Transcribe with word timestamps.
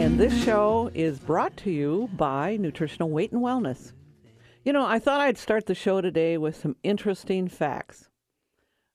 And 0.00 0.18
this 0.18 0.44
show 0.44 0.90
is 0.94 1.18
brought 1.18 1.58
to 1.58 1.70
you 1.70 2.08
by 2.14 2.56
Nutritional 2.56 3.10
Weight 3.10 3.32
and 3.32 3.42
Wellness. 3.42 3.92
You 4.64 4.72
know, 4.72 4.86
I 4.86 4.98
thought 4.98 5.20
I'd 5.20 5.36
start 5.36 5.66
the 5.66 5.74
show 5.74 6.00
today 6.00 6.38
with 6.38 6.56
some 6.56 6.76
interesting 6.82 7.48
facts. 7.48 8.08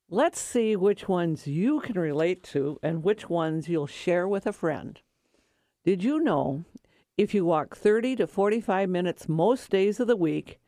Let's 0.10 0.42
see 0.42 0.76
which 0.76 1.08
ones 1.08 1.46
you 1.46 1.80
can 1.80 2.00
relate 2.00 2.42
to 2.46 2.80
and 2.82 3.04
which 3.04 3.30
ones 3.30 3.70
you'll 3.70 3.86
share 3.86 4.28
with 4.28 4.48
a 4.48 4.52
friend. 4.52 5.00
Did 5.84 6.04
you 6.04 6.22
know 6.22 6.66
if 7.20 7.36
you 7.36 7.46
walk 7.46 7.78
30 7.78 8.16
to 8.16 8.26
45 8.26 8.90
minutes 8.90 9.30
most 9.30 9.70
days 9.70 10.00
of 10.00 10.08
the 10.08 10.16
week, 10.16 10.60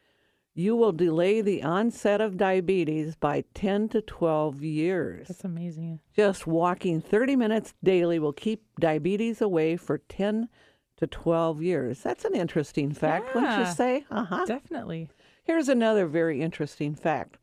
you 0.58 0.76
will 0.76 0.92
delay 0.92 1.40
the 1.40 1.62
onset 1.62 2.20
of 2.20 2.36
diabetes 2.36 3.16
by 3.16 3.44
10 3.54 3.90
to 3.90 4.02
12 4.02 4.64
years? 4.64 5.28
That's 5.28 5.44
amazing. 5.44 6.00
Just 6.16 6.48
walking 6.48 7.00
30 7.00 7.36
minutes 7.36 7.76
daily 7.84 8.18
will 8.18 8.34
keep 8.34 8.64
diabetes 8.80 9.40
away 9.40 9.78
for 9.78 10.00
10 10.00 10.50
to 10.98 11.06
12 11.06 11.62
years. 11.62 12.02
That's 12.02 12.26
an 12.26 12.34
interesting 12.36 12.92
fact, 12.92 13.36
wouldn't 13.36 13.60
you 13.60 13.72
say? 13.72 14.06
Uh 14.10 14.26
huh. 14.26 14.46
Definitely. 14.46 15.10
Here's 15.44 15.70
another 15.70 16.08
very 16.08 16.42
interesting 16.42 16.96
fact. 16.96 17.38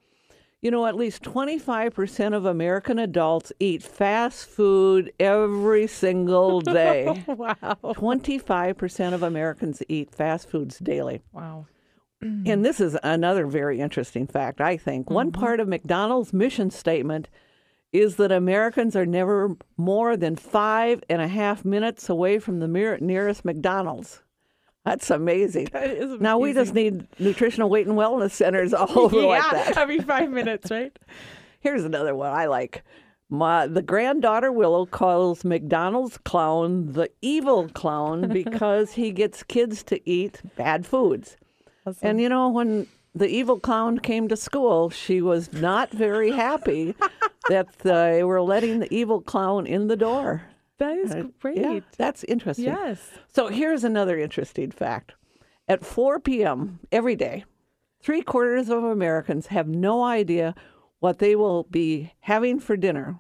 You 0.60 0.70
know, 0.70 0.86
at 0.86 0.96
least 0.96 1.22
25% 1.22 2.34
of 2.34 2.46
American 2.46 2.98
adults 2.98 3.52
eat 3.60 3.82
fast 3.82 4.46
food 4.46 5.12
every 5.20 5.86
single 5.86 6.60
day. 6.62 7.22
Wow. 7.28 7.54
25% 7.84 9.12
of 9.12 9.22
Americans 9.22 9.82
eat 9.88 10.10
fast 10.10 10.48
foods 10.48 10.78
daily. 10.78 11.20
Wow. 11.32 11.66
And 12.25 12.64
this 12.64 12.80
is 12.80 12.97
another 13.03 13.47
very 13.47 13.80
interesting 13.80 14.27
fact, 14.27 14.61
I 14.61 14.77
think. 14.77 15.11
One 15.11 15.30
mm-hmm. 15.30 15.41
part 15.41 15.61
of 15.61 15.69
McDonald's 15.69 16.33
mission 16.33 16.70
statement 16.70 17.28
is 17.92 18.17
that 18.17 18.33
Americans 18.33 18.97
are 18.97 19.06
never 19.06 19.56
more 19.77 20.17
than 20.17 20.34
five 20.34 21.02
and 21.08 21.22
a 21.22 21.28
half 21.28 21.64
minutes 21.64 22.08
away 22.08 22.39
from 22.39 22.58
the 22.58 22.98
nearest 23.00 23.45
McDonald's. 23.45 24.22
That's 24.84 25.11
amazing. 25.11 25.69
That 25.72 25.91
is 25.91 26.20
Now 26.20 26.39
we 26.39 26.52
just 26.52 26.75
need 26.75 27.06
nutritional 27.19 27.70
weight 27.70 27.86
and 27.86 27.97
wellness 27.97 28.33
centers 28.33 28.75
all 28.75 28.98
over 28.98 29.20
yeah, 29.20 29.27
like 29.27 29.50
that. 29.50 29.77
every 29.78 29.98
five 30.00 30.30
minutes, 30.30 30.70
right? 30.70 30.97
Here's 31.61 31.84
another 31.84 32.14
one 32.14 32.33
I 32.33 32.47
like. 32.47 32.83
My 33.30 33.67
the 33.67 33.80
granddaughter 33.80 34.52
Willow 34.52 34.84
calls 34.84 35.45
McDonald's 35.45 36.19
clown 36.19 36.92
the 36.92 37.11
evil 37.22 37.69
clown 37.70 38.28
because 38.33 38.92
he 38.92 39.11
gets 39.12 39.42
kids 39.42 39.83
to 39.84 40.08
eat 40.08 40.42
bad 40.56 40.84
foods. 40.86 41.36
And 42.02 42.20
you 42.20 42.28
know, 42.28 42.48
when 42.48 42.86
the 43.14 43.28
evil 43.28 43.58
clown 43.60 43.98
came 43.98 44.28
to 44.28 44.36
school, 44.36 44.90
she 44.90 45.20
was 45.20 45.52
not 45.52 45.90
very 45.90 46.30
happy 46.30 46.94
that 47.48 47.78
they 47.80 48.24
were 48.24 48.42
letting 48.42 48.80
the 48.80 48.92
evil 48.92 49.20
clown 49.20 49.66
in 49.66 49.88
the 49.88 49.96
door. 49.96 50.42
That 50.78 50.96
is 50.96 51.12
uh, 51.12 51.24
great. 51.40 51.58
Yeah, 51.58 51.80
that's 51.96 52.24
interesting. 52.24 52.66
Yes. 52.66 52.98
So 53.28 53.48
here's 53.48 53.84
another 53.84 54.18
interesting 54.18 54.70
fact. 54.70 55.14
At 55.68 55.84
4 55.84 56.20
p.m. 56.20 56.80
every 56.90 57.16
day, 57.16 57.44
three 58.02 58.22
quarters 58.22 58.68
of 58.68 58.82
Americans 58.84 59.46
have 59.46 59.68
no 59.68 60.02
idea 60.02 60.55
what 60.98 61.18
they 61.18 61.36
will 61.36 61.64
be 61.64 62.12
having 62.20 62.58
for 62.58 62.77
dinner. 62.77 63.18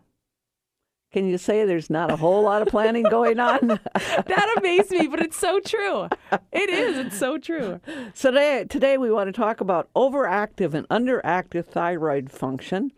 Can 1.14 1.28
you 1.28 1.38
say 1.38 1.64
there's 1.64 1.90
not 1.90 2.10
a 2.10 2.16
whole 2.16 2.42
lot 2.42 2.60
of 2.60 2.66
planning 2.66 3.04
going 3.04 3.38
on? 3.38 3.78
That 3.94 4.54
amazed 4.58 4.90
me, 4.90 5.06
but 5.06 5.20
it's 5.22 5.36
so 5.36 5.60
true. 5.60 6.08
It 6.50 6.68
is. 6.68 6.98
It's 6.98 7.16
so 7.16 7.38
true. 7.38 7.80
So 8.14 8.32
today, 8.32 8.64
today 8.68 8.98
we 8.98 9.12
want 9.12 9.28
to 9.28 9.32
talk 9.32 9.60
about 9.60 9.88
overactive 9.94 10.74
and 10.74 10.88
underactive 10.88 11.66
thyroid 11.66 12.32
function. 12.32 12.90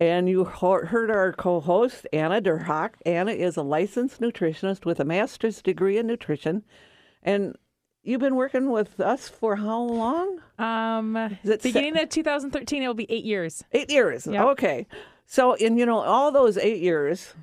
And 0.00 0.28
you 0.28 0.42
heard 0.42 1.08
our 1.08 1.32
co-host 1.34 2.08
Anna 2.12 2.42
Derhak. 2.42 2.94
Anna 3.06 3.30
is 3.30 3.56
a 3.56 3.62
licensed 3.62 4.20
nutritionist 4.20 4.84
with 4.84 4.98
a 4.98 5.04
master's 5.04 5.62
degree 5.62 5.98
in 5.98 6.08
nutrition, 6.08 6.64
and 7.22 7.54
you've 8.02 8.20
been 8.20 8.34
working 8.34 8.70
with 8.72 8.98
us 8.98 9.28
for 9.28 9.54
how 9.54 9.82
long? 9.82 10.40
Um, 10.58 11.16
Is 11.44 11.50
it 11.50 11.62
se- 11.62 11.68
beginning 11.68 11.96
of 12.02 12.08
2013, 12.08 12.82
it 12.82 12.86
will 12.88 12.94
be 12.94 13.06
eight 13.08 13.24
years. 13.24 13.62
Eight 13.70 13.90
years. 13.90 14.26
Yep. 14.26 14.44
Okay. 14.46 14.86
So 15.26 15.54
in 15.54 15.76
you 15.76 15.86
know 15.86 15.98
all 15.98 16.30
those 16.30 16.56
eight 16.56 16.80
years, 16.80 17.34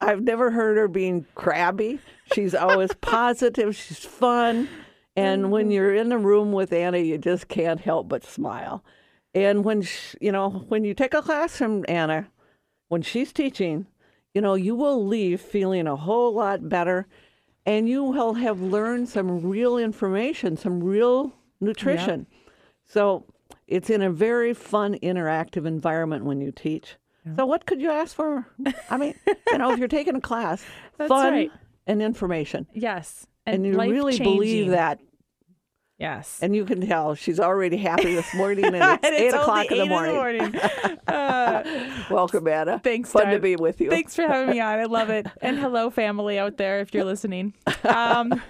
I've 0.00 0.22
never 0.22 0.50
heard 0.50 0.76
her 0.78 0.88
being 0.88 1.26
crabby. 1.34 2.00
She's 2.32 2.54
always 2.54 2.92
positive. 3.00 3.76
She's 3.76 3.98
fun, 3.98 4.68
and 5.14 5.50
when 5.50 5.66
mm-hmm. 5.66 5.72
you're 5.72 5.94
in 5.94 6.08
the 6.08 6.18
room 6.18 6.52
with 6.52 6.72
Anna, 6.72 6.98
you 6.98 7.18
just 7.18 7.48
can't 7.48 7.80
help 7.80 8.08
but 8.08 8.24
smile. 8.24 8.82
And 9.34 9.64
when 9.64 9.82
sh 9.82 10.16
you 10.20 10.32
know 10.32 10.64
when 10.68 10.84
you 10.84 10.94
take 10.94 11.14
a 11.14 11.22
class 11.22 11.56
from 11.56 11.84
Anna, 11.88 12.28
when 12.88 13.02
she's 13.02 13.32
teaching, 13.32 13.86
you 14.34 14.40
know 14.40 14.54
you 14.54 14.74
will 14.74 15.06
leave 15.06 15.40
feeling 15.40 15.86
a 15.86 15.96
whole 15.96 16.34
lot 16.34 16.68
better, 16.68 17.06
and 17.66 17.88
you 17.88 18.02
will 18.02 18.34
have 18.34 18.60
learned 18.62 19.08
some 19.10 19.42
real 19.42 19.76
information, 19.76 20.56
some 20.56 20.82
real 20.82 21.34
nutrition. 21.60 22.26
So 22.86 23.26
it's 23.68 23.90
in 23.90 24.02
a 24.02 24.10
very 24.10 24.54
fun, 24.54 24.96
interactive 24.96 25.66
environment 25.66 26.24
when 26.24 26.40
you 26.40 26.50
teach. 26.50 26.96
So 27.36 27.44
what 27.46 27.66
could 27.66 27.80
you 27.80 27.90
ask 27.90 28.14
for? 28.16 28.46
I 28.88 28.96
mean, 28.96 29.14
you 29.52 29.58
know, 29.58 29.72
if 29.72 29.78
you're 29.78 29.88
taking 29.88 30.16
a 30.16 30.20
class, 30.20 30.64
That's 30.98 31.08
fun 31.08 31.32
right. 31.32 31.50
and 31.86 32.00
information, 32.02 32.66
Yes. 32.72 33.26
and, 33.46 33.66
you 33.66 33.78
really 33.78 34.18
believe 34.18 34.70
that, 34.70 35.00
Yes. 36.00 36.38
and 36.40 36.56
you 36.56 36.64
can 36.64 36.80
tell 36.86 37.14
she's 37.14 37.38
already 37.38 37.76
happy 37.76 38.14
this 38.14 38.32
morning, 38.34 38.64
and 38.64 38.74
it's 38.76 39.04
And 39.04 39.14
eight 39.14 39.26
it's 39.26 39.34
only 39.34 39.42
o'clock 39.42 39.66
in 39.70 39.76
the 39.76 39.84
eight 39.84 39.88
morning. 39.88 40.54
Uh, 41.10 41.62
Welcome, 42.08 42.46
Anna. 42.46 42.78
Thanks, 42.78 43.10
Fun 43.10 43.26
to 43.32 43.40
be 43.40 43.56
with 43.56 43.80
you. 43.80 43.90
Thanks 43.90 44.14
for 44.14 44.22
having 44.22 44.48
me 44.50 44.60
on. 44.60 44.78
I 44.78 44.84
love 44.84 45.10
it. 45.10 45.26
And 45.42 45.58
hello, 45.58 45.90
family 45.90 46.38
out 46.38 46.56
there, 46.56 46.78
if 46.80 46.94
you're 46.94 47.04
listening. 47.04 47.52
Um, 47.84 48.40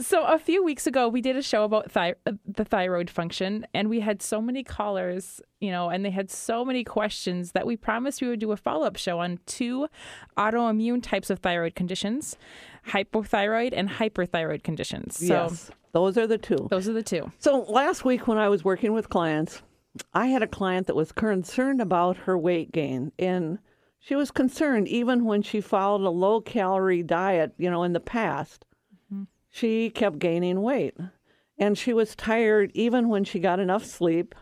so, 0.00 0.24
a 0.24 0.38
few 0.38 0.64
weeks 0.64 0.86
ago, 0.86 1.08
we 1.08 1.20
did 1.20 1.36
a 1.36 1.42
show 1.42 1.64
about 1.64 1.92
thy- 1.92 2.14
uh, 2.26 2.32
the 2.46 2.64
thyroid 2.64 3.10
function, 3.10 3.66
and 3.74 3.90
we 3.90 4.00
had 4.00 4.22
so 4.22 4.40
many 4.40 4.64
callers, 4.64 5.42
you 5.60 5.70
know, 5.70 5.90
and 5.90 6.04
they 6.04 6.10
had 6.10 6.30
so 6.30 6.64
many 6.64 6.84
questions 6.84 7.52
that 7.52 7.66
we 7.66 7.76
promised 7.76 8.22
we 8.22 8.28
would 8.28 8.40
do 8.40 8.50
a 8.52 8.56
follow 8.56 8.86
up 8.86 8.96
show 8.96 9.18
on 9.18 9.38
two 9.44 9.88
autoimmune 10.38 11.02
types 11.02 11.28
of 11.28 11.40
thyroid 11.40 11.74
conditions 11.74 12.38
hypothyroid 12.88 13.72
and 13.74 13.88
hyperthyroid 13.88 14.62
conditions. 14.62 15.18
So, 15.18 15.24
yes, 15.24 15.70
those 15.92 16.18
are 16.18 16.26
the 16.26 16.38
two. 16.38 16.68
those 16.70 16.88
are 16.88 16.92
the 16.92 17.02
two. 17.02 17.30
So 17.38 17.60
last 17.68 18.04
week 18.04 18.26
when 18.26 18.38
I 18.38 18.48
was 18.48 18.64
working 18.64 18.92
with 18.92 19.08
clients, 19.08 19.62
I 20.14 20.26
had 20.26 20.42
a 20.42 20.46
client 20.46 20.86
that 20.86 20.96
was 20.96 21.12
concerned 21.12 21.80
about 21.80 22.16
her 22.18 22.38
weight 22.38 22.72
gain 22.72 23.12
and 23.18 23.58
she 24.00 24.14
was 24.14 24.30
concerned 24.30 24.88
even 24.88 25.24
when 25.24 25.42
she 25.42 25.60
followed 25.60 26.06
a 26.06 26.10
low 26.10 26.40
calorie 26.40 27.02
diet, 27.02 27.52
you 27.58 27.70
know, 27.70 27.82
in 27.82 27.92
the 27.92 28.00
past. 28.00 28.64
Mm-hmm. 29.12 29.24
She 29.50 29.90
kept 29.90 30.18
gaining 30.18 30.62
weight 30.62 30.94
and 31.58 31.76
she 31.76 31.92
was 31.92 32.14
tired 32.14 32.70
even 32.74 33.08
when 33.08 33.24
she 33.24 33.40
got 33.40 33.60
enough 33.60 33.84
sleep. 33.84 34.34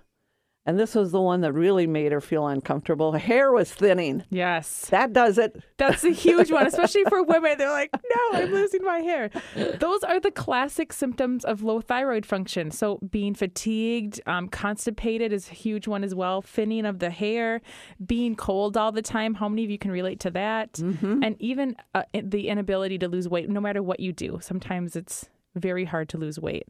And 0.67 0.79
this 0.81 0.97
was 0.97 1.13
the 1.13 1.21
one 1.21 1.43
that 1.43 1.53
really 1.53 1.87
made 1.87 2.11
her 2.11 2.21
feel 2.21 2.47
uncomfortable. 2.49 3.13
Her 3.13 3.19
hair 3.19 3.53
was 3.53 3.73
thinning. 3.73 4.25
Yes. 4.31 4.87
That 4.91 5.13
does 5.13 5.39
it. 5.39 5.63
That's 5.77 6.03
a 6.03 6.11
huge 6.11 6.51
one, 6.51 6.67
especially 6.67 7.05
for 7.05 7.23
women. 7.25 7.57
They're 7.57 7.71
like, 7.71 7.91
no, 7.93 8.39
I'm 8.39 8.51
losing 8.51 8.83
my 8.83 8.99
hair. 8.99 9.31
Those 9.55 10.03
are 10.03 10.19
the 10.19 10.33
classic 10.33 10.93
symptoms 10.93 11.45
of 11.45 11.63
low 11.63 11.81
thyroid 11.81 12.27
function. 12.27 12.73
So, 12.73 12.99
being 13.09 13.35
fatigued, 13.35 14.21
um, 14.27 14.49
constipated 14.49 15.33
is 15.33 15.49
a 15.49 15.55
huge 15.55 15.87
one 15.87 16.03
as 16.03 16.15
well. 16.15 16.43
Thinning 16.43 16.85
of 16.85 16.99
the 16.99 17.11
hair, 17.11 17.61
being 18.05 18.35
cold 18.35 18.77
all 18.77 18.91
the 18.91 19.03
time. 19.03 19.35
How 19.35 19.49
many 19.49 19.63
of 19.63 19.71
you 19.71 19.79
can 19.79 19.93
relate 19.93 20.19
to 20.21 20.31
that? 20.33 20.79
And 21.23 21.37
even 21.41 21.77
uh, 21.95 22.03
the 22.13 22.49
inability 22.49 22.99
to 22.99 23.09
lose 23.09 23.29
weight, 23.29 23.49
no 23.49 23.61
matter 23.61 23.83
what 23.83 24.01
you 24.01 24.13
do. 24.13 24.39
Sometimes 24.43 24.97
it's 24.97 25.29
very 25.55 25.85
hard 25.85 26.09
to 26.11 26.19
lose 26.19 26.39
weight. 26.41 26.67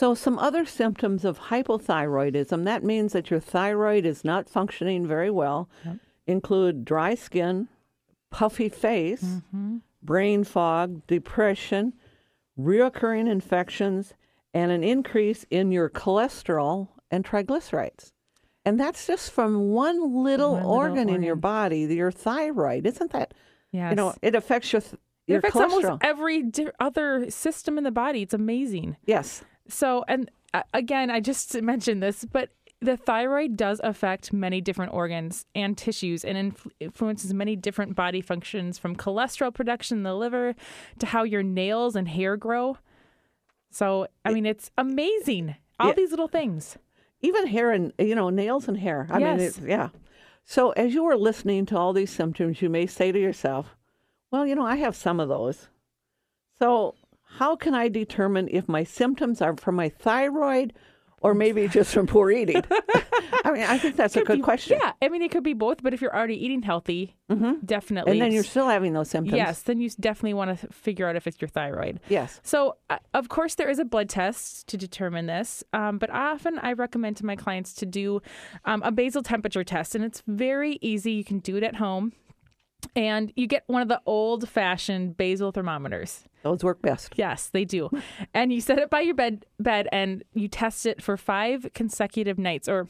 So, 0.00 0.14
some 0.14 0.38
other 0.38 0.64
symptoms 0.64 1.26
of 1.26 1.38
hypothyroidism 1.38 2.64
that 2.64 2.82
means 2.82 3.12
that 3.12 3.30
your 3.30 3.38
thyroid 3.38 4.06
is 4.06 4.24
not 4.24 4.48
functioning 4.48 5.06
very 5.06 5.30
well 5.30 5.68
include 6.26 6.86
dry 6.86 7.14
skin, 7.14 7.68
puffy 8.30 8.70
face, 8.70 9.22
mm-hmm. 9.22 9.76
brain 10.02 10.44
fog, 10.44 11.06
depression, 11.06 11.92
reoccurring 12.58 13.30
infections, 13.30 14.14
and 14.54 14.72
an 14.72 14.82
increase 14.82 15.44
in 15.50 15.70
your 15.70 15.90
cholesterol 15.90 16.88
and 17.10 17.22
triglycerides. 17.22 18.12
And 18.64 18.80
that's 18.80 19.06
just 19.06 19.30
from 19.30 19.68
one 19.68 20.24
little 20.24 20.52
One 20.52 20.62
little 20.62 20.70
organ 20.78 21.08
in 21.10 21.22
your 21.22 21.36
body, 21.36 21.80
your 21.80 22.10
thyroid. 22.10 22.86
Isn't 22.86 23.12
that, 23.12 23.34
Yes. 23.70 23.90
you 23.90 23.96
know, 23.96 24.14
it 24.22 24.34
affects 24.34 24.72
your, 24.72 24.80
th- 24.80 24.94
It 25.26 25.34
affects 25.34 25.58
almost 25.58 26.02
every 26.02 26.44
di- 26.44 26.70
other 26.80 27.30
system 27.30 27.76
in 27.76 27.84
the 27.84 27.90
body. 27.90 28.22
It's 28.22 28.32
amazing. 28.32 28.96
yes. 29.04 29.44
So, 29.72 30.04
and 30.08 30.30
uh, 30.54 30.62
again, 30.74 31.10
I 31.10 31.20
just 31.20 31.60
mentioned 31.62 32.02
this, 32.02 32.24
but 32.24 32.50
the 32.82 32.96
thyroid 32.96 33.56
does 33.56 33.80
affect 33.84 34.32
many 34.32 34.60
different 34.60 34.92
organs 34.94 35.44
and 35.54 35.76
tissues 35.76 36.24
and 36.24 36.52
influ- 36.54 36.70
influences 36.80 37.34
many 37.34 37.54
different 37.54 37.94
body 37.94 38.22
functions 38.22 38.78
from 38.78 38.96
cholesterol 38.96 39.52
production 39.52 39.98
in 39.98 40.02
the 40.02 40.14
liver 40.14 40.54
to 40.98 41.06
how 41.06 41.22
your 41.24 41.42
nails 41.42 41.94
and 41.94 42.08
hair 42.08 42.36
grow. 42.38 42.78
So, 43.70 44.06
I 44.24 44.32
mean, 44.32 44.46
it's 44.46 44.70
amazing. 44.78 45.56
All 45.78 45.92
these 45.94 46.10
little 46.10 46.28
things. 46.28 46.76
Even 47.22 47.46
hair 47.46 47.70
and 47.70 47.92
you 47.98 48.14
know 48.14 48.30
nails 48.30 48.66
and 48.66 48.78
hair. 48.78 49.06
I 49.10 49.18
mean, 49.18 49.38
Yes. 49.38 49.58
it, 49.58 49.68
yeah. 49.68 49.88
So 50.44 50.70
as 50.70 50.94
you 50.94 51.04
are 51.04 51.16
listening 51.16 51.66
to 51.66 51.76
all 51.76 51.92
these 51.92 52.10
symptoms, 52.10 52.60
you 52.62 52.70
may 52.70 52.86
say 52.86 53.12
to 53.12 53.18
yourself, 53.20 53.76
"Well, 54.30 54.46
you 54.46 54.54
know, 54.54 54.64
I 54.64 54.76
have 54.76 54.96
some 54.96 55.20
of 55.20 55.28
those." 55.28 55.68
So 56.58 56.94
how 57.38 57.56
can 57.56 57.74
I 57.74 57.88
determine 57.88 58.48
if 58.50 58.68
my 58.68 58.84
symptoms 58.84 59.40
are 59.40 59.56
from 59.56 59.76
my 59.76 59.88
thyroid 59.88 60.72
or 61.22 61.34
maybe 61.34 61.68
just 61.68 61.92
from 61.92 62.06
poor 62.06 62.30
eating? 62.30 62.62
I 63.44 63.52
mean, 63.52 63.62
I 63.62 63.78
think 63.78 63.96
that's 63.96 64.16
a 64.16 64.24
good 64.24 64.38
be- 64.38 64.42
question. 64.42 64.78
Yeah, 64.80 64.92
I 65.00 65.08
mean, 65.08 65.22
it 65.22 65.30
could 65.30 65.42
be 65.42 65.54
both, 65.54 65.82
but 65.82 65.94
if 65.94 66.00
you're 66.00 66.14
already 66.14 66.42
eating 66.44 66.62
healthy, 66.62 67.16
definitely. 67.64 68.12
And 68.12 68.20
then 68.20 68.32
you're 68.32 68.44
still 68.44 68.68
having 68.68 68.92
those 68.92 69.08
symptoms. 69.08 69.36
Yes, 69.36 69.62
then 69.62 69.80
you 69.80 69.88
definitely 70.00 70.34
want 70.34 70.58
to 70.58 70.66
figure 70.68 71.08
out 71.08 71.16
if 71.16 71.26
it's 71.26 71.40
your 71.40 71.48
thyroid. 71.48 72.00
Yes. 72.08 72.40
So, 72.42 72.76
uh, 72.90 72.98
of 73.14 73.28
course, 73.28 73.54
there 73.54 73.70
is 73.70 73.78
a 73.78 73.84
blood 73.84 74.08
test 74.08 74.66
to 74.68 74.76
determine 74.76 75.26
this, 75.26 75.62
um, 75.72 75.98
but 75.98 76.10
often 76.10 76.58
I 76.58 76.72
recommend 76.72 77.16
to 77.18 77.26
my 77.26 77.36
clients 77.36 77.74
to 77.74 77.86
do 77.86 78.20
um, 78.64 78.82
a 78.82 78.90
basal 78.92 79.22
temperature 79.22 79.64
test, 79.64 79.94
and 79.94 80.04
it's 80.04 80.22
very 80.26 80.78
easy. 80.82 81.12
You 81.12 81.24
can 81.24 81.38
do 81.38 81.56
it 81.56 81.62
at 81.62 81.76
home, 81.76 82.12
and 82.96 83.32
you 83.36 83.46
get 83.46 83.64
one 83.66 83.82
of 83.82 83.88
the 83.88 84.00
old 84.06 84.48
fashioned 84.48 85.16
basal 85.16 85.52
thermometers. 85.52 86.24
Those 86.42 86.64
work 86.64 86.80
best. 86.82 87.12
Yes, 87.16 87.48
they 87.48 87.64
do. 87.64 87.90
and 88.34 88.52
you 88.52 88.60
set 88.60 88.78
it 88.78 88.90
by 88.90 89.00
your 89.00 89.14
bed 89.14 89.44
bed 89.58 89.88
and 89.92 90.22
you 90.34 90.48
test 90.48 90.86
it 90.86 91.02
for 91.02 91.16
five 91.16 91.68
consecutive 91.74 92.38
nights 92.38 92.68
or 92.68 92.88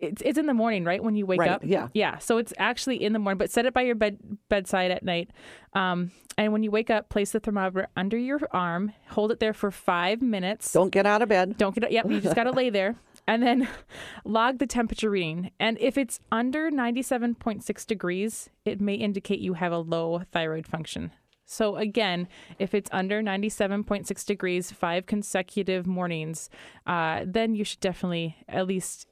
it's, 0.00 0.20
it's 0.22 0.36
in 0.38 0.46
the 0.46 0.54
morning, 0.54 0.84
right? 0.84 1.02
When 1.02 1.14
you 1.14 1.24
wake 1.24 1.38
Right, 1.40 1.50
up. 1.50 1.62
yeah. 1.64 1.88
Yeah. 1.94 2.18
So 2.18 2.36
it's 2.38 2.52
actually 2.58 3.02
in 3.02 3.12
the 3.12 3.18
morning, 3.18 3.38
but 3.38 3.50
set 3.50 3.64
it 3.64 3.72
by 3.72 3.82
your 3.82 3.94
bed 3.94 4.18
bedside 4.50 4.90
at 4.90 5.02
night. 5.04 5.30
Um, 5.72 6.10
and 6.36 6.52
when 6.52 6.62
you 6.64 6.70
wake 6.70 6.90
up, 6.90 7.08
place 7.08 7.30
the 7.30 7.40
thermometer 7.40 7.86
under 7.96 8.18
your 8.18 8.40
arm, 8.50 8.92
hold 9.10 9.30
it 9.30 9.38
there 9.38 9.54
for 9.54 9.70
five 9.70 10.20
minutes. 10.20 10.72
Don't 10.72 10.90
get 10.90 11.06
out 11.06 11.22
of 11.22 11.28
bed. 11.28 11.56
Don't 11.56 11.74
get. 11.74 11.90
Yep, 11.90 12.10
you 12.10 12.20
just 12.20 12.34
got 12.34 12.44
to 12.44 12.50
lay 12.50 12.70
there. 12.70 12.96
And 13.26 13.42
then 13.42 13.68
log 14.24 14.58
the 14.58 14.66
temperature 14.66 15.10
reading. 15.10 15.50
And 15.58 15.78
if 15.80 15.96
it's 15.96 16.20
under 16.30 16.70
97.6 16.70 17.86
degrees, 17.86 18.50
it 18.64 18.80
may 18.80 18.94
indicate 18.94 19.40
you 19.40 19.54
have 19.54 19.72
a 19.72 19.78
low 19.78 20.22
thyroid 20.32 20.66
function. 20.66 21.12
So, 21.46 21.76
again, 21.76 22.26
if 22.58 22.74
it's 22.74 22.88
under 22.90 23.22
97.6 23.22 24.24
degrees, 24.24 24.70
five 24.70 25.04
consecutive 25.04 25.86
mornings, 25.86 26.48
uh, 26.86 27.24
then 27.26 27.54
you 27.54 27.64
should 27.64 27.80
definitely 27.80 28.36
at 28.48 28.66
least 28.66 29.06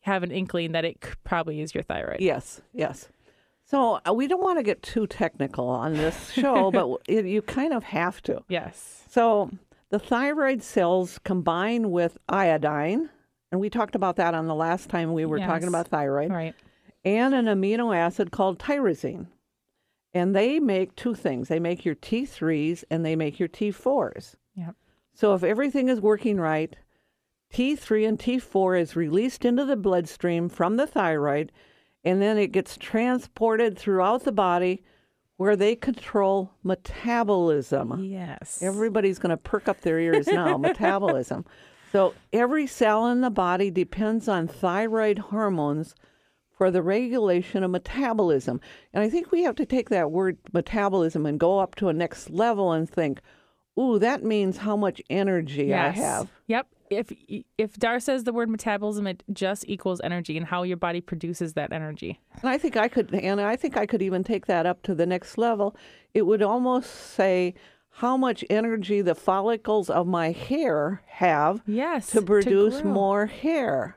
have 0.00 0.22
an 0.22 0.30
inkling 0.30 0.72
that 0.72 0.84
it 0.84 0.98
probably 1.24 1.60
is 1.60 1.74
your 1.74 1.82
thyroid. 1.82 2.20
Yes, 2.20 2.60
yes. 2.72 3.08
So 3.64 4.00
uh, 4.06 4.12
we 4.12 4.26
don't 4.26 4.42
want 4.42 4.58
to 4.58 4.62
get 4.62 4.82
too 4.82 5.06
technical 5.06 5.68
on 5.68 5.94
this 5.94 6.30
show, 6.32 6.70
but 6.70 7.00
it, 7.08 7.24
you 7.24 7.42
kind 7.42 7.72
of 7.72 7.84
have 7.84 8.22
to. 8.22 8.42
Yes. 8.48 9.04
So 9.08 9.50
the 9.88 9.98
thyroid 9.98 10.62
cells 10.62 11.18
combine 11.24 11.90
with 11.90 12.18
iodine, 12.28 13.08
and 13.54 13.60
we 13.60 13.70
talked 13.70 13.94
about 13.94 14.16
that 14.16 14.34
on 14.34 14.48
the 14.48 14.54
last 14.54 14.88
time 14.90 15.12
we 15.12 15.24
were 15.24 15.38
talking 15.38 15.68
about 15.68 15.86
thyroid, 15.86 16.32
Right. 16.32 16.56
and 17.04 17.32
an 17.34 17.44
amino 17.46 17.96
acid 17.96 18.32
called 18.32 18.58
tyrosine. 18.58 19.28
And 20.12 20.34
they 20.34 20.58
make 20.58 20.96
two 20.96 21.14
things. 21.14 21.46
They 21.46 21.60
make 21.60 21.84
your 21.84 21.94
T3s 21.94 22.82
and 22.90 23.04
they 23.06 23.14
make 23.14 23.38
your 23.38 23.48
T4s. 23.48 24.34
Yep. 24.56 24.74
So 25.14 25.34
if 25.34 25.44
everything 25.44 25.88
is 25.88 26.00
working 26.00 26.38
right, 26.38 26.74
T3 27.52 28.08
and 28.08 28.18
T4 28.18 28.80
is 28.80 28.96
released 28.96 29.44
into 29.44 29.64
the 29.64 29.76
bloodstream 29.76 30.48
from 30.48 30.76
the 30.76 30.88
thyroid, 30.88 31.52
and 32.02 32.20
then 32.20 32.36
it 32.38 32.50
gets 32.50 32.76
transported 32.76 33.78
throughout 33.78 34.24
the 34.24 34.32
body 34.32 34.82
where 35.36 35.54
they 35.54 35.76
control 35.76 36.50
metabolism. 36.64 38.02
Yes. 38.04 38.60
Everybody's 38.60 39.20
going 39.20 39.30
to 39.30 39.36
perk 39.36 39.68
up 39.68 39.80
their 39.82 40.00
ears 40.00 40.26
now. 40.26 40.56
metabolism. 40.70 41.44
So 41.94 42.12
every 42.32 42.66
cell 42.66 43.06
in 43.06 43.20
the 43.20 43.30
body 43.30 43.70
depends 43.70 44.26
on 44.26 44.48
thyroid 44.48 45.16
hormones 45.16 45.94
for 46.50 46.72
the 46.72 46.82
regulation 46.82 47.62
of 47.62 47.70
metabolism. 47.70 48.60
And 48.92 49.04
I 49.04 49.08
think 49.08 49.30
we 49.30 49.44
have 49.44 49.54
to 49.54 49.64
take 49.64 49.90
that 49.90 50.10
word 50.10 50.38
metabolism 50.52 51.24
and 51.24 51.38
go 51.38 51.60
up 51.60 51.76
to 51.76 51.86
a 51.86 51.92
next 51.92 52.30
level 52.30 52.72
and 52.72 52.90
think, 52.90 53.20
ooh, 53.78 54.00
that 54.00 54.24
means 54.24 54.56
how 54.56 54.76
much 54.76 55.00
energy 55.08 55.72
I 55.72 55.86
Yes. 55.86 55.96
have. 55.98 56.32
Yep. 56.48 56.66
If 56.90 57.12
if 57.58 57.74
Dar 57.74 58.00
says 58.00 58.24
the 58.24 58.32
word 58.32 58.50
metabolism, 58.50 59.06
it 59.06 59.22
just 59.32 59.64
equals 59.68 60.00
energy 60.02 60.36
and 60.36 60.46
how 60.46 60.64
your 60.64 60.76
body 60.76 61.00
produces 61.00 61.52
that 61.52 61.72
energy. 61.72 62.20
And 62.42 62.48
I 62.50 62.58
think 62.58 62.76
I 62.76 62.88
could, 62.88 63.14
and 63.14 63.40
I 63.40 63.54
think 63.54 63.76
I 63.76 63.86
could 63.86 64.02
even 64.02 64.24
take 64.24 64.46
that 64.46 64.66
up 64.66 64.82
to 64.82 64.96
the 64.96 65.06
next 65.06 65.38
level. 65.38 65.76
It 66.12 66.22
would 66.22 66.42
almost 66.42 66.90
say 66.90 67.54
how 67.98 68.16
much 68.16 68.44
energy 68.50 69.00
the 69.02 69.14
follicles 69.14 69.88
of 69.90 70.06
my 70.06 70.32
hair 70.32 71.00
have 71.06 71.62
Yes. 71.66 72.10
to 72.10 72.22
produce 72.22 72.80
grow. 72.80 72.92
more 72.92 73.26
hair. 73.26 73.96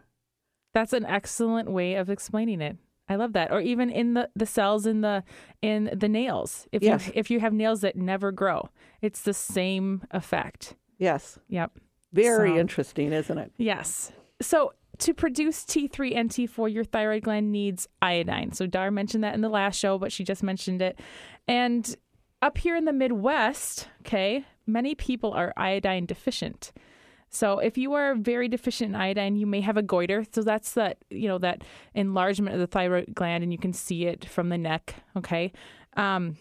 That's 0.73 0.93
an 0.93 1.05
excellent 1.05 1.71
way 1.71 1.95
of 1.95 2.09
explaining 2.09 2.61
it. 2.61 2.77
I 3.09 3.15
love 3.15 3.33
that. 3.33 3.51
Or 3.51 3.61
even 3.61 3.89
in 3.89 4.13
the, 4.13 4.29
the 4.35 4.45
cells 4.45 4.85
in 4.85 5.01
the 5.01 5.23
in 5.61 5.89
the 5.93 6.09
nails. 6.09 6.67
If 6.71 6.83
Yes. 6.83 7.07
you 7.07 7.13
if 7.15 7.31
you 7.31 7.39
have 7.39 7.53
nails 7.53 7.81
that 7.81 7.95
never 7.95 8.31
grow, 8.31 8.69
it's 9.01 9.21
the 9.21 9.33
same 9.33 10.03
effect. 10.11 10.75
Yes. 10.99 11.39
Yep. 11.47 11.79
Very 12.13 12.51
So- 12.51 12.57
interesting, 12.57 13.13
isn't 13.13 13.37
it? 13.37 13.51
Yes. 13.57 14.11
So 14.41 14.73
to 14.99 15.13
produce 15.13 15.63
T3 15.63 16.15
and 16.15 16.29
T4, 16.29 16.71
your 16.71 16.83
thyroid 16.83 17.23
gland 17.23 17.51
needs 17.51 17.87
iodine. 18.01 18.51
So 18.51 18.65
Dar 18.67 18.91
mentioned 18.91 19.23
that 19.23 19.35
in 19.35 19.41
the 19.41 19.49
last 19.49 19.77
show, 19.79 19.97
but 19.97 20.11
she 20.11 20.23
just 20.23 20.43
mentioned 20.43 20.81
it. 20.81 20.99
And 21.47 21.95
up 22.41 22.57
here 22.57 22.75
in 22.75 22.85
the 22.85 22.93
Midwest, 22.93 23.87
okay, 24.01 24.45
many 24.65 24.95
people 24.95 25.33
are 25.33 25.53
iodine 25.57 26.05
deficient. 26.05 26.71
So 27.29 27.59
if 27.59 27.77
you 27.77 27.93
are 27.93 28.15
very 28.15 28.47
deficient 28.47 28.91
in 28.91 28.95
iodine, 28.95 29.35
you 29.35 29.45
may 29.45 29.61
have 29.61 29.75
a 29.77 29.81
goiter. 29.81 30.25
So 30.31 30.43
that's 30.43 30.73
that, 30.73 30.97
you 31.09 31.27
know, 31.27 31.37
that 31.39 31.63
enlargement 31.93 32.53
of 32.53 32.59
the 32.59 32.67
thyroid 32.67 33.13
gland, 33.13 33.43
and 33.43 33.51
you 33.51 33.59
can 33.59 33.73
see 33.73 34.05
it 34.05 34.25
from 34.25 34.49
the 34.49 34.57
neck. 34.57 34.95
Okay. 35.15 35.51
Um, 35.97 36.37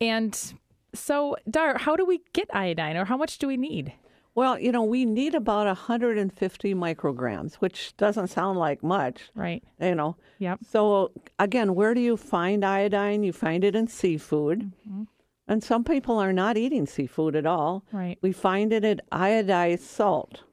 and 0.00 0.54
so, 0.94 1.36
Dar, 1.48 1.78
how 1.78 1.96
do 1.96 2.04
we 2.04 2.20
get 2.32 2.54
iodine, 2.54 2.96
or 2.96 3.04
how 3.04 3.16
much 3.16 3.38
do 3.38 3.46
we 3.46 3.56
need? 3.56 3.92
Well, 4.34 4.58
you 4.58 4.72
know, 4.72 4.82
we 4.82 5.04
need 5.04 5.34
about 5.34 5.66
150 5.66 6.74
micrograms, 6.74 7.54
which 7.56 7.94
doesn't 7.96 8.28
sound 8.28 8.58
like 8.58 8.82
much, 8.82 9.30
Right. 9.34 9.62
you 9.80 9.94
know. 9.94 10.16
Yep. 10.38 10.60
So, 10.68 11.10
again, 11.38 11.74
where 11.74 11.92
do 11.92 12.00
you 12.00 12.16
find 12.16 12.64
iodine? 12.64 13.22
You 13.24 13.32
find 13.32 13.62
it 13.62 13.76
in 13.76 13.88
seafood. 13.88 14.72
Mm-hmm. 14.88 15.02
And 15.48 15.62
some 15.62 15.84
people 15.84 16.18
are 16.18 16.32
not 16.32 16.56
eating 16.56 16.86
seafood 16.86 17.36
at 17.36 17.44
all. 17.46 17.84
Right. 17.92 18.16
We 18.22 18.32
find 18.32 18.72
it 18.72 18.84
in 18.84 19.02
iodized 19.12 19.80
salt. 19.80 20.44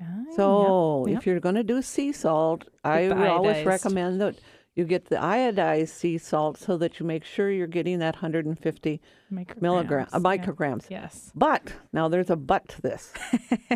Ah, 0.00 0.04
So, 0.36 1.06
yep, 1.08 1.18
if 1.18 1.26
you're 1.26 1.40
going 1.40 1.56
to 1.56 1.64
do 1.64 1.82
sea 1.82 2.12
salt, 2.12 2.68
I 2.84 3.08
always 3.08 3.66
recommend 3.66 4.20
that 4.20 4.36
you 4.78 4.84
get 4.84 5.06
the 5.06 5.16
iodized 5.16 5.88
sea 5.88 6.16
salt 6.18 6.56
so 6.56 6.76
that 6.76 7.00
you 7.00 7.04
make 7.04 7.24
sure 7.24 7.50
you're 7.50 7.66
getting 7.66 7.98
that 7.98 8.14
150 8.14 9.00
Micrograms. 9.32 9.60
milligram, 9.60 10.06
uh, 10.12 10.20
yeah. 10.22 10.36
micrograms. 10.36 10.84
Yes. 10.88 11.32
But 11.34 11.72
now 11.92 12.06
there's 12.06 12.30
a 12.30 12.36
but 12.36 12.68
to 12.68 12.80
this. 12.82 13.12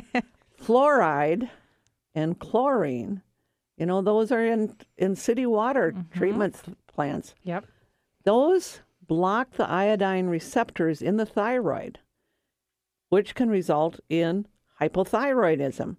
Fluoride 0.63 1.51
and 2.15 2.39
chlorine, 2.39 3.23
you 3.77 3.87
know, 3.87 4.01
those 4.01 4.31
are 4.31 4.45
in 4.47 4.77
in 4.97 5.17
city 5.17 5.45
water 5.45 5.91
Mm-hmm. 5.93 6.19
treatment 6.19 6.57
plants. 6.87 7.35
Yep. 7.43 7.67
Those 8.25 8.81
block 9.05 9.53
the 9.55 9.69
iodine 9.69 10.27
receptors 10.29 11.03
in 11.03 11.17
the 11.17 11.27
thyroid, 11.27 11.99
which 13.09 13.35
can 13.35 13.49
result 13.51 13.99
in 14.09 14.47
hypothyroidism. 14.81 15.97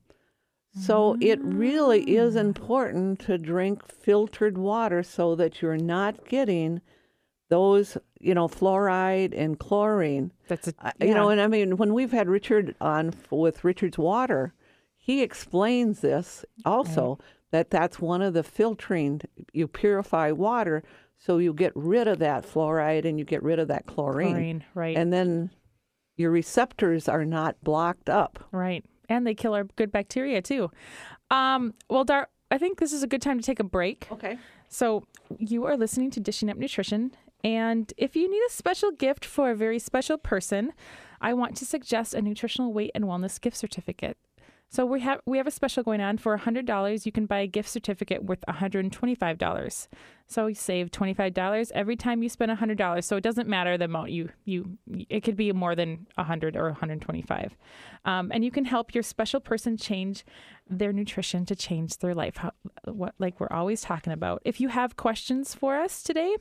So 0.75 1.17
it 1.21 1.39
really 1.43 2.01
is 2.01 2.35
important 2.35 3.19
to 3.27 3.37
drink 3.37 3.87
filtered 3.91 4.57
water 4.57 5.03
so 5.03 5.35
that 5.35 5.61
you're 5.61 5.77
not 5.77 6.27
getting 6.27 6.81
those, 7.49 7.95
you 8.19 8.33
know, 8.33 8.47
fluoride 8.47 9.33
and 9.37 9.59
chlorine. 9.59 10.31
That's 10.47 10.69
a, 10.69 10.73
I- 10.79 10.93
You 11.05 11.13
know, 11.13 11.29
and 11.29 11.39
I 11.39 11.45
mean, 11.47 11.77
when 11.77 11.93
we've 11.93 12.11
had 12.11 12.27
Richard 12.27 12.75
on 12.81 13.13
with 13.29 13.63
Richard's 13.63 13.99
Water, 13.99 14.53
he 14.97 15.21
explains 15.21 15.99
this 15.99 16.43
also 16.65 17.19
that 17.51 17.69
that's 17.69 17.99
one 17.99 18.23
of 18.23 18.33
the 18.33 18.41
filtering. 18.43 19.21
You 19.51 19.67
purify 19.67 20.31
water 20.31 20.81
so 21.19 21.37
you 21.37 21.53
get 21.53 21.71
rid 21.75 22.07
of 22.07 22.17
that 22.19 22.45
fluoride 22.45 23.05
and 23.05 23.19
you 23.19 23.25
get 23.25 23.43
rid 23.43 23.59
of 23.59 23.67
that 23.67 23.85
chlorine, 23.85 24.31
chlorine, 24.33 24.63
right? 24.73 24.97
and 24.97 25.13
then 25.13 25.51
your 26.17 26.31
receptors 26.31 27.07
are 27.07 27.25
not 27.25 27.57
blocked 27.63 28.09
up. 28.09 28.43
right. 28.51 28.83
And 29.13 29.27
they 29.27 29.35
kill 29.35 29.53
our 29.53 29.65
good 29.75 29.91
bacteria 29.91 30.41
too. 30.41 30.71
Um, 31.29 31.73
well, 31.87 32.03
Dar, 32.03 32.29
I 32.49 32.57
think 32.57 32.79
this 32.79 32.93
is 32.93 33.03
a 33.03 33.07
good 33.07 33.21
time 33.21 33.37
to 33.39 33.45
take 33.45 33.59
a 33.59 33.63
break. 33.63 34.07
Okay. 34.11 34.37
So 34.69 35.03
you 35.37 35.65
are 35.65 35.77
listening 35.77 36.09
to 36.11 36.19
Dishing 36.19 36.49
Up 36.49 36.57
Nutrition. 36.57 37.11
And 37.43 37.93
if 37.97 38.15
you 38.15 38.29
need 38.29 38.41
a 38.47 38.51
special 38.51 38.91
gift 38.91 39.23
for 39.25 39.51
a 39.51 39.55
very 39.55 39.77
special 39.77 40.17
person, 40.17 40.73
I 41.21 41.33
want 41.33 41.55
to 41.57 41.65
suggest 41.65 42.13
a 42.13 42.21
nutritional 42.21 42.73
weight 42.73 42.91
and 42.95 43.03
wellness 43.05 43.39
gift 43.39 43.57
certificate. 43.57 44.17
So 44.73 44.87
we 44.87 45.01
have 45.01 45.21
we 45.27 45.37
have 45.37 45.45
a 45.45 45.51
special 45.51 45.83
going 45.83 46.01
on 46.01 46.17
for 46.17 46.35
$100 46.35 47.05
you 47.05 47.11
can 47.11 47.27
buy 47.27 47.41
a 47.41 47.47
gift 47.47 47.69
certificate 47.69 48.23
worth 48.23 48.43
$125. 48.49 49.87
So 50.25 50.47
you 50.47 50.55
save 50.55 50.89
$25 50.89 51.71
every 51.75 51.95
time 51.95 52.23
you 52.23 52.29
spend 52.29 52.51
$100. 52.51 53.03
So 53.03 53.15
it 53.15 53.21
doesn't 53.21 53.47
matter 53.47 53.77
the 53.77 53.85
amount 53.85 54.09
you 54.09 54.29
you 54.45 54.79
it 55.09 55.19
could 55.19 55.35
be 55.35 55.51
more 55.51 55.75
than 55.75 56.07
100 56.15 56.55
or 56.57 56.69
125. 56.69 57.55
Um, 58.05 58.31
and 58.33 58.43
you 58.43 58.49
can 58.49 58.65
help 58.65 58.95
your 58.95 59.03
special 59.03 59.39
person 59.39 59.77
change 59.77 60.25
their 60.67 60.91
nutrition 60.91 61.45
to 61.45 61.55
change 61.55 61.97
their 61.97 62.15
life 62.15 62.37
how, 62.37 62.51
what 62.85 63.13
like 63.19 63.39
we're 63.39 63.51
always 63.51 63.81
talking 63.81 64.11
about. 64.11 64.41
If 64.43 64.59
you 64.59 64.69
have 64.69 64.97
questions 64.97 65.53
for 65.53 65.75
us 65.75 66.01
today, 66.01 66.35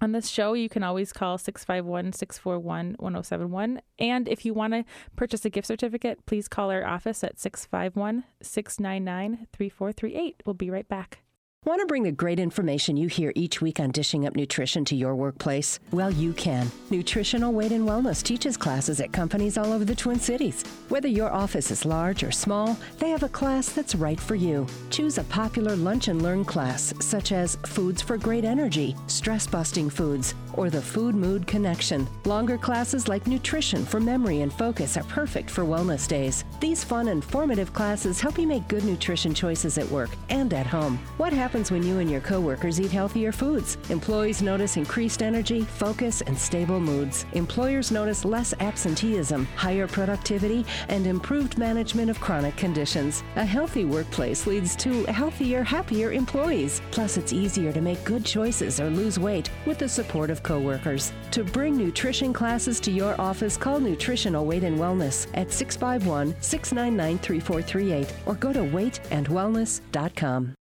on 0.00 0.12
this 0.12 0.28
show, 0.28 0.54
you 0.54 0.68
can 0.68 0.82
always 0.82 1.12
call 1.12 1.38
651 1.38 2.12
641 2.12 2.96
1071. 2.98 3.80
And 3.98 4.28
if 4.28 4.44
you 4.44 4.54
want 4.54 4.72
to 4.74 4.84
purchase 5.16 5.44
a 5.44 5.50
gift 5.50 5.66
certificate, 5.66 6.24
please 6.26 6.48
call 6.48 6.70
our 6.70 6.86
office 6.86 7.24
at 7.24 7.38
651 7.38 8.24
699 8.42 9.46
3438. 9.52 10.42
We'll 10.46 10.54
be 10.54 10.70
right 10.70 10.88
back. 10.88 11.20
Want 11.64 11.80
to 11.80 11.86
bring 11.86 12.04
the 12.04 12.12
great 12.12 12.38
information 12.38 12.96
you 12.96 13.08
hear 13.08 13.32
each 13.34 13.60
week 13.60 13.80
on 13.80 13.90
dishing 13.90 14.24
up 14.24 14.36
nutrition 14.36 14.84
to 14.86 14.94
your 14.94 15.16
workplace? 15.16 15.80
Well, 15.90 16.10
you 16.10 16.32
can. 16.32 16.70
Nutritional 16.88 17.52
Weight 17.52 17.72
and 17.72 17.86
Wellness 17.86 18.22
teaches 18.22 18.56
classes 18.56 19.00
at 19.00 19.12
companies 19.12 19.58
all 19.58 19.72
over 19.72 19.84
the 19.84 19.94
Twin 19.94 20.20
Cities. 20.20 20.62
Whether 20.88 21.08
your 21.08 21.32
office 21.32 21.72
is 21.72 21.84
large 21.84 22.22
or 22.22 22.30
small, 22.30 22.78
they 23.00 23.10
have 23.10 23.24
a 23.24 23.28
class 23.28 23.70
that's 23.70 23.96
right 23.96 24.20
for 24.20 24.36
you. 24.36 24.68
Choose 24.90 25.18
a 25.18 25.24
popular 25.24 25.74
lunch 25.74 26.06
and 26.06 26.22
learn 26.22 26.44
class, 26.44 26.94
such 27.00 27.32
as 27.32 27.56
Foods 27.66 28.00
for 28.00 28.16
Great 28.16 28.44
Energy, 28.44 28.94
Stress 29.08 29.48
Busting 29.48 29.90
Foods, 29.90 30.36
or 30.54 30.70
the 30.70 30.80
Food 30.80 31.16
Mood 31.16 31.44
Connection. 31.48 32.06
Longer 32.24 32.56
classes 32.56 33.08
like 33.08 33.26
Nutrition 33.26 33.84
for 33.84 33.98
Memory 33.98 34.42
and 34.42 34.52
Focus 34.52 34.96
are 34.96 35.04
perfect 35.04 35.50
for 35.50 35.64
wellness 35.64 36.06
days. 36.06 36.44
These 36.60 36.84
fun 36.84 37.08
and 37.08 37.22
formative 37.22 37.72
classes 37.72 38.20
help 38.20 38.38
you 38.38 38.46
make 38.46 38.68
good 38.68 38.84
nutrition 38.84 39.34
choices 39.34 39.76
at 39.76 39.90
work 39.90 40.10
and 40.30 40.54
at 40.54 40.66
home. 40.66 40.98
What 41.16 41.32
happens 41.32 41.57
when 41.58 41.82
you 41.82 41.98
and 41.98 42.08
your 42.08 42.20
coworkers 42.20 42.80
eat 42.80 42.92
healthier 42.92 43.32
foods? 43.32 43.78
Employees 43.90 44.42
notice 44.42 44.76
increased 44.76 45.22
energy, 45.22 45.62
focus, 45.62 46.20
and 46.22 46.38
stable 46.38 46.78
moods. 46.78 47.26
Employers 47.32 47.90
notice 47.90 48.24
less 48.24 48.54
absenteeism, 48.60 49.44
higher 49.56 49.88
productivity, 49.88 50.64
and 50.88 51.04
improved 51.04 51.58
management 51.58 52.10
of 52.10 52.20
chronic 52.20 52.56
conditions. 52.56 53.24
A 53.34 53.44
healthy 53.44 53.84
workplace 53.84 54.46
leads 54.46 54.76
to 54.76 55.04
healthier, 55.06 55.64
happier 55.64 56.12
employees. 56.12 56.80
Plus, 56.92 57.16
it's 57.16 57.32
easier 57.32 57.72
to 57.72 57.80
make 57.80 58.04
good 58.04 58.24
choices 58.24 58.78
or 58.78 58.88
lose 58.88 59.18
weight 59.18 59.50
with 59.66 59.78
the 59.78 59.88
support 59.88 60.30
of 60.30 60.44
coworkers. 60.44 61.12
To 61.32 61.42
bring 61.42 61.76
nutrition 61.76 62.32
classes 62.32 62.78
to 62.80 62.92
your 62.92 63.20
office, 63.20 63.56
call 63.56 63.80
Nutritional 63.80 64.46
Weight 64.46 64.62
and 64.62 64.78
Wellness 64.78 65.26
at 65.34 65.50
651 65.52 66.36
699 66.40 67.18
3438 67.18 68.14
or 68.26 68.34
go 68.34 68.52
to 68.52 68.60
weightandwellness.com. 68.60 70.54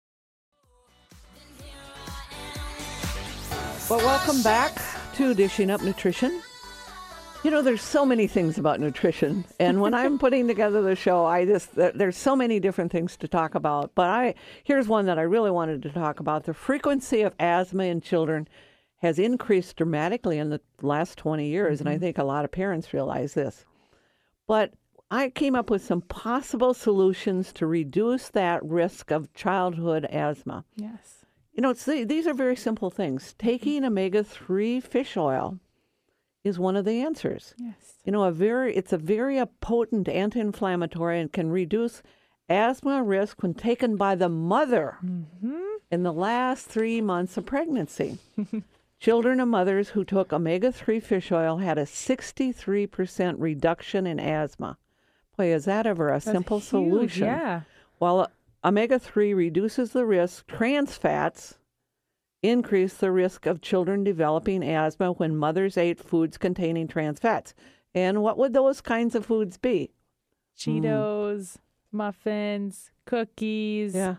Well, 3.89 4.01
welcome 4.01 4.43
back 4.43 4.83
to 5.15 5.33
Dishing 5.33 5.71
Up 5.71 5.81
Nutrition. 5.81 6.43
You 7.45 7.53
know, 7.53 7.63
there's 7.63 7.83
so 7.83 8.05
many 8.05 8.27
things 8.27 8.59
about 8.59 8.81
nutrition, 8.81 9.45
and 9.61 9.81
when 9.81 9.95
I'm 9.95 10.19
putting 10.25 10.49
together 10.49 10.83
the 10.83 10.97
show, 10.97 11.25
I 11.25 11.45
just 11.45 11.73
there's 11.77 12.17
so 12.17 12.35
many 12.35 12.59
different 12.59 12.91
things 12.91 13.17
to 13.19 13.29
talk 13.29 13.55
about. 13.55 13.93
But 13.95 14.11
I 14.11 14.35
here's 14.65 14.89
one 14.89 15.07
that 15.07 15.21
I 15.21 15.23
really 15.23 15.53
wanted 15.53 15.83
to 15.83 15.91
talk 15.91 16.19
about: 16.19 16.43
the 16.43 16.53
frequency 16.53 17.23
of 17.23 17.33
asthma 17.39 17.85
in 17.85 18.01
children 18.01 18.49
has 19.03 19.21
increased 19.21 19.77
dramatically 19.77 20.39
in 20.39 20.51
the 20.51 20.61
last 20.83 21.17
20 21.19 21.47
years, 21.47 21.79
and 21.79 21.89
I 21.89 21.93
mm-hmm. 21.93 22.01
think 22.01 22.19
a 22.19 22.25
lot 22.25 22.45
of 22.45 22.51
parents 22.51 22.93
realize 22.93 23.35
this. 23.35 23.65
But 24.49 24.73
I 25.13 25.31
came 25.31 25.55
up 25.55 25.71
with 25.71 25.85
some 25.85 26.01
possible 26.01 26.75
solutions 26.75 27.53
to 27.53 27.67
reduce 27.67 28.31
that 28.31 28.65
risk 28.65 29.13
of 29.13 29.33
childhood 29.33 30.07
asthma. 30.07 30.65
Yes. 30.75 31.16
You 31.57 31.63
know, 31.63 31.71
it's, 31.71 31.87
these 31.87 32.27
are 32.27 32.35
very 32.35 32.55
simple 32.55 32.91
things. 32.91 33.25
Mm-hmm. 33.25 33.49
Taking 33.49 33.85
omega 33.85 34.23
3 34.23 34.79
fish 34.81 35.17
oil 35.17 35.59
is 36.45 36.59
one 36.59 36.77
of 36.77 36.85
the 36.85 37.01
answers. 37.01 37.55
Yes. 37.59 37.95
You 38.05 38.13
know, 38.13 38.25
a 38.25 38.31
very 38.31 38.77
it's 38.77 38.93
a 38.93 38.99
very 38.99 39.43
potent 39.61 40.09
anti-inflammatory 40.09 41.19
and 41.19 41.33
can 41.33 41.51
reduce 41.51 42.03
asthma 42.49 43.03
risk 43.03 43.43
when 43.43 43.55
taken 43.55 43.97
by 43.97 44.15
the 44.15 44.29
mother 44.29 44.99
mm-hmm. 45.05 45.61
in 45.91 46.03
the 46.03 46.13
last 46.13 46.67
three 46.67 47.01
months 47.01 47.37
of 47.37 47.47
pregnancy. 47.47 48.19
Children 49.01 49.41
of 49.41 49.49
mothers 49.49 49.91
who 49.91 50.05
took 50.05 50.33
omega 50.33 50.71
3 50.71 51.01
fish 51.01 51.33
oil 51.33 51.59
had 51.59 51.79
a 51.79 51.85
63% 51.85 53.35
reduction 53.39 54.07
in 54.07 54.21
asthma. 54.21 54.79
Boy, 55.37 55.53
is 55.53 55.65
that 55.65 55.87
ever 55.87 56.11
a 56.11 56.21
simple 56.21 56.59
huge, 56.59 56.69
solution? 56.69 57.27
yeah. 57.27 57.61
While 57.99 58.31
omega 58.67 58.99
3 58.99 59.33
reduces 59.33 59.93
the 59.93 60.05
risk, 60.05 60.47
trans 60.49 60.97
fats 60.97 61.55
increase 62.43 62.95
the 62.95 63.13
risk 63.13 63.47
of 63.47 63.61
children 63.61 64.05
developing 64.05 64.63
asthma 64.63 65.13
when 65.13 65.37
mothers 65.37 65.77
ate 65.77 66.01
foods 66.01 66.37
containing 66.37 66.89
trans 66.89 67.19
fats. 67.21 67.55
And 67.95 68.23
what 68.23 68.37
would 68.39 68.53
those 68.53 68.81
kinds 68.81 69.15
of 69.15 69.25
foods 69.25 69.57
be? 69.57 69.93
Cheetos, 70.59 71.59
hmm. 71.91 71.97
muffins, 71.97 72.91
cookies, 73.05 73.95
Yeah. 73.95 74.17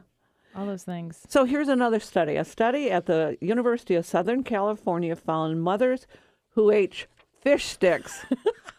all 0.56 0.66
those 0.66 0.84
things. 0.84 1.26
So 1.28 1.44
here's 1.46 1.68
another 1.68 2.00
study. 2.00 2.38
A 2.38 2.46
study 2.46 2.90
at 2.90 3.06
the 3.06 3.38
University 3.42 3.96
of 3.96 4.06
Southern 4.06 4.44
California 4.44 5.16
found 5.16 5.62
mothers 5.62 6.08
who 6.52 6.72
ate 6.72 7.06
fish 7.42 7.66
sticks, 7.66 8.26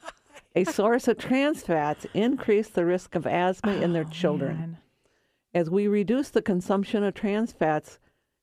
a 0.56 0.64
source 0.64 1.08
of 1.08 1.18
trans 1.18 1.62
fats, 1.62 2.06
increased 2.14 2.74
the 2.74 2.84
risk 2.84 3.14
of 3.14 3.26
asthma 3.26 3.74
in 3.74 3.92
their 3.92 4.06
oh, 4.06 4.10
children. 4.10 4.56
Man. 4.56 4.78
As 5.54 5.70
we 5.70 5.88
reduce 5.88 6.30
the 6.30 6.42
consumption 6.42 7.02
of 7.02 7.14
trans 7.14 7.52
fats, 7.52 7.98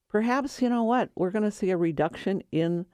perhaps, 0.10 0.62
you 0.62 0.70
know 0.70 0.84
what, 0.84 1.10
we're 1.16 1.32
going 1.32 1.44
to 1.44 1.52
see 1.52 1.70
a 1.70 1.78
reduction 1.78 2.42
in 2.52 2.86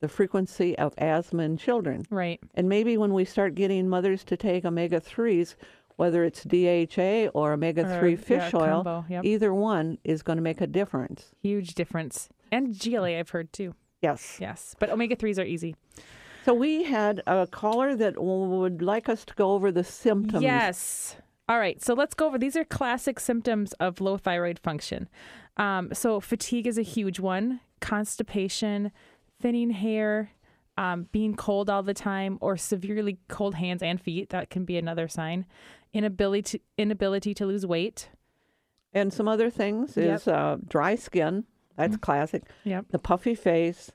the 0.00 0.08
frequency 0.08 0.78
of 0.78 0.94
asthma 0.98 1.42
in 1.42 1.56
children. 1.56 2.06
Right. 2.10 2.40
And 2.54 2.68
maybe 2.68 2.96
when 2.96 3.12
we 3.12 3.24
start 3.24 3.54
getting 3.54 3.88
mothers 3.88 4.24
to 4.24 4.36
take 4.36 4.64
omega 4.64 5.00
3s, 5.00 5.56
whether 5.96 6.22
it's 6.24 6.44
DHA 6.44 7.30
or 7.34 7.52
omega 7.52 7.98
3 7.98 8.14
fish 8.16 8.52
yeah, 8.52 8.58
oil, 8.58 8.84
combo, 8.84 9.04
yep. 9.08 9.24
either 9.24 9.52
one 9.52 9.98
is 10.04 10.22
going 10.22 10.36
to 10.36 10.42
make 10.42 10.60
a 10.60 10.66
difference. 10.66 11.32
Huge 11.42 11.74
difference. 11.74 12.28
And 12.52 12.78
GLA, 12.78 13.18
I've 13.18 13.30
heard 13.30 13.52
too. 13.52 13.74
Yes. 14.00 14.38
Yes. 14.40 14.76
But 14.78 14.90
omega 14.90 15.16
3s 15.16 15.42
are 15.42 15.46
easy. 15.46 15.74
So 16.44 16.54
we 16.54 16.84
had 16.84 17.22
a 17.26 17.46
caller 17.48 17.96
that 17.96 18.14
would 18.22 18.80
like 18.80 19.08
us 19.08 19.24
to 19.26 19.34
go 19.34 19.52
over 19.52 19.72
the 19.72 19.84
symptoms. 19.84 20.42
Yes. 20.42 21.16
All 21.48 21.58
right. 21.58 21.82
So 21.82 21.94
let's 21.94 22.14
go 22.14 22.26
over. 22.26 22.38
These 22.38 22.56
are 22.56 22.64
classic 22.64 23.18
symptoms 23.20 23.72
of 23.74 24.00
low 24.00 24.16
thyroid 24.18 24.58
function. 24.58 25.08
Um, 25.56 25.90
so 25.94 26.20
fatigue 26.20 26.66
is 26.66 26.76
a 26.78 26.82
huge 26.82 27.18
one. 27.20 27.60
Constipation, 27.80 28.92
thinning 29.40 29.70
hair, 29.70 30.30
um, 30.76 31.08
being 31.10 31.34
cold 31.34 31.68
all 31.70 31.82
the 31.82 31.94
time, 31.94 32.38
or 32.40 32.56
severely 32.56 33.18
cold 33.28 33.54
hands 33.54 33.82
and 33.82 34.00
feet. 34.00 34.30
That 34.30 34.50
can 34.50 34.64
be 34.64 34.76
another 34.76 35.08
sign. 35.08 35.46
Inability 35.92 36.58
to, 36.58 36.60
inability 36.76 37.34
to 37.34 37.46
lose 37.46 37.64
weight. 37.66 38.10
And 38.92 39.12
some 39.12 39.26
other 39.28 39.50
things 39.50 39.96
Yep. 39.96 40.16
is 40.16 40.28
uh, 40.28 40.58
dry 40.68 40.94
skin. 40.96 41.44
That's 41.76 41.96
classic. 41.96 42.42
Yep. 42.64 42.86
The 42.90 42.98
puffy 42.98 43.34
face, 43.34 43.90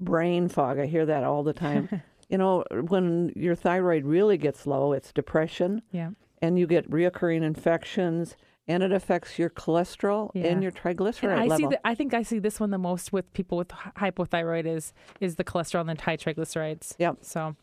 brain 0.00 0.48
fog. 0.48 0.78
I 0.78 0.86
hear 0.86 1.04
that 1.06 1.22
all 1.24 1.42
the 1.42 1.52
time. 1.52 2.02
you 2.28 2.38
know, 2.38 2.64
when 2.70 3.32
your 3.36 3.54
thyroid 3.54 4.04
really 4.06 4.38
gets 4.38 4.66
low, 4.66 4.92
it's 4.92 5.12
depression, 5.12 5.82
Yeah. 5.92 6.10
And 6.42 6.58
you 6.58 6.66
get 6.66 6.90
reoccurring 6.90 7.42
infections, 7.42 8.36
and 8.68 8.82
it 8.82 8.92
affects 8.92 9.38
your 9.38 9.48
cholesterol 9.50 10.30
Yeah. 10.34 10.46
and 10.46 10.62
your 10.62 10.72
triglyceride 10.72 11.30
And 11.32 11.40
I 11.40 11.46
level. 11.46 11.56
see 11.56 11.66
that. 11.66 11.80
I 11.84 11.94
think 11.94 12.14
I 12.14 12.22
see 12.22 12.38
this 12.38 12.58
one 12.58 12.70
the 12.70 12.78
most 12.78 13.12
with 13.12 13.32
people 13.32 13.56
with 13.58 13.68
hypothyroid 13.68 14.66
is 14.66 14.92
is 15.20 15.36
the 15.36 15.44
cholesterol 15.44 15.88
and 15.88 15.98
the 15.98 16.02
high 16.02 16.16
triglycerides. 16.16 16.94
Yep. 16.98 17.18
So, 17.22 17.54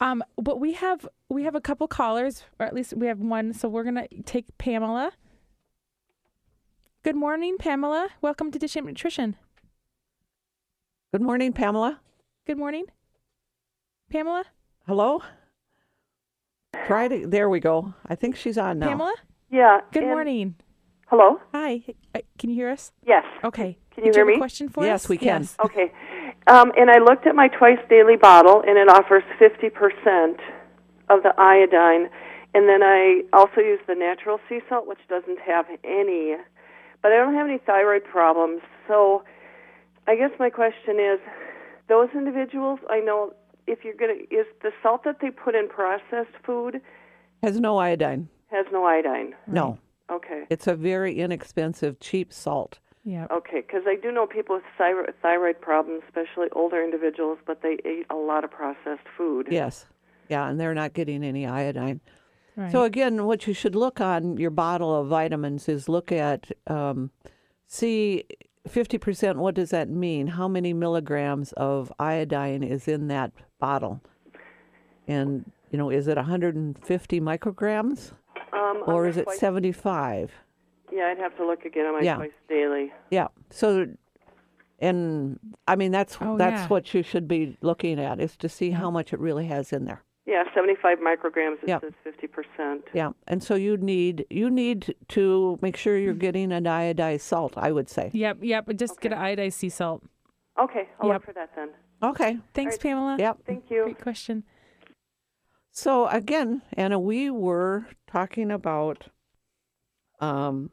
um, 0.00 0.22
but 0.36 0.60
we 0.60 0.74
have 0.74 1.08
we 1.28 1.42
have 1.44 1.54
a 1.54 1.60
couple 1.60 1.88
callers, 1.88 2.44
or 2.58 2.66
at 2.66 2.74
least 2.74 2.94
we 2.96 3.06
have 3.08 3.18
one. 3.18 3.52
So 3.52 3.68
we're 3.68 3.84
gonna 3.84 4.06
take 4.24 4.56
Pamela. 4.58 5.12
Good 7.02 7.16
morning, 7.16 7.56
Pamela. 7.58 8.08
Welcome 8.20 8.50
to 8.50 8.58
Dish 8.58 8.76
Up 8.76 8.84
Nutrition. 8.84 9.36
Good 11.12 11.22
morning, 11.22 11.52
Pamela. 11.52 12.00
Good 12.46 12.58
morning, 12.58 12.84
Pamela. 14.10 14.44
Hello. 14.86 15.22
Try 16.86 17.08
to. 17.08 17.26
There 17.26 17.48
we 17.48 17.60
go. 17.60 17.94
I 18.06 18.14
think 18.14 18.36
she's 18.36 18.58
on 18.58 18.78
now. 18.78 18.88
Pamela. 18.88 19.14
Yeah. 19.50 19.80
Good 19.92 20.02
and- 20.02 20.12
morning. 20.12 20.54
Hello. 21.06 21.40
Hi. 21.54 21.82
Uh, 22.14 22.20
Can 22.38 22.50
you 22.50 22.56
hear 22.56 22.68
us? 22.68 22.92
Yes. 23.06 23.24
Okay. 23.42 23.78
Can 23.92 24.04
you 24.04 24.12
Did 24.12 24.16
hear 24.16 24.24
have 24.26 24.28
a 24.28 24.32
me? 24.34 24.38
question 24.38 24.68
for 24.68 24.84
Yes, 24.84 25.04
us? 25.06 25.08
we 25.08 25.16
can. 25.16 25.40
Yes. 25.42 25.56
Okay. 25.64 25.90
Um, 26.46 26.70
and 26.76 26.90
I 26.90 26.98
looked 26.98 27.26
at 27.26 27.34
my 27.34 27.48
twice 27.48 27.78
daily 27.88 28.16
bottle, 28.16 28.60
and 28.66 28.76
it 28.76 28.88
offers 28.90 29.22
50% 29.40 30.38
of 31.08 31.22
the 31.22 31.32
iodine. 31.38 32.10
And 32.54 32.68
then 32.68 32.82
I 32.82 33.22
also 33.32 33.60
use 33.60 33.80
the 33.86 33.94
natural 33.94 34.38
sea 34.48 34.60
salt, 34.68 34.86
which 34.86 34.98
doesn't 35.08 35.38
have 35.40 35.66
any. 35.82 36.36
But 37.02 37.12
I 37.12 37.16
don't 37.16 37.34
have 37.34 37.46
any 37.48 37.58
thyroid 37.58 38.04
problems. 38.04 38.60
So 38.86 39.22
I 40.06 40.14
guess 40.14 40.30
my 40.38 40.50
question 40.50 41.00
is 41.00 41.20
those 41.88 42.08
individuals, 42.14 42.80
I 42.90 43.00
know 43.00 43.32
if 43.68 43.84
you're 43.84 43.94
gonna 43.94 44.14
is 44.30 44.46
the 44.62 44.72
salt 44.82 45.04
that 45.04 45.20
they 45.20 45.30
put 45.30 45.54
in 45.54 45.68
processed 45.68 46.36
food 46.44 46.80
Has 47.42 47.60
no 47.60 47.78
iodine. 47.78 48.28
has 48.50 48.66
no 48.72 48.84
iodine. 48.84 49.34
No. 49.46 49.78
Okay. 50.10 50.44
It's 50.50 50.66
a 50.66 50.74
very 50.74 51.20
inexpensive, 51.20 52.00
cheap 52.00 52.32
salt. 52.32 52.78
Yeah. 53.04 53.26
Okay, 53.30 53.60
because 53.60 53.82
I 53.86 53.94
do 53.96 54.10
know 54.10 54.26
people 54.26 54.56
with 54.56 54.64
thyroid, 54.76 55.14
thyroid 55.22 55.60
problems, 55.60 56.02
especially 56.08 56.48
older 56.52 56.82
individuals, 56.82 57.38
but 57.46 57.62
they 57.62 57.78
ate 57.84 58.06
a 58.10 58.16
lot 58.16 58.42
of 58.44 58.50
processed 58.50 59.06
food. 59.16 59.48
Yes. 59.50 59.86
Yeah, 60.28 60.48
and 60.48 60.58
they're 60.60 60.74
not 60.74 60.92
getting 60.94 61.22
any 61.24 61.46
iodine. 61.46 62.00
Right. 62.56 62.72
So 62.72 62.82
again, 62.82 63.24
what 63.24 63.46
you 63.46 63.54
should 63.54 63.74
look 63.74 64.00
on 64.00 64.36
your 64.36 64.50
bottle 64.50 64.94
of 64.94 65.08
vitamins 65.08 65.68
is 65.68 65.88
look 65.88 66.10
at 66.10 66.50
um, 66.66 67.10
see 67.66 68.24
fifty 68.68 68.98
percent. 68.98 69.38
What 69.38 69.54
does 69.54 69.70
that 69.70 69.88
mean? 69.88 70.28
How 70.28 70.46
many 70.48 70.72
milligrams 70.72 71.52
of 71.52 71.92
iodine 71.98 72.62
is 72.62 72.86
in 72.88 73.08
that 73.08 73.32
bottle? 73.58 74.00
And 75.06 75.50
you 75.70 75.78
know, 75.78 75.90
is 75.90 76.08
it 76.08 76.16
150 76.16 77.20
micrograms 77.20 78.12
Um, 78.52 78.82
or 78.86 79.06
is 79.06 79.16
it 79.18 79.30
75? 79.30 80.32
Yeah, 80.90 81.08
I'd 81.08 81.18
have 81.18 81.36
to 81.36 81.46
look 81.46 81.64
again 81.66 81.84
on 81.86 81.94
my 81.94 82.00
Yeah. 82.00 82.16
twice 82.16 82.30
daily. 82.48 82.92
Yeah. 83.10 83.28
So, 83.50 83.86
and 84.80 85.38
I 85.66 85.76
mean 85.76 85.90
that's 85.92 86.16
Oh, 86.20 86.36
that's 86.38 86.62
yeah. 86.62 86.68
what 86.68 86.94
you 86.94 87.02
should 87.02 87.28
be 87.28 87.58
looking 87.60 87.98
at 88.00 88.20
is 88.20 88.36
to 88.38 88.48
see 88.48 88.70
how 88.70 88.90
much 88.90 89.12
it 89.12 89.20
really 89.20 89.46
has 89.46 89.72
in 89.72 89.84
there. 89.84 90.02
Yeah, 90.28 90.44
75 90.54 90.98
micrograms. 90.98 91.62
It 91.62 91.68
Yep. 91.68 91.80
says 91.80 91.92
50%. 92.04 92.82
Yeah, 92.92 93.12
and 93.26 93.42
so 93.42 93.54
you 93.54 93.78
need 93.78 94.26
you 94.28 94.50
need 94.50 94.94
to 95.08 95.58
make 95.62 95.74
sure 95.74 95.96
you're 95.96 96.12
getting 96.12 96.52
an 96.52 96.64
iodized 96.64 97.22
salt. 97.22 97.54
I 97.56 97.72
would 97.72 97.88
say. 97.88 98.10
Yep. 98.12 98.38
Yep. 98.42 98.76
Just 98.76 99.00
get 99.00 99.12
an 99.14 99.18
iodized 99.18 99.54
sea 99.54 99.70
salt. 99.70 100.02
Okay, 100.60 100.86
I'll 101.00 101.08
Yep. 101.08 101.14
look 101.14 101.24
for 101.24 101.32
that 101.32 101.56
then. 101.56 101.70
Okay. 102.02 102.38
Thanks, 102.52 102.76
Pamela. 102.76 103.16
Yep. 103.18 103.38
Thank 103.46 103.70
you. 103.70 103.84
Great 103.84 104.02
question. 104.02 104.44
So 105.70 106.06
again, 106.08 106.60
Anna, 106.74 106.98
we 106.98 107.30
were 107.30 107.86
talking 108.06 108.50
about, 108.50 109.08
um, 110.20 110.70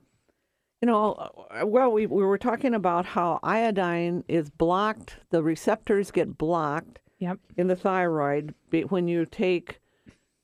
you 0.81 0.87
know, 0.87 1.13
uh, 1.13 1.65
well, 1.65 1.91
we 1.93 2.07
we 2.07 2.23
were 2.25 2.37
talking 2.37 2.73
about 2.73 3.05
how 3.05 3.39
iodine 3.41 4.25
is 4.27 4.49
blocked. 4.49 5.19
The 5.29 5.41
receptors 5.41 6.11
get 6.11 6.37
blocked 6.37 6.99
Yep. 7.19 7.39
in 7.57 7.67
the 7.67 7.75
thyroid 7.75 8.53
when 8.89 9.07
you 9.07 9.25
take, 9.25 9.79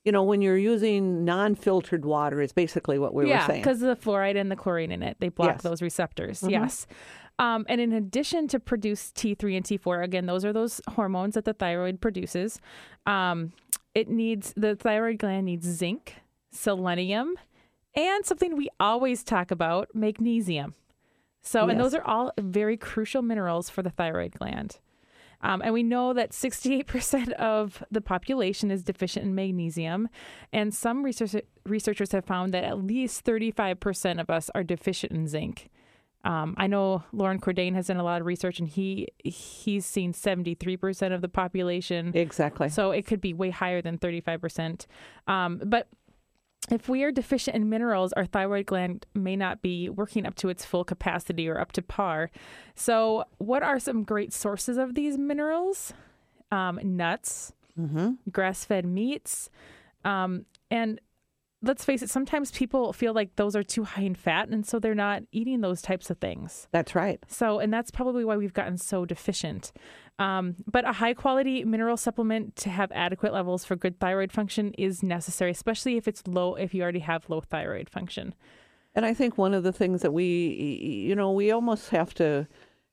you 0.06 0.12
know, 0.12 0.24
when 0.24 0.42
you're 0.42 0.58
using 0.58 1.26
non-filtered 1.26 2.06
water. 2.06 2.42
Is 2.42 2.54
basically 2.54 2.98
what 2.98 3.14
we 3.14 3.28
yeah, 3.28 3.42
were 3.42 3.48
saying. 3.48 3.62
because 3.62 3.82
of 3.82 3.88
the 3.90 3.96
fluoride 4.10 4.40
and 4.40 4.50
the 4.50 4.56
chlorine 4.56 4.92
in 4.92 5.04
it, 5.04 5.18
they 5.20 5.30
block 5.30 5.48
Yes. 5.50 5.58
Mm-hmm. 5.60 5.68
those 5.68 5.82
receptors. 5.82 6.44
Yes. 6.48 6.88
Um, 7.40 7.66
and 7.68 7.82
in 7.82 7.92
addition 7.94 8.48
to 8.50 8.60
produce 8.60 9.12
T3 9.12 9.58
and 9.58 9.66
T4, 9.66 10.04
again, 10.04 10.28
those 10.28 10.46
are 10.46 10.54
those 10.54 10.80
hormones 10.90 11.34
that 11.34 11.46
the 11.46 11.54
thyroid 11.54 12.00
produces. 12.00 12.60
Um, 13.06 13.54
it 13.96 14.10
needs 14.10 14.54
the 14.56 14.76
thyroid 14.76 15.18
gland 15.18 15.46
needs 15.46 15.66
zinc, 15.68 16.16
selenium, 16.52 17.36
and 17.96 18.26
something 18.26 18.56
we 18.56 18.70
always 18.80 19.24
talk 19.24 19.50
about, 19.52 19.90
magnesium. 19.96 20.76
So, 21.42 21.68
and 21.68 21.80
those 21.80 21.96
are 21.96 22.04
all 22.04 22.32
very 22.40 22.78
crucial 22.78 23.24
minerals 23.24 23.70
for 23.70 23.82
the 23.82 23.90
thyroid 23.90 24.34
gland. 24.38 24.78
Um, 25.42 25.62
and 25.62 25.74
we 25.74 25.84
know 25.84 26.14
that 26.14 26.32
68% 26.32 27.32
of 27.34 27.84
the 27.92 28.02
population 28.02 28.72
is 28.72 28.84
deficient 28.84 29.26
in 29.26 29.36
magnesium. 29.36 30.10
And 30.54 30.74
some 30.74 31.04
research, 31.04 31.36
researchers 31.66 32.12
have 32.12 32.26
found 32.26 32.54
that 32.54 32.64
at 32.64 32.78
least 32.78 33.26
35% 33.26 34.20
of 34.20 34.30
us 34.30 34.50
are 34.54 34.64
deficient 34.64 35.12
in 35.12 35.28
zinc. 35.28 35.70
Um, 36.24 36.54
I 36.58 36.68
know 36.68 37.04
Loren 37.12 37.40
Cordain 37.40 37.74
has 37.74 37.88
done 37.88 37.98
a 37.98 38.04
lot 38.04 38.22
of 38.22 38.28
research, 38.28 38.60
and 38.60 38.70
he 38.70 39.08
he's 39.24 39.86
seen 39.86 40.14
73% 40.14 41.14
of 41.14 41.22
the 41.22 41.30
population. 41.30 42.12
exactly. 42.14 42.70
So 42.70 42.92
it 42.92 43.08
could 43.08 43.22
be 43.22 43.34
way 43.34 43.50
higher 43.50 43.82
than 43.82 43.98
35%. 43.98 44.86
Um, 45.28 45.62
but 45.66 45.88
if 46.70 46.88
we 46.88 47.04
are 47.04 47.12
deficient 47.12 47.56
in 47.56 47.70
minerals, 47.70 48.14
our 48.14 48.26
thyroid 48.26 48.68
gland 48.68 49.06
may 49.16 49.36
not 49.36 49.62
be 49.62 49.90
working 49.90 50.26
up 50.26 50.36
to 50.36 50.50
its 50.50 50.64
full 50.64 50.84
capacity 50.84 51.48
or 51.50 51.60
up 51.60 51.72
to 51.74 51.82
par. 51.82 52.30
So, 52.76 53.26
what 53.40 53.64
are 53.64 53.80
some 53.80 54.04
great 54.04 54.32
sources 54.32 54.78
of 54.78 54.94
these 54.96 55.18
minerals? 55.18 55.94
Um, 56.52 56.80
nuts, 56.84 57.54
grass 58.32 58.64
fed 58.66 58.86
meats. 58.86 59.50
Um, 60.06 60.46
and 60.70 61.00
let's 61.64 61.86
face 61.86 62.02
it, 62.02 62.10
sometimes 62.10 62.52
people 62.52 62.92
feel 62.94 63.14
like 63.14 63.36
those 63.38 63.56
are 63.56 63.64
too 63.64 63.84
high 63.84 64.04
in 64.04 64.16
fat, 64.16 64.50
and 64.50 64.66
so 64.66 64.78
they're 64.80 64.96
not 64.96 65.24
eating 65.32 65.62
those 65.62 65.82
types 65.82 66.10
of 66.10 66.18
things. 66.18 66.68
That's 66.72 66.94
right. 66.96 67.20
So, 67.28 67.60
and 67.60 67.74
that's 67.74 67.92
probably 67.92 68.26
why 68.26 68.38
we've 68.38 68.54
gotten 68.54 68.78
so 68.78 69.06
deficient. 69.06 69.72
Um, 70.22 70.56
but 70.70 70.86
a 70.88 70.94
high 70.94 71.14
quality 71.14 71.64
mineral 71.64 71.98
supplement 71.98 72.56
to 72.58 72.70
have 72.70 72.92
adequate 72.94 73.34
levels 73.34 73.66
for 73.66 73.76
good 73.76 74.00
thyroid 74.00 74.32
function 74.32 74.74
is 74.78 75.02
necessary, 75.02 75.52
especially 75.52 75.98
if 75.98 76.08
it's 76.08 76.22
low, 76.28 76.56
if 76.56 76.74
you 76.74 76.84
already 76.84 77.00
have 77.00 77.30
low 77.30 77.42
thyroid 77.42 77.90
function. 77.90 78.36
And 78.94 79.06
I 79.06 79.14
think 79.14 79.38
one 79.38 79.54
of 79.54 79.64
the 79.64 79.72
things 79.72 80.02
that 80.02 80.12
we, 80.12 80.26
you 81.08 81.16
know, 81.16 81.32
we 81.32 81.52
almost 81.52 81.90
have 81.90 82.14
to 82.16 82.48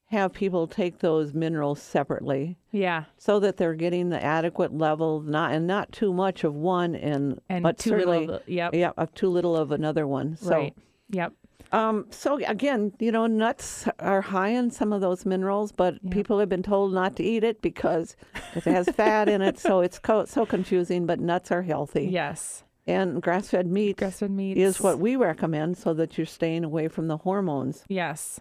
have 0.06 0.32
people 0.32 0.66
take 0.66 1.00
those 1.00 1.34
minerals 1.34 1.82
separately 1.82 2.56
Yeah. 2.70 3.04
so 3.18 3.38
that 3.40 3.58
they're 3.58 3.74
getting 3.74 4.08
the 4.08 4.22
adequate 4.24 4.72
level, 4.72 5.20
not 5.20 5.52
and 5.52 5.66
not 5.66 5.92
too 5.92 6.14
much 6.14 6.44
of 6.44 6.54
one, 6.54 6.94
and, 6.94 7.40
And 7.50 7.62
but 7.62 7.76
too 7.78 7.94
little 7.94 8.30
of 8.36 8.48
yep. 8.48 8.74
yeah, 8.74 8.92
of 8.96 9.12
too 9.12 9.28
little 9.28 9.54
of 9.54 9.70
another 9.70 10.06
one. 10.06 10.36
So, 10.36 10.50
right. 10.50 10.74
Yep. 11.10 11.34
Um, 11.72 12.06
so 12.10 12.36
again, 12.46 12.92
you 12.98 13.12
know, 13.12 13.26
nuts 13.26 13.86
are 13.98 14.20
high 14.22 14.48
in 14.50 14.70
some 14.70 14.92
of 14.92 15.00
those 15.00 15.26
minerals, 15.26 15.72
but 15.72 16.10
people 16.10 16.38
have 16.38 16.48
been 16.48 16.62
told 16.62 16.92
not 16.94 17.16
to 17.16 17.22
eat 17.22 17.44
it 17.44 17.60
because 17.62 18.16
it 18.54 18.64
has 18.64 18.88
fat 18.88 19.28
in 19.28 19.42
it, 19.42 19.58
so 19.58 19.80
it's 19.80 19.98
co- 19.98 20.24
so 20.24 20.46
confusing. 20.46 21.06
But 21.06 21.20
nuts 21.20 21.50
are 21.50 21.62
healthy. 21.62 22.06
Yes. 22.06 22.64
And 22.86 23.20
grass-fed 23.20 23.66
meat 23.66 23.98
Grass-fed 23.98 24.30
meats. 24.30 24.58
is 24.58 24.80
what 24.80 24.98
we 24.98 25.14
recommend 25.14 25.76
so 25.76 25.92
that 25.92 26.16
you're 26.16 26.26
staying 26.26 26.64
away 26.64 26.88
from 26.88 27.06
the 27.06 27.18
hormones. 27.18 27.84
Yes. 27.88 28.40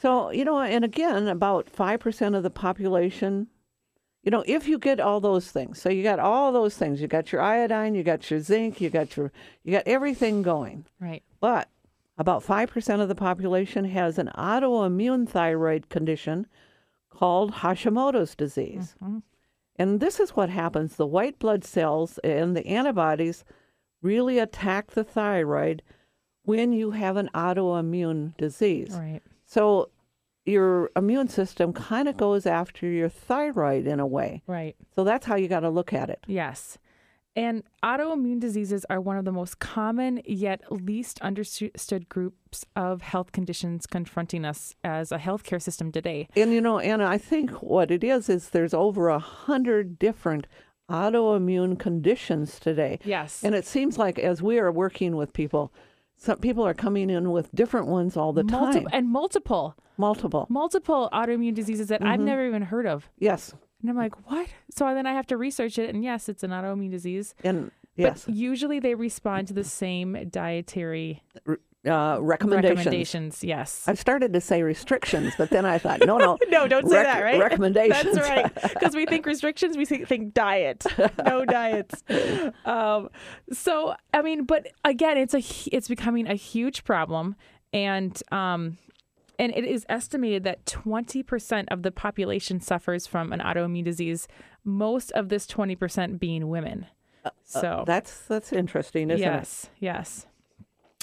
So, 0.00 0.30
you 0.30 0.44
know, 0.44 0.60
and 0.60 0.84
again, 0.84 1.26
about 1.26 1.66
5% 1.66 2.36
of 2.36 2.42
the 2.44 2.50
population, 2.50 3.48
you 4.22 4.30
know, 4.30 4.44
if 4.46 4.68
you 4.68 4.78
get 4.78 5.00
all 5.00 5.18
those 5.20 5.50
things, 5.50 5.80
so 5.82 5.88
you 5.88 6.04
got 6.04 6.20
all 6.20 6.52
those 6.52 6.76
things, 6.76 7.00
you 7.00 7.08
got 7.08 7.32
your 7.32 7.40
iodine, 7.40 7.96
you 7.96 8.04
got 8.04 8.30
your 8.30 8.38
zinc, 8.38 8.80
you 8.80 8.88
got 8.88 9.16
your, 9.16 9.32
you 9.64 9.72
got 9.72 9.86
everything 9.86 10.42
going. 10.42 10.86
Right. 11.00 11.24
But 11.40 11.68
about 12.18 12.44
5% 12.44 13.00
of 13.00 13.08
the 13.08 13.14
population 13.14 13.84
has 13.86 14.18
an 14.18 14.30
autoimmune 14.36 15.28
thyroid 15.28 15.88
condition 15.88 16.46
called 17.10 17.52
Hashimoto's 17.52 18.34
disease. 18.34 18.94
Mm-hmm. 19.02 19.18
And 19.76 20.00
this 20.00 20.20
is 20.20 20.30
what 20.30 20.50
happens 20.50 20.96
the 20.96 21.06
white 21.06 21.38
blood 21.38 21.64
cells 21.64 22.18
and 22.18 22.56
the 22.56 22.66
antibodies 22.66 23.44
really 24.02 24.38
attack 24.38 24.90
the 24.90 25.04
thyroid 25.04 25.82
when 26.44 26.72
you 26.72 26.90
have 26.90 27.16
an 27.16 27.30
autoimmune 27.34 28.36
disease. 28.36 28.94
Right. 28.98 29.20
So 29.46 29.88
your 30.44 30.90
immune 30.96 31.28
system 31.28 31.72
kind 31.72 32.08
of 32.08 32.16
goes 32.16 32.46
after 32.46 32.86
your 32.86 33.08
thyroid 33.08 33.86
in 33.86 34.00
a 34.00 34.06
way. 34.06 34.42
Right. 34.46 34.76
So 34.94 35.04
that's 35.04 35.24
how 35.24 35.36
you 35.36 35.48
got 35.48 35.60
to 35.60 35.70
look 35.70 35.92
at 35.92 36.10
it. 36.10 36.24
Yes. 36.26 36.78
And 37.34 37.62
autoimmune 37.82 38.40
diseases 38.40 38.84
are 38.90 39.00
one 39.00 39.16
of 39.16 39.24
the 39.24 39.32
most 39.32 39.58
common 39.58 40.20
yet 40.26 40.60
least 40.70 41.20
understood 41.22 42.08
groups 42.08 42.66
of 42.76 43.00
health 43.00 43.32
conditions 43.32 43.86
confronting 43.86 44.44
us 44.44 44.74
as 44.84 45.12
a 45.12 45.18
healthcare 45.18 45.60
system 45.60 45.90
today. 45.90 46.28
And 46.36 46.52
you 46.52 46.60
know, 46.60 46.78
Anna, 46.78 47.06
I 47.06 47.18
think 47.18 47.50
what 47.62 47.90
it 47.90 48.04
is 48.04 48.28
is 48.28 48.50
there's 48.50 48.74
over 48.74 49.08
a 49.08 49.18
hundred 49.18 49.98
different 49.98 50.46
autoimmune 50.90 51.78
conditions 51.78 52.60
today. 52.60 52.98
Yes. 53.04 53.42
And 53.42 53.54
it 53.54 53.64
seems 53.64 53.96
like 53.96 54.18
as 54.18 54.42
we 54.42 54.58
are 54.58 54.70
working 54.70 55.16
with 55.16 55.32
people, 55.32 55.72
some 56.16 56.38
people 56.38 56.66
are 56.66 56.74
coming 56.74 57.08
in 57.08 57.30
with 57.30 57.52
different 57.54 57.86
ones 57.86 58.16
all 58.16 58.32
the 58.32 58.44
Multi- 58.44 58.80
time. 58.80 58.88
and 58.92 59.08
multiple, 59.08 59.76
Multiple. 59.96 60.46
multiple 60.50 61.08
autoimmune 61.12 61.54
diseases 61.54 61.88
that 61.88 62.02
I've 62.02 62.16
mm-hmm. 62.18 62.26
never 62.26 62.46
even 62.46 62.62
heard 62.62 62.86
of. 62.86 63.10
Yes. 63.18 63.54
And 63.82 63.90
I'm 63.90 63.96
like, 63.96 64.30
what? 64.30 64.48
So 64.74 64.94
then 64.94 65.06
I 65.06 65.12
have 65.12 65.26
to 65.26 65.36
research 65.36 65.78
it. 65.78 65.92
And 65.94 66.02
yes, 66.04 66.28
it's 66.28 66.42
an 66.42 66.50
autoimmune 66.50 66.90
disease. 66.90 67.34
And 67.44 67.70
yes, 67.96 68.24
But 68.24 68.34
usually 68.34 68.78
they 68.80 68.94
respond 68.94 69.48
to 69.48 69.54
the 69.54 69.64
same 69.64 70.28
dietary 70.30 71.22
uh, 71.84 72.18
recommendations. 72.20 72.78
recommendations. 72.78 73.42
Yes. 73.44 73.82
I 73.88 73.94
started 73.94 74.32
to 74.34 74.40
say 74.40 74.62
restrictions, 74.62 75.34
but 75.36 75.50
then 75.50 75.64
I 75.66 75.78
thought, 75.78 75.98
no, 76.06 76.16
no, 76.16 76.38
no, 76.48 76.68
don't 76.68 76.88
say 76.88 76.94
rec- 76.98 77.06
that, 77.06 77.20
right? 77.24 77.40
Recommendations. 77.50 78.14
That's 78.14 78.28
right. 78.28 78.52
Because 78.74 78.94
we 78.94 79.04
think 79.04 79.26
restrictions, 79.26 79.76
we 79.76 79.84
think, 79.84 80.06
think 80.06 80.32
diet. 80.32 80.84
No 81.24 81.44
diets. 81.44 82.04
Um, 82.64 83.08
so, 83.52 83.94
I 84.14 84.22
mean, 84.22 84.44
but 84.44 84.68
again, 84.84 85.16
it's 85.18 85.34
a 85.34 85.42
it's 85.74 85.88
becoming 85.88 86.28
a 86.28 86.34
huge 86.34 86.84
problem, 86.84 87.34
and 87.72 88.20
um, 88.32 88.78
and 89.42 89.52
it 89.54 89.64
is 89.64 89.84
estimated 89.88 90.44
that 90.44 90.64
twenty 90.64 91.22
percent 91.22 91.68
of 91.70 91.82
the 91.82 91.90
population 91.90 92.60
suffers 92.60 93.06
from 93.06 93.32
an 93.32 93.40
autoimmune 93.40 93.84
disease. 93.84 94.28
Most 94.64 95.10
of 95.12 95.28
this 95.28 95.46
twenty 95.46 95.76
percent 95.76 96.20
being 96.20 96.48
women. 96.48 96.86
So 97.44 97.84
That's 97.86 98.22
that's 98.22 98.52
interesting, 98.52 99.10
isn't 99.10 99.20
it? 99.20 99.30
yes, 99.30 99.70
yes. 99.78 100.26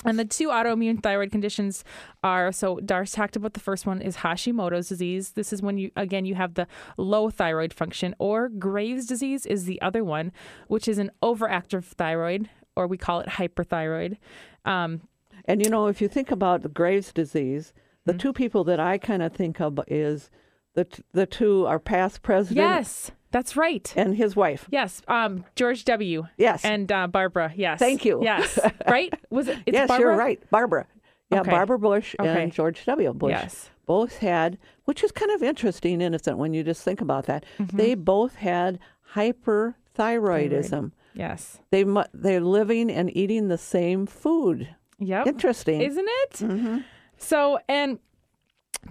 And 0.05 0.17
the 0.17 0.23
two 0.23 0.47
autoimmune 0.47 1.03
thyroid 1.03 1.31
conditions 1.31 1.83
are 2.23 2.53
so 2.53 2.77
Darce 2.77 3.13
talked 3.13 3.35
about 3.35 3.53
the 3.53 3.59
first 3.59 3.85
one 3.85 4.01
is 4.01 4.17
Hashimoto's 4.17 4.87
disease. 4.87 5.31
This 5.31 5.51
is 5.51 5.61
when 5.61 5.77
you 5.77 5.91
again 5.97 6.25
you 6.25 6.35
have 6.35 6.53
the 6.53 6.67
low 6.97 7.29
thyroid 7.29 7.73
function, 7.73 8.15
or 8.17 8.47
Graves' 8.47 9.05
disease 9.05 9.45
is 9.45 9.65
the 9.65 9.81
other 9.81 10.03
one, 10.03 10.31
which 10.67 10.87
is 10.87 10.97
an 10.97 11.11
overactive 11.21 11.83
thyroid, 11.83 12.49
or 12.77 12.87
we 12.87 12.97
call 12.97 13.19
it 13.19 13.27
hyperthyroid. 13.39 14.17
Um, 14.63 15.01
And 15.45 15.63
you 15.63 15.69
know, 15.69 15.87
if 15.87 16.01
you 16.01 16.07
think 16.07 16.31
about 16.31 16.73
Graves' 16.73 17.11
disease, 17.11 17.73
the 18.09 18.13
Mm-hmm. 18.17 18.19
two 18.27 18.33
people 18.33 18.63
that 18.65 18.79
I 18.79 18.97
kind 18.97 19.21
of 19.23 19.33
think 19.33 19.59
of 19.61 19.79
is 19.87 20.29
the 20.73 20.85
t- 20.85 21.03
the 21.13 21.25
two 21.25 21.65
our 21.67 21.79
past 21.79 22.21
president 22.21 22.57
yes, 22.67 23.11
that's 23.31 23.55
right. 23.57 23.91
and 23.95 24.15
his 24.15 24.35
wife. 24.35 24.67
Yes, 24.71 25.01
um, 25.07 25.45
George 25.55 25.85
W. 25.85 26.25
Yes. 26.37 26.63
and 26.65 26.91
uh, 26.91 27.07
Barbara. 27.07 27.51
Yes, 27.55 27.79
Thank 27.79 28.05
you. 28.05 28.21
Yes, 28.23 28.57
right? 28.87 29.13
Was 29.29 29.47
it? 29.47 29.57
It's 29.65 29.75
yes, 29.75 29.87
Barbara? 29.87 30.07
you're 30.09 30.17
right, 30.17 30.39
Barbara. 30.49 30.87
Yeah, 31.31 31.41
Okay. 31.41 31.51
Barbara 31.51 31.77
Bush 31.79 32.15
Okay. 32.19 32.43
and 32.43 32.51
George 32.51 32.83
W. 32.85 33.13
Bush. 33.13 33.31
Yes. 33.31 33.69
Both 33.85 34.17
had, 34.19 34.57
which 34.85 35.03
is 35.03 35.11
kind 35.11 35.31
of 35.31 35.41
interesting, 35.43 36.01
innocent 36.01 36.37
when 36.37 36.53
you 36.53 36.63
just 36.63 36.83
think 36.83 37.01
about 37.01 37.25
that. 37.27 37.43
Mm-hmm. 37.59 37.77
They 37.77 37.93
both 37.95 38.35
had 38.35 38.79
hyperthyroidism. 39.15 40.91
Yes. 41.13 41.59
They 41.71 41.83
mu- 41.83 42.03
they're 42.13 42.41
living 42.41 42.89
and 42.91 43.15
eating 43.15 43.47
the 43.47 43.57
same 43.57 44.05
food. 44.05 44.69
Yep. 44.99 45.27
Interesting. 45.27 45.81
Isn't 45.81 46.07
it? 46.07 46.31
Mm-hmm. 46.33 46.77
So, 47.19 47.59
and 47.67 47.99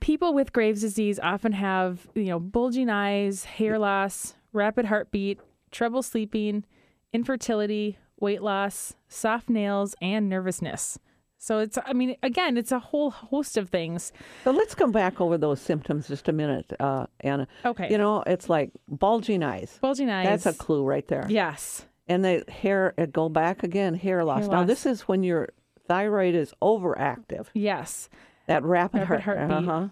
people 0.01 0.35
with 0.35 0.53
Graves' 0.53 0.83
disease 0.83 1.19
often 1.19 1.53
have, 1.53 2.07
you 2.15 2.27
know, 2.27 2.39
bulging 2.39 2.89
eyes, 2.89 3.45
hair 3.45 3.79
loss, 3.79 4.35
rapid 4.53 4.85
heartbeat, 4.85 5.41
trouble 5.71 6.03
sleeping, 6.03 6.65
infertility, 7.13 7.99
weight 8.21 8.43
loss, 8.43 8.95
soft 9.09 9.49
nails, 9.49 9.95
and 10.01 10.29
nervousness. 10.29 10.99
So 11.41 11.61
it's, 11.61 11.79
I 11.87 11.93
mean, 11.93 12.17
again, 12.23 12.57
it's 12.57 12.73
a 12.73 12.81
whole 12.81 13.11
host 13.11 13.57
of 13.57 13.71
things. 13.71 14.13
So 14.45 14.51
let's 14.51 14.75
come 14.75 14.91
back 14.91 15.21
over 15.21 15.39
those 15.39 15.61
symptoms 15.61 16.09
just 16.09 16.29
a 16.29 16.33
minute, 16.33 16.73
uh, 16.81 17.07
Anna. 17.21 17.47
Okay. 17.65 17.91
You 17.91 17.97
know, 17.99 18.23
it's 18.27 18.49
like 18.49 18.73
bulging 18.89 19.43
eyes. 19.45 19.79
Bulging 19.81 20.11
eyes. 20.11 20.27
That's 20.27 20.47
a 20.47 20.53
clue 20.59 20.85
right 20.85 21.07
there. 21.07 21.27
Yes. 21.29 21.87
And 22.09 22.25
the 22.25 22.45
hair, 22.49 22.93
uh, 22.99 23.07
go 23.07 23.29
back 23.29 23.63
again, 23.63 23.95
hair 23.95 24.25
loss. 24.25 24.41
Hair 24.41 24.49
Now, 24.49 24.59
loss. 24.61 24.67
this 24.67 24.85
is 24.87 25.03
when 25.03 25.23
your 25.23 25.51
thyroid 25.89 26.35
is 26.35 26.53
overactive. 26.63 27.47
Yes. 27.55 28.09
That 28.47 28.63
rapid, 28.63 29.01
Rapid 29.09 29.21
heart, 29.21 29.39
heartbeat. 29.39 29.69
Uh 29.69 29.73
huh. 29.81 29.89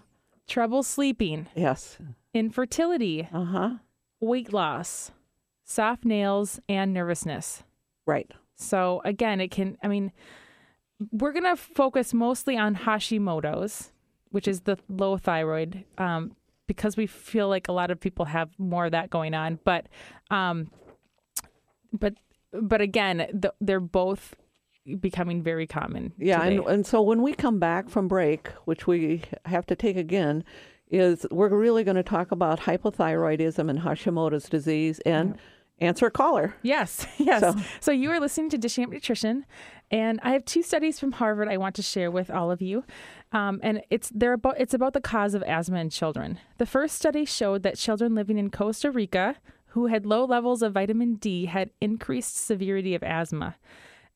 Trouble 0.46 0.82
sleeping, 0.82 1.48
Yes. 1.56 1.98
infertility, 2.32 3.28
Uh 3.32 3.44
huh. 3.44 3.70
weight 4.20 4.52
loss, 4.52 5.10
soft 5.64 6.04
nails, 6.04 6.60
and 6.68 6.94
nervousness. 6.94 7.64
Right. 8.06 8.30
So 8.54 9.02
again, 9.04 9.40
it 9.40 9.50
can. 9.50 9.76
I 9.82 9.88
mean, 9.88 10.12
we're 11.12 11.32
gonna 11.32 11.56
focus 11.56 12.14
mostly 12.14 12.56
on 12.56 12.74
Hashimoto's, 12.76 13.92
which 14.30 14.46
is 14.48 14.60
the 14.62 14.78
low 14.88 15.18
thyroid, 15.18 15.84
um, 15.98 16.36
because 16.66 16.96
we 16.96 17.06
feel 17.06 17.48
like 17.48 17.68
a 17.68 17.72
lot 17.72 17.90
of 17.90 18.00
people 18.00 18.24
have 18.26 18.50
more 18.58 18.86
of 18.86 18.92
that 18.92 19.10
going 19.10 19.34
on. 19.34 19.58
But, 19.64 19.86
um, 20.30 20.70
but, 21.92 22.14
but 22.52 22.80
again, 22.80 23.18
th- 23.42 23.54
they're 23.60 23.80
both 23.80 24.34
becoming 25.00 25.42
very 25.42 25.66
common. 25.66 26.12
Yeah, 26.18 26.42
today. 26.42 26.56
and, 26.56 26.66
and 26.66 26.86
so 26.86 27.02
when 27.02 27.22
we 27.22 27.34
come 27.34 27.58
back 27.58 27.88
from 27.88 28.08
break, 28.08 28.48
which 28.64 28.86
we 28.86 29.22
have 29.44 29.66
to 29.66 29.76
take 29.76 29.96
again, 29.96 30.44
is 30.90 31.26
we're 31.30 31.48
really 31.48 31.84
going 31.84 31.96
to 31.96 32.02
talk 32.02 32.30
about 32.30 32.60
hypothyroidism 32.60 33.68
and 33.68 33.80
Hashimoto's 33.80 34.48
disease 34.48 35.00
and 35.00 35.36
answer 35.80 36.06
a 36.06 36.10
caller. 36.10 36.54
Yes, 36.62 37.06
yes. 37.18 37.40
So, 37.40 37.54
So- 37.80 37.92
you 37.92 38.10
are 38.10 38.20
listening 38.20 38.50
to 38.50 38.58
Dishing 38.58 38.84
Up 38.84 38.90
Nutrition, 38.90 39.44
and 39.90 40.20
I 40.22 40.30
have 40.30 40.44
two 40.44 40.62
studies 40.62 40.98
from 41.00 41.12
Harvard 41.12 41.48
I 41.48 41.56
want 41.56 41.74
to 41.76 41.82
share 41.82 42.10
with 42.10 42.30
all 42.30 42.50
of 42.50 42.62
you, 42.62 42.84
um, 43.32 43.60
and 43.62 43.82
it's 43.90 44.10
they're 44.14 44.34
about 44.34 44.60
it's 44.60 44.74
about 44.74 44.92
the 44.92 45.00
cause 45.00 45.34
of 45.34 45.42
asthma 45.42 45.78
in 45.78 45.90
children. 45.90 46.38
The 46.58 46.66
first 46.66 46.96
study 46.96 47.24
showed 47.24 47.62
that 47.64 47.76
children 47.76 48.14
living 48.14 48.38
in 48.38 48.50
Costa 48.50 48.90
Rica 48.90 49.36
who 49.76 49.88
had 49.88 50.06
low 50.06 50.24
levels 50.24 50.62
of 50.62 50.72
vitamin 50.72 51.16
D 51.16 51.44
had 51.44 51.68
increased 51.82 52.34
severity 52.38 52.94
of 52.94 53.02
asthma. 53.02 53.56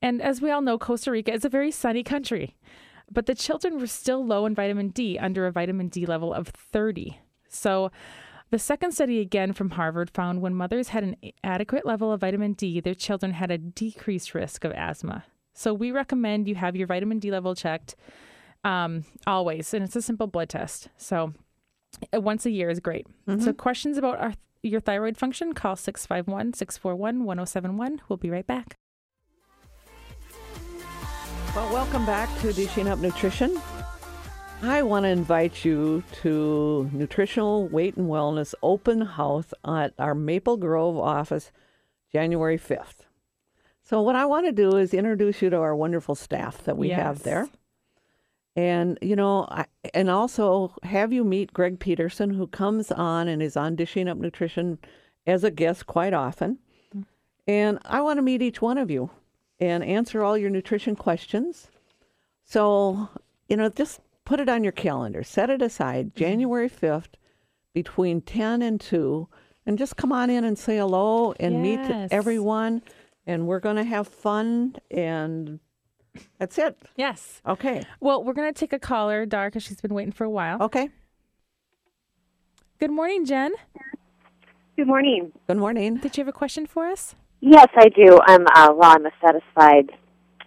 And 0.01 0.21
as 0.21 0.41
we 0.41 0.49
all 0.51 0.61
know, 0.61 0.77
Costa 0.77 1.11
Rica 1.11 1.33
is 1.33 1.45
a 1.45 1.49
very 1.49 1.71
sunny 1.71 2.03
country, 2.03 2.55
but 3.11 3.25
the 3.25 3.35
children 3.35 3.79
were 3.79 3.87
still 3.87 4.25
low 4.25 4.45
in 4.45 4.55
vitamin 4.55 4.89
D 4.89 5.17
under 5.19 5.45
a 5.45 5.51
vitamin 5.51 5.89
D 5.89 6.05
level 6.05 6.33
of 6.33 6.47
30. 6.47 7.19
So 7.47 7.91
the 8.49 8.59
second 8.59 8.93
study, 8.93 9.19
again 9.19 9.53
from 9.53 9.71
Harvard, 9.71 10.09
found 10.09 10.41
when 10.41 10.55
mothers 10.55 10.89
had 10.89 11.03
an 11.03 11.15
adequate 11.43 11.85
level 11.85 12.11
of 12.11 12.21
vitamin 12.21 12.53
D, 12.53 12.79
their 12.79 12.95
children 12.95 13.33
had 13.33 13.51
a 13.51 13.57
decreased 13.57 14.33
risk 14.33 14.63
of 14.63 14.71
asthma. 14.71 15.25
So 15.53 15.73
we 15.73 15.91
recommend 15.91 16.47
you 16.47 16.55
have 16.55 16.75
your 16.75 16.87
vitamin 16.87 17.19
D 17.19 17.29
level 17.31 17.55
checked 17.55 17.95
um, 18.63 19.05
always, 19.27 19.73
and 19.73 19.83
it's 19.83 19.95
a 19.95 20.01
simple 20.01 20.27
blood 20.27 20.49
test. 20.49 20.89
So 20.97 21.33
uh, 22.13 22.21
once 22.21 22.45
a 22.45 22.51
year 22.51 22.69
is 22.69 22.79
great. 22.79 23.07
So 23.41 23.53
questions 23.53 23.97
about 23.97 24.19
our, 24.19 24.33
your 24.63 24.79
thyroid 24.81 25.17
function, 25.17 25.53
call 25.53 25.75
651 25.75 26.53
641 26.53 27.25
1071. 27.25 28.01
We'll 28.07 28.17
be 28.17 28.29
right 28.29 28.47
back. 28.47 28.77
Well, 31.53 31.73
welcome 31.73 32.05
back 32.05 32.29
to 32.39 32.53
Dishing 32.53 32.87
Up 32.87 32.99
Nutrition. 32.99 33.59
I 34.61 34.83
want 34.83 35.03
to 35.03 35.09
invite 35.09 35.65
you 35.65 36.01
to 36.21 36.89
Nutritional 36.93 37.67
Weight 37.67 37.97
and 37.97 38.07
Wellness 38.07 38.53
Open 38.63 39.01
House 39.01 39.53
at 39.65 39.93
our 39.99 40.15
Maple 40.15 40.55
Grove 40.55 40.97
office 40.97 41.51
January 42.09 42.57
5th. 42.57 43.03
So, 43.83 44.01
what 44.01 44.15
I 44.15 44.25
want 44.25 44.45
to 44.45 44.53
do 44.53 44.77
is 44.77 44.93
introduce 44.93 45.41
you 45.41 45.49
to 45.49 45.57
our 45.57 45.75
wonderful 45.75 46.15
staff 46.15 46.63
that 46.63 46.77
we 46.77 46.89
have 46.91 47.23
there. 47.23 47.49
And, 48.55 48.97
you 49.01 49.17
know, 49.17 49.45
I, 49.51 49.65
and 49.93 50.09
also 50.09 50.73
have 50.83 51.11
you 51.11 51.25
meet 51.25 51.51
Greg 51.51 51.81
Peterson, 51.81 52.29
who 52.29 52.47
comes 52.47 52.93
on 52.93 53.27
and 53.27 53.43
is 53.43 53.57
on 53.57 53.75
Dishing 53.75 54.07
Up 54.07 54.17
Nutrition 54.17 54.79
as 55.27 55.43
a 55.43 55.51
guest 55.51 55.85
quite 55.85 56.13
often. 56.13 56.59
Mm. 56.95 57.05
And 57.45 57.79
I 57.83 57.99
want 57.99 58.19
to 58.19 58.23
meet 58.23 58.41
each 58.41 58.61
one 58.61 58.77
of 58.77 58.89
you 58.89 59.09
and 59.61 59.83
answer 59.83 60.23
all 60.23 60.37
your 60.37 60.49
nutrition 60.49 60.95
questions. 60.95 61.69
So, 62.43 63.07
you 63.47 63.55
know, 63.55 63.69
just 63.69 64.01
put 64.25 64.39
it 64.39 64.49
on 64.49 64.63
your 64.63 64.73
calendar, 64.73 65.23
set 65.23 65.49
it 65.49 65.61
aside 65.61 66.07
mm-hmm. 66.07 66.19
January 66.19 66.69
5th 66.69 67.13
between 67.73 68.21
10 68.21 68.61
and 68.61 68.81
2, 68.81 69.29
and 69.65 69.77
just 69.77 69.95
come 69.95 70.11
on 70.11 70.29
in 70.29 70.43
and 70.43 70.57
say 70.57 70.77
hello 70.77 71.33
and 71.39 71.61
meet 71.61 71.79
everyone. 72.11 72.81
And 73.27 73.47
we're 73.47 73.59
going 73.59 73.75
to 73.75 73.83
have 73.83 74.07
fun, 74.07 74.75
and 74.89 75.59
that's 76.39 76.57
it. 76.57 76.75
Yes. 76.97 77.39
Okay. 77.45 77.83
Well, 77.99 78.23
we're 78.23 78.33
going 78.33 78.51
to 78.51 78.59
take 78.59 78.73
a 78.73 78.79
caller, 78.79 79.27
Dar, 79.27 79.47
because 79.47 79.63
she's 79.63 79.79
been 79.79 79.93
waiting 79.93 80.11
for 80.11 80.23
a 80.23 80.29
while. 80.29 80.61
Okay. 80.63 80.89
Good 82.79 82.91
morning, 82.91 83.25
Jen. 83.25 83.51
Good 84.75 84.87
morning. 84.87 85.31
Good 85.47 85.57
morning. 85.57 85.97
Did 85.97 86.17
you 86.17 86.21
have 86.21 86.27
a 86.27 86.33
question 86.33 86.65
for 86.65 86.87
us? 86.87 87.15
Yes, 87.41 87.67
I 87.75 87.89
do. 87.89 88.19
I'm 88.25 88.45
uh, 88.47 88.73
well. 88.73 88.91
I'm 88.91 89.05
a 89.05 89.11
satisfied 89.19 89.91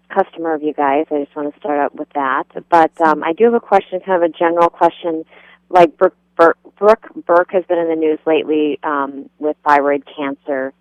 customer 0.09 0.55
of 0.55 0.63
you 0.63 0.73
guys. 0.73 1.07
I 1.11 1.25
just 1.25 1.35
want 1.35 1.53
to 1.53 1.61
start 1.61 1.79
out 1.79 1.95
with 1.95 2.09
that. 2.15 2.45
But 2.71 2.93
um, 3.01 3.25
I 3.25 3.33
do 3.33 3.45
have 3.45 3.55
a 3.55 3.61
question, 3.61 4.01
kind 4.01 4.23
of 4.23 4.31
a 4.31 4.33
general 4.33 4.71
question. 4.71 5.25
Like 5.69 5.97
Brooke, 5.97 6.17
Brooke, 6.37 6.59
Brooke 6.79 7.11
Burke 7.27 7.51
has 7.53 7.65
been 7.65 7.79
in 7.79 7.89
the 7.89 7.97
news 7.97 8.21
lately 8.27 8.79
um, 8.85 9.29
with 9.41 9.57
thyroid 9.67 10.05
cancer. 10.17 10.73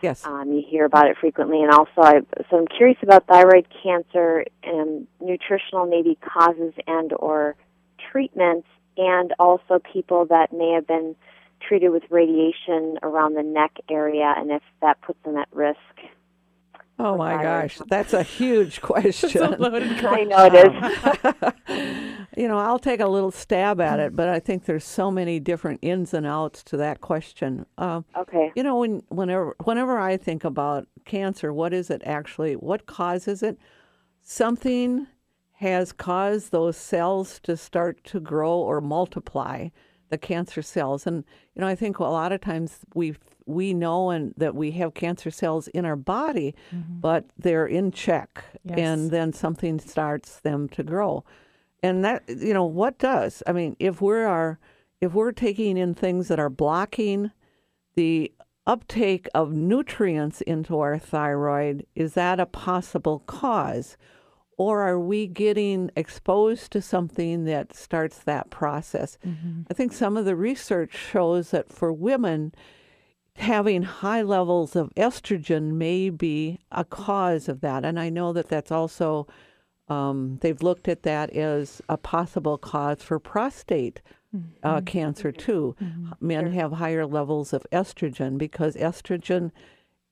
Yes. 0.00 0.24
Um, 0.24 0.50
you 0.50 0.64
hear 0.66 0.86
about 0.86 1.08
it 1.08 1.18
frequently, 1.20 1.62
and 1.62 1.70
also, 1.70 2.00
I, 2.00 2.20
so 2.48 2.56
I'm 2.56 2.66
curious 2.66 2.96
about 3.02 3.26
thyroid 3.26 3.66
cancer 3.82 4.46
and 4.62 5.06
nutritional 5.20 5.84
maybe 5.84 6.16
causes 6.26 6.72
and 6.86 7.12
or 7.12 7.54
treatments, 8.10 8.66
and 8.96 9.34
also 9.38 9.78
people 9.92 10.24
that 10.26 10.54
may 10.54 10.72
have 10.72 10.86
been 10.86 11.16
treated 11.70 11.92
with 11.92 12.02
radiation 12.10 12.98
around 13.04 13.34
the 13.34 13.44
neck 13.44 13.70
area, 13.88 14.34
and 14.36 14.50
if 14.50 14.62
that 14.82 15.00
puts 15.02 15.22
them 15.24 15.36
at 15.36 15.46
risk. 15.52 15.78
Oh 16.98 17.16
my 17.16 17.40
gosh, 17.40 17.78
that's 17.88 18.12
a 18.12 18.24
huge 18.24 18.80
question. 18.82 19.54
I 19.54 20.24
know 20.24 20.50
it 20.52 21.52
is. 21.68 22.26
you 22.36 22.48
know, 22.48 22.58
I'll 22.58 22.80
take 22.80 22.98
a 22.98 23.06
little 23.06 23.30
stab 23.30 23.80
at 23.80 24.00
it, 24.00 24.16
but 24.16 24.28
I 24.28 24.40
think 24.40 24.64
there's 24.64 24.84
so 24.84 25.12
many 25.12 25.38
different 25.38 25.78
ins 25.80 26.12
and 26.12 26.26
outs 26.26 26.64
to 26.64 26.76
that 26.78 27.00
question. 27.00 27.66
Uh, 27.78 28.02
Okay. 28.18 28.50
you 28.56 28.64
know, 28.64 28.78
when 28.78 29.04
whenever 29.08 29.54
whenever 29.62 29.96
I 29.96 30.16
think 30.16 30.42
about 30.42 30.88
cancer, 31.04 31.52
what 31.52 31.72
is 31.72 31.88
it 31.88 32.02
actually? 32.04 32.54
What 32.54 32.86
causes 32.86 33.44
it? 33.44 33.58
Something 34.22 35.06
has 35.52 35.92
caused 35.92 36.50
those 36.50 36.76
cells 36.76 37.38
to 37.44 37.56
start 37.56 38.02
to 38.02 38.18
grow 38.18 38.54
or 38.54 38.80
multiply, 38.80 39.68
the 40.10 40.18
cancer 40.18 40.60
cells. 40.62 41.06
And 41.06 41.24
you 41.54 41.60
know, 41.60 41.66
I 41.66 41.74
think 41.74 41.98
a 41.98 42.04
lot 42.04 42.32
of 42.32 42.40
times 42.40 42.80
we 42.94 43.14
we 43.46 43.72
know 43.74 44.10
and 44.10 44.34
that 44.36 44.54
we 44.54 44.72
have 44.72 44.94
cancer 44.94 45.30
cells 45.30 45.68
in 45.68 45.84
our 45.84 45.96
body, 45.96 46.54
mm-hmm. 46.74 47.00
but 47.00 47.24
they're 47.38 47.66
in 47.66 47.90
check, 47.90 48.44
Yes. 48.64 48.78
and 48.78 49.10
then 49.10 49.32
something 49.32 49.80
starts 49.80 50.40
them 50.40 50.68
to 50.70 50.82
grow. 50.82 51.24
And 51.82 52.04
that 52.04 52.24
you 52.28 52.52
know 52.52 52.66
what 52.66 52.98
does? 52.98 53.42
I 53.46 53.52
mean, 53.52 53.76
if 53.78 54.02
we 54.02 54.14
are 54.14 54.58
if 55.00 55.14
we're 55.14 55.32
taking 55.32 55.76
in 55.78 55.94
things 55.94 56.28
that 56.28 56.38
are 56.38 56.50
blocking 56.50 57.30
the 57.94 58.32
uptake 58.66 59.28
of 59.34 59.52
nutrients 59.52 60.40
into 60.42 60.78
our 60.78 60.98
thyroid, 60.98 61.86
is 61.94 62.14
that 62.14 62.38
a 62.38 62.46
possible 62.46 63.20
cause? 63.26 63.96
Or 64.60 64.82
are 64.82 65.00
we 65.00 65.26
getting 65.26 65.90
exposed 65.96 66.70
to 66.70 66.82
something 66.82 67.46
that 67.46 67.74
starts 67.74 68.18
that 68.18 68.50
process? 68.50 69.16
I 69.70 69.72
think 69.72 69.90
some 69.90 70.18
of 70.18 70.26
the 70.26 70.36
research 70.36 70.94
shows 70.94 71.50
that 71.52 71.72
for 71.72 71.90
women, 71.90 72.52
having 73.36 73.84
high 73.84 74.20
levels 74.20 74.76
of 74.76 74.92
estrogen 74.96 75.72
may 75.78 76.10
be 76.10 76.58
a 76.70 76.84
cause 76.84 77.48
of 77.48 77.62
that. 77.62 77.86
And 77.86 77.98
I 77.98 78.10
know 78.10 78.34
that 78.34 78.48
that's 78.50 78.70
also, 78.70 79.26
um, 79.88 80.38
they've 80.42 80.62
looked 80.62 80.88
at 80.88 81.04
that 81.04 81.30
as 81.30 81.80
a 81.88 81.96
possible 81.96 82.58
cause 82.58 83.02
for 83.02 83.18
prostate 83.18 84.02
uh, 84.62 84.82
cancer 84.82 85.32
too. 85.32 85.74
Men 86.20 86.52
have 86.52 86.72
higher 86.72 87.06
levels 87.06 87.54
of 87.54 87.66
estrogen 87.72 88.36
because 88.36 88.76
estrogen 88.76 89.52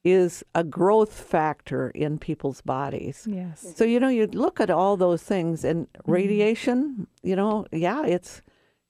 is 0.04 0.44
a 0.54 0.64
growth 0.64 1.12
factor 1.12 1.90
in 1.90 2.18
people's 2.18 2.60
bodies. 2.60 3.26
Yes. 3.28 3.74
So 3.76 3.84
you 3.84 4.00
know, 4.00 4.08
you 4.08 4.26
look 4.26 4.60
at 4.60 4.70
all 4.70 4.96
those 4.96 5.22
things, 5.22 5.64
and 5.64 5.86
radiation. 6.06 7.06
You 7.22 7.36
know, 7.36 7.66
yeah, 7.72 8.04
it's 8.06 8.42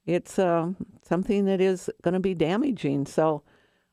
it's 0.06 0.38
um, 0.38 0.76
something 1.02 1.44
that 1.46 1.60
is 1.60 1.90
going 2.02 2.14
to 2.14 2.20
be 2.20 2.34
damaging. 2.34 3.06
So 3.06 3.42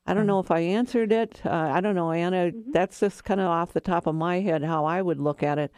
I 0.06 0.14
don't 0.14 0.28
know 0.28 0.40
if 0.40 0.52
I 0.52 0.60
answered 0.60 1.12
it. 1.12 1.42
Uh, 1.46 1.72
I 1.74 1.82
don't 1.82 1.96
know, 1.96 2.12
Anna. 2.12 2.52
That's 2.72 3.00
just 3.00 3.24
kind 3.24 3.40
of 3.40 3.48
off 3.48 3.74
the 3.74 3.82
top 3.82 4.08
of 4.08 4.16
my 4.16 4.40
head 4.42 4.64
how 4.64 4.86
I 4.86 5.02
would 5.02 5.20
look 5.20 5.42
at 5.42 5.58
it. 5.58 5.72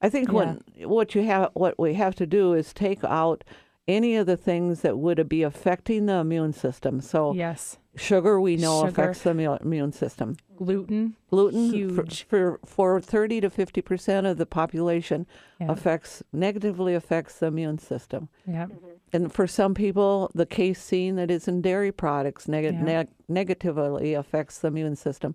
I 0.00 0.08
think 0.08 0.32
what 0.32 0.58
what 0.80 1.14
you 1.14 1.22
have 1.24 1.50
what 1.54 1.78
we 1.78 1.94
have 1.94 2.14
to 2.16 2.26
do 2.26 2.54
is 2.54 2.72
take 2.72 3.04
out 3.04 3.44
any 3.88 4.14
of 4.16 4.26
the 4.26 4.36
things 4.36 4.80
that 4.82 4.98
would 4.98 5.28
be 5.28 5.42
affecting 5.42 6.06
the 6.06 6.14
immune 6.14 6.52
system. 6.52 7.00
So 7.00 7.32
Yes. 7.34 7.78
sugar 7.96 8.40
we 8.40 8.56
know 8.56 8.80
Sugar. 8.86 8.88
affects 8.90 9.22
the 9.22 9.58
immune 9.62 9.92
system. 9.92 10.36
Gluten. 10.56 11.16
Gluten 11.30 11.70
for, 11.94 12.02
Huge. 12.02 12.22
for 12.24 12.60
for 12.64 13.00
30 13.00 13.40
to 13.40 13.50
50 13.50 13.82
percent 13.82 14.26
of 14.26 14.38
the 14.38 14.46
population 14.46 15.26
Yeah. 15.60 15.72
affects 15.72 16.22
negatively 16.32 16.94
affects 16.94 17.38
the 17.40 17.46
immune 17.46 17.78
system. 17.78 18.28
Yeah. 18.46 18.66
Mm-hmm. 18.66 18.86
And 19.14 19.32
for 19.32 19.46
some 19.46 19.74
people, 19.74 20.30
the 20.34 20.46
casein 20.46 21.16
that 21.16 21.30
is 21.30 21.46
in 21.48 21.60
dairy 21.60 21.92
products 21.92 22.48
neg- 22.48 22.64
Yeah. 22.64 22.82
neg- 22.82 23.08
negatively 23.28 24.14
affects 24.14 24.58
the 24.60 24.68
immune 24.68 24.96
system. 24.96 25.34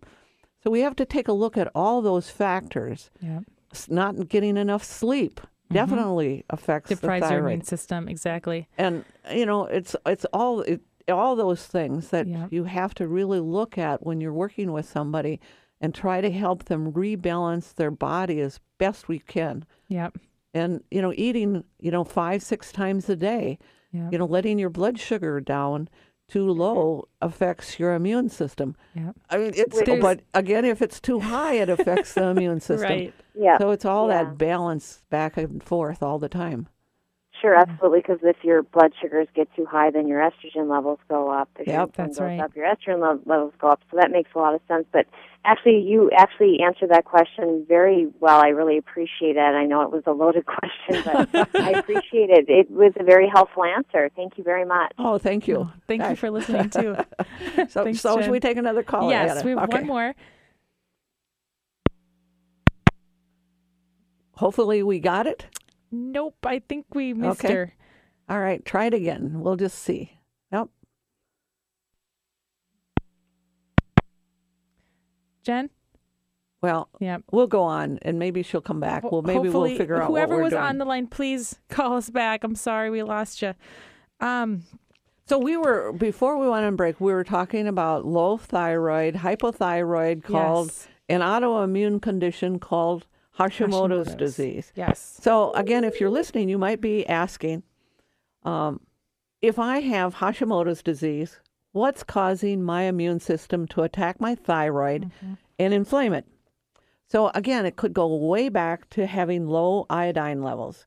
So 0.64 0.72
we 0.72 0.80
have 0.82 0.96
to 0.96 1.06
take 1.06 1.28
a 1.28 1.34
look 1.34 1.58
at 1.58 1.70
all 1.76 2.02
those 2.02 2.30
factors. 2.30 3.12
Yeah. 3.22 3.42
Not 3.90 4.30
getting 4.30 4.58
enough 4.58 4.84
sleep 4.84 5.42
Mm-hmm. 5.68 5.74
definitely 5.76 6.46
affects 6.50 6.90
Deprives 6.90 7.24
the 7.24 7.34
your 7.34 7.40
thyroid 7.42 7.52
immune 7.54 7.66
system. 7.66 8.08
Exactly. 8.08 8.68
and 8.78 9.04
you 9.32 9.46
know 9.46 9.66
it's 9.66 9.96
it's 10.06 10.26
all 10.34 10.62
it, 10.62 10.82
all 11.10 11.36
those 11.36 11.66
things 11.66 12.10
that 12.10 12.28
Yeah. 12.28 12.48
you 12.52 12.66
have 12.66 12.94
to 12.96 13.08
really 13.08 13.40
look 13.40 13.78
at 13.78 14.06
when 14.06 14.20
you're 14.22 14.34
working 14.34 14.72
with 14.72 14.88
somebody 14.90 15.40
and 15.82 15.94
try 15.94 16.22
to 16.22 16.32
help 16.32 16.66
them 16.66 16.92
rebalance 16.94 17.74
their 17.76 17.92
body 17.92 18.40
as 18.42 18.60
best 18.78 19.08
we 19.08 19.20
can 19.20 19.66
Yep. 19.90 20.18
and 20.54 20.84
you 20.92 21.02
know 21.02 21.14
eating 21.16 21.64
you 21.80 21.92
know 21.92 22.04
five 22.04 22.42
six 22.44 22.72
times 22.72 23.10
a 23.10 23.16
day 23.16 23.58
Yeah. 23.92 24.10
you 24.12 24.18
know 24.18 24.26
letting 24.26 24.60
your 24.60 24.70
blood 24.70 25.00
sugar 25.00 25.40
down 25.42 25.90
too 26.28 26.50
low 26.52 27.08
affects 27.22 27.80
your 27.80 27.94
immune 27.94 28.30
system 28.30 28.76
Yeah. 28.96 29.12
i 29.30 29.38
mean 29.38 29.52
it's 29.56 29.80
There's- 29.82 30.02
but 30.02 30.22
again 30.34 30.66
if 30.66 30.82
it's 30.82 31.00
too 31.00 31.20
high 31.22 31.54
it 31.54 31.70
affects 31.70 32.14
the 32.14 32.26
immune 32.28 32.60
system 32.70 32.90
Right. 32.90 33.14
Yeah. 33.34 33.58
so 33.58 33.72
it's 33.72 33.86
all 33.86 34.10
Yeah. 34.10 34.24
that 34.26 34.38
balance 34.38 35.04
back 35.10 35.38
and 35.38 35.64
forth 35.64 36.04
all 36.04 36.20
the 36.20 36.30
time 36.30 36.68
Sure, 37.42 37.56
mm-hmm. 37.56 37.72
absolutely. 37.72 38.00
Because 38.00 38.20
if 38.24 38.38
your 38.44 38.64
blood 38.64 38.94
sugars 39.02 39.28
get 39.36 39.48
too 39.56 39.66
high, 39.66 39.92
then 39.92 40.08
your 40.08 40.20
estrogen 40.20 40.70
levels 40.70 41.00
go 41.10 41.30
up. 41.32 41.50
If 41.60 41.68
Yep. 41.68 41.94
That's 41.96 42.18
goes 42.18 42.24
right. 42.26 42.40
up, 42.40 42.56
your 42.56 42.66
estrogen 42.66 43.00
le- 43.00 43.20
levels 43.26 43.54
go 43.60 43.68
up. 43.70 43.82
So 43.92 43.98
that 43.98 44.12
makes 44.12 44.30
a 44.36 44.40
lot 44.40 44.56
of 44.56 44.62
sense. 44.68 44.86
But 44.92 45.06
actually, 45.46 45.82
you 45.82 46.10
actually 46.18 46.60
answered 46.66 46.90
that 46.90 47.06
question 47.06 47.66
very 47.68 48.08
well. 48.20 48.42
I 48.44 48.50
really 48.50 48.78
appreciate 48.78 49.38
it. 49.38 49.40
I 49.40 49.66
know 49.66 49.82
it 49.84 49.92
was 49.92 50.04
a 50.08 50.12
loaded 50.12 50.46
question, 50.58 51.04
but 51.06 51.56
I 51.56 51.72
appreciate 51.72 52.30
it. 52.30 52.46
It 52.50 52.72
was 52.72 52.94
a 53.00 53.04
very 53.04 53.30
helpful 53.32 53.64
answer. 53.64 54.10
Thank 54.16 54.38
you 54.38 54.44
very 54.44 54.66
much. 54.66 54.94
oh 54.98 55.18
thank 55.18 55.48
you 55.48 55.70
Thank 55.88 56.02
you 56.02 56.10
Gosh. 56.10 56.20
for 56.20 56.30
listening 56.32 56.70
too. 56.70 56.96
so, 57.70 57.84
Thanks, 57.84 58.02
so 58.02 58.20
should 58.22 58.32
we 58.32 58.40
take 58.40 58.58
another 58.58 58.84
call 58.84 59.10
yes, 59.10 59.32
Anna? 59.38 59.44
we 59.46 59.52
have 59.52 59.60
Okay. 59.70 59.78
one 59.80 59.88
more. 59.88 60.16
Hopefully 64.36 64.84
we 64.84 65.00
got 65.00 65.26
it. 65.28 65.46
Nope, 65.92 66.36
I 66.46 66.60
think 66.60 66.86
we 66.94 67.14
missed 67.14 67.44
Okay. 67.46 67.54
her. 67.54 67.74
All 68.30 68.40
right, 68.40 68.64
try 68.66 68.86
it 68.86 68.94
again. 68.94 69.40
We'll 69.40 69.56
just 69.56 69.80
see. 69.80 70.12
Nope. 70.52 70.72
Jen? 75.44 75.70
Well, 76.62 76.90
Yeah. 77.00 77.20
we'll 77.32 77.48
go 77.48 77.62
on, 77.64 78.00
and 78.02 78.18
maybe 78.20 78.44
she'll 78.44 78.62
come 78.62 78.80
back. 78.80 79.10
Well, 79.12 79.22
maybe 79.22 79.44
Hopefully, 79.44 79.70
we'll 79.72 79.78
figure 79.78 80.02
out 80.02 80.08
whoever 80.08 80.34
what 80.34 80.38
we're 80.38 80.44
was 80.44 80.52
doing. 80.52 80.64
on 80.64 80.78
the 80.80 80.86
line, 80.86 81.08
please 81.08 81.60
call 81.70 81.96
us 81.96 82.10
back. 82.10 82.44
I'm 82.44 82.56
sorry 82.56 82.90
we 82.90 83.04
lost 83.04 83.42
you. 83.42 83.54
Um, 84.20 84.64
So 85.30 85.38
we 85.38 85.58
were 85.58 85.92
before 85.92 86.38
we 86.38 86.48
went 86.50 86.66
on 86.66 86.76
break. 86.78 87.02
We 87.02 87.12
were 87.12 87.26
talking 87.26 87.68
about 87.68 88.06
low 88.06 88.38
thyroid, 88.38 89.16
hypothyroid, 89.16 90.24
called 90.24 90.68
Yes. 90.68 90.88
an 91.10 91.20
autoimmune 91.22 92.02
condition 92.02 92.60
called 92.60 93.06
Hashimoto's, 93.38 94.08
Hashimoto's. 94.10 94.16
disease. 94.16 94.72
yes. 94.76 95.20
So 95.22 95.52
again, 95.54 95.84
if 95.84 96.00
you're 96.00 96.10
listening, 96.10 96.50
you 96.50 96.58
might 96.58 96.82
be 96.82 97.06
asking, 97.08 97.64
um, 98.44 98.80
if 99.42 99.60
I 99.60 99.80
have 99.80 100.16
Hashimoto's 100.16 100.82
disease, 100.82 101.40
what's 101.72 102.04
causing 102.04 102.64
my 102.64 102.84
immune 102.84 103.20
system 103.20 103.68
to 103.68 103.84
attack 103.84 104.20
my 104.20 104.34
thyroid 104.36 105.12
and 105.60 105.74
inflame 105.74 106.14
it? 106.14 106.26
So 107.08 107.30
again, 107.36 107.66
it 107.66 107.76
could 107.76 107.94
go 107.94 108.14
way 108.16 108.50
back 108.50 108.90
to 108.92 109.06
having 109.06 109.48
low 109.48 109.86
iodine 109.90 110.42
levels, 110.42 110.86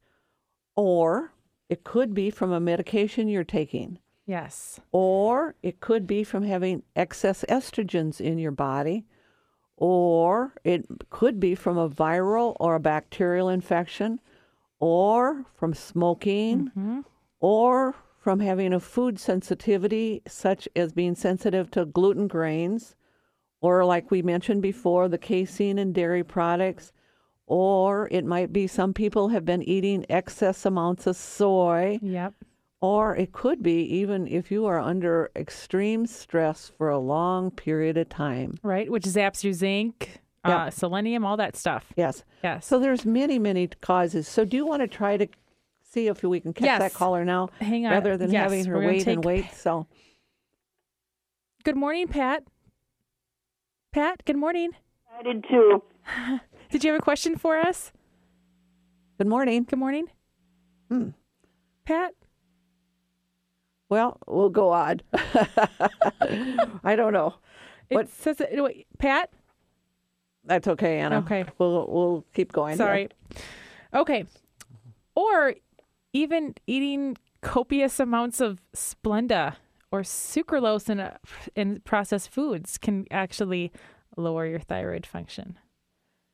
or 0.77 1.33
it 1.69 1.85
could 1.85 2.13
be 2.15 2.31
from 2.31 2.53
a 2.53 2.61
medication 2.61 3.29
you're 3.29 3.45
taking, 3.45 3.99
Yes. 4.27 4.81
or 4.93 5.55
it 5.63 5.81
could 5.81 6.07
be 6.07 6.25
from 6.25 6.43
having 6.43 6.83
excess 6.97 7.45
estrogens 7.49 8.21
in 8.21 8.39
your 8.39 8.51
body, 8.53 9.07
or 9.81 10.53
it 10.63 10.87
could 11.09 11.41
be 11.41 11.57
from 11.57 11.77
a 11.79 11.91
viral 11.91 12.55
or 12.61 12.77
a 12.77 12.81
bacterial 12.81 13.49
infection, 13.49 14.21
or 14.79 15.45
from 15.55 15.75
smoking, 15.75 16.67
mm-hmm. 16.67 17.01
or 17.41 17.97
from 18.19 18.41
having 18.41 18.75
a 18.75 18.79
food 18.79 19.19
sensitivity, 19.19 20.23
such 20.29 20.69
as 20.77 20.93
being 20.93 21.15
sensitive 21.15 21.71
to 21.71 21.87
gluten 21.87 22.29
grains, 22.29 22.95
or 23.63 23.85
like 23.85 24.11
we 24.11 24.23
mentioned 24.23 24.61
before, 24.63 25.09
the 25.09 25.19
casein 25.19 25.79
in 25.79 25.93
dairy 25.93 26.23
products, 26.23 26.93
or 27.47 28.07
it 28.11 28.25
might 28.25 28.53
be 28.53 28.67
some 28.67 28.93
people 28.93 29.29
have 29.29 29.45
been 29.47 29.63
eating 29.63 30.05
excess 30.11 30.67
amounts 30.67 31.07
of 31.07 31.17
soy. 31.17 31.99
Yep. 32.03 32.35
Or 32.81 33.15
it 33.15 33.33
could 33.33 33.63
be 33.63 33.83
even 33.83 34.27
if 34.27 34.51
you 34.51 34.65
are 34.67 34.81
under 34.81 35.31
extreme 35.37 36.07
stress 36.07 36.73
for 36.79 36.89
a 36.89 36.99
long 36.99 37.51
period 37.51 37.99
of 37.99 38.09
time. 38.09 38.59
Right, 38.63 38.91
which 38.91 39.05
zaps 39.05 39.45
your 39.45 39.53
zinc, 39.53 40.21
uh, 40.45 40.71
selenium, 40.71 41.27
all 41.27 41.37
that 41.37 41.57
stuff. 41.57 41.93
Yes. 41.97 42.25
Yes. 42.43 42.65
So 42.67 42.79
there's 42.79 43.05
many, 43.05 43.39
many 43.39 43.67
causes. 43.67 44.27
So 44.27 44.47
do 44.47 44.57
you 44.57 44.67
want 44.67 44.81
to 44.81 44.89
try 44.89 45.19
to 45.19 45.27
see 45.83 46.07
if 46.07 46.23
we 46.23 46.41
can 46.41 46.55
catch 46.55 46.79
that 46.79 46.95
caller 46.95 47.25
now 47.25 47.51
Hang 47.61 47.85
on. 47.85 47.93
rather 47.93 48.17
than 48.17 48.31
Yes, 48.31 48.45
having 48.45 48.65
her 48.65 48.77
we're 48.77 48.87
wait 48.87 49.07
and 49.07 49.23
take 49.23 49.25
wait? 49.27 49.53
So 49.53 49.87
Good 51.65 51.77
morning, 51.77 52.09
Pat. 52.09 52.45
Pat, 53.93 54.25
good 54.25 54.37
morning. 54.37 54.71
I 55.19 55.23
did 55.23 55.45
too. 55.51 55.83
Did 56.71 56.85
you 56.85 56.93
have 56.93 57.01
a 57.01 57.03
question 57.03 57.37
for 57.37 57.59
us? 57.59 57.93
good 59.19 59.27
morning. 59.27 59.65
Good 59.65 59.79
morning. 59.79 60.07
Hmm. 60.89 61.09
Pat? 61.85 62.15
Well, 63.91 64.17
we'll 64.27 64.49
go 64.51 64.71
on. 64.71 65.01
I 66.85 66.95
don't 66.97 67.13
know. 67.13 67.35
It 67.91 67.95
What- 67.97 68.09
says 68.09 68.41
it, 68.41 68.63
wait, 68.63 68.87
Pat? 68.99 69.31
That's 70.45 70.67
okay, 70.69 70.99
Anna. 71.01 71.19
Okay. 71.19 71.45
We'll 71.59 71.87
we'll 71.89 72.25
keep 72.33 72.51
going. 72.53 72.71
here. 72.79 72.87
Sorry. 72.87 73.09
Okay. 73.93 74.25
Or 75.15 75.55
even 76.15 76.55
eating 76.67 77.19
copious 77.43 78.01
amounts 78.01 78.41
of 78.41 78.61
Splenda 78.75 79.57
or 79.93 80.01
sucralose 80.01 80.89
in, 80.89 80.99
a, 81.01 81.19
in 81.57 81.81
processed 81.81 82.31
foods 82.31 82.79
can 82.79 83.07
actually 83.11 83.71
lower 84.17 84.47
your 84.47 84.61
thyroid 84.61 85.05
function. 85.05 85.59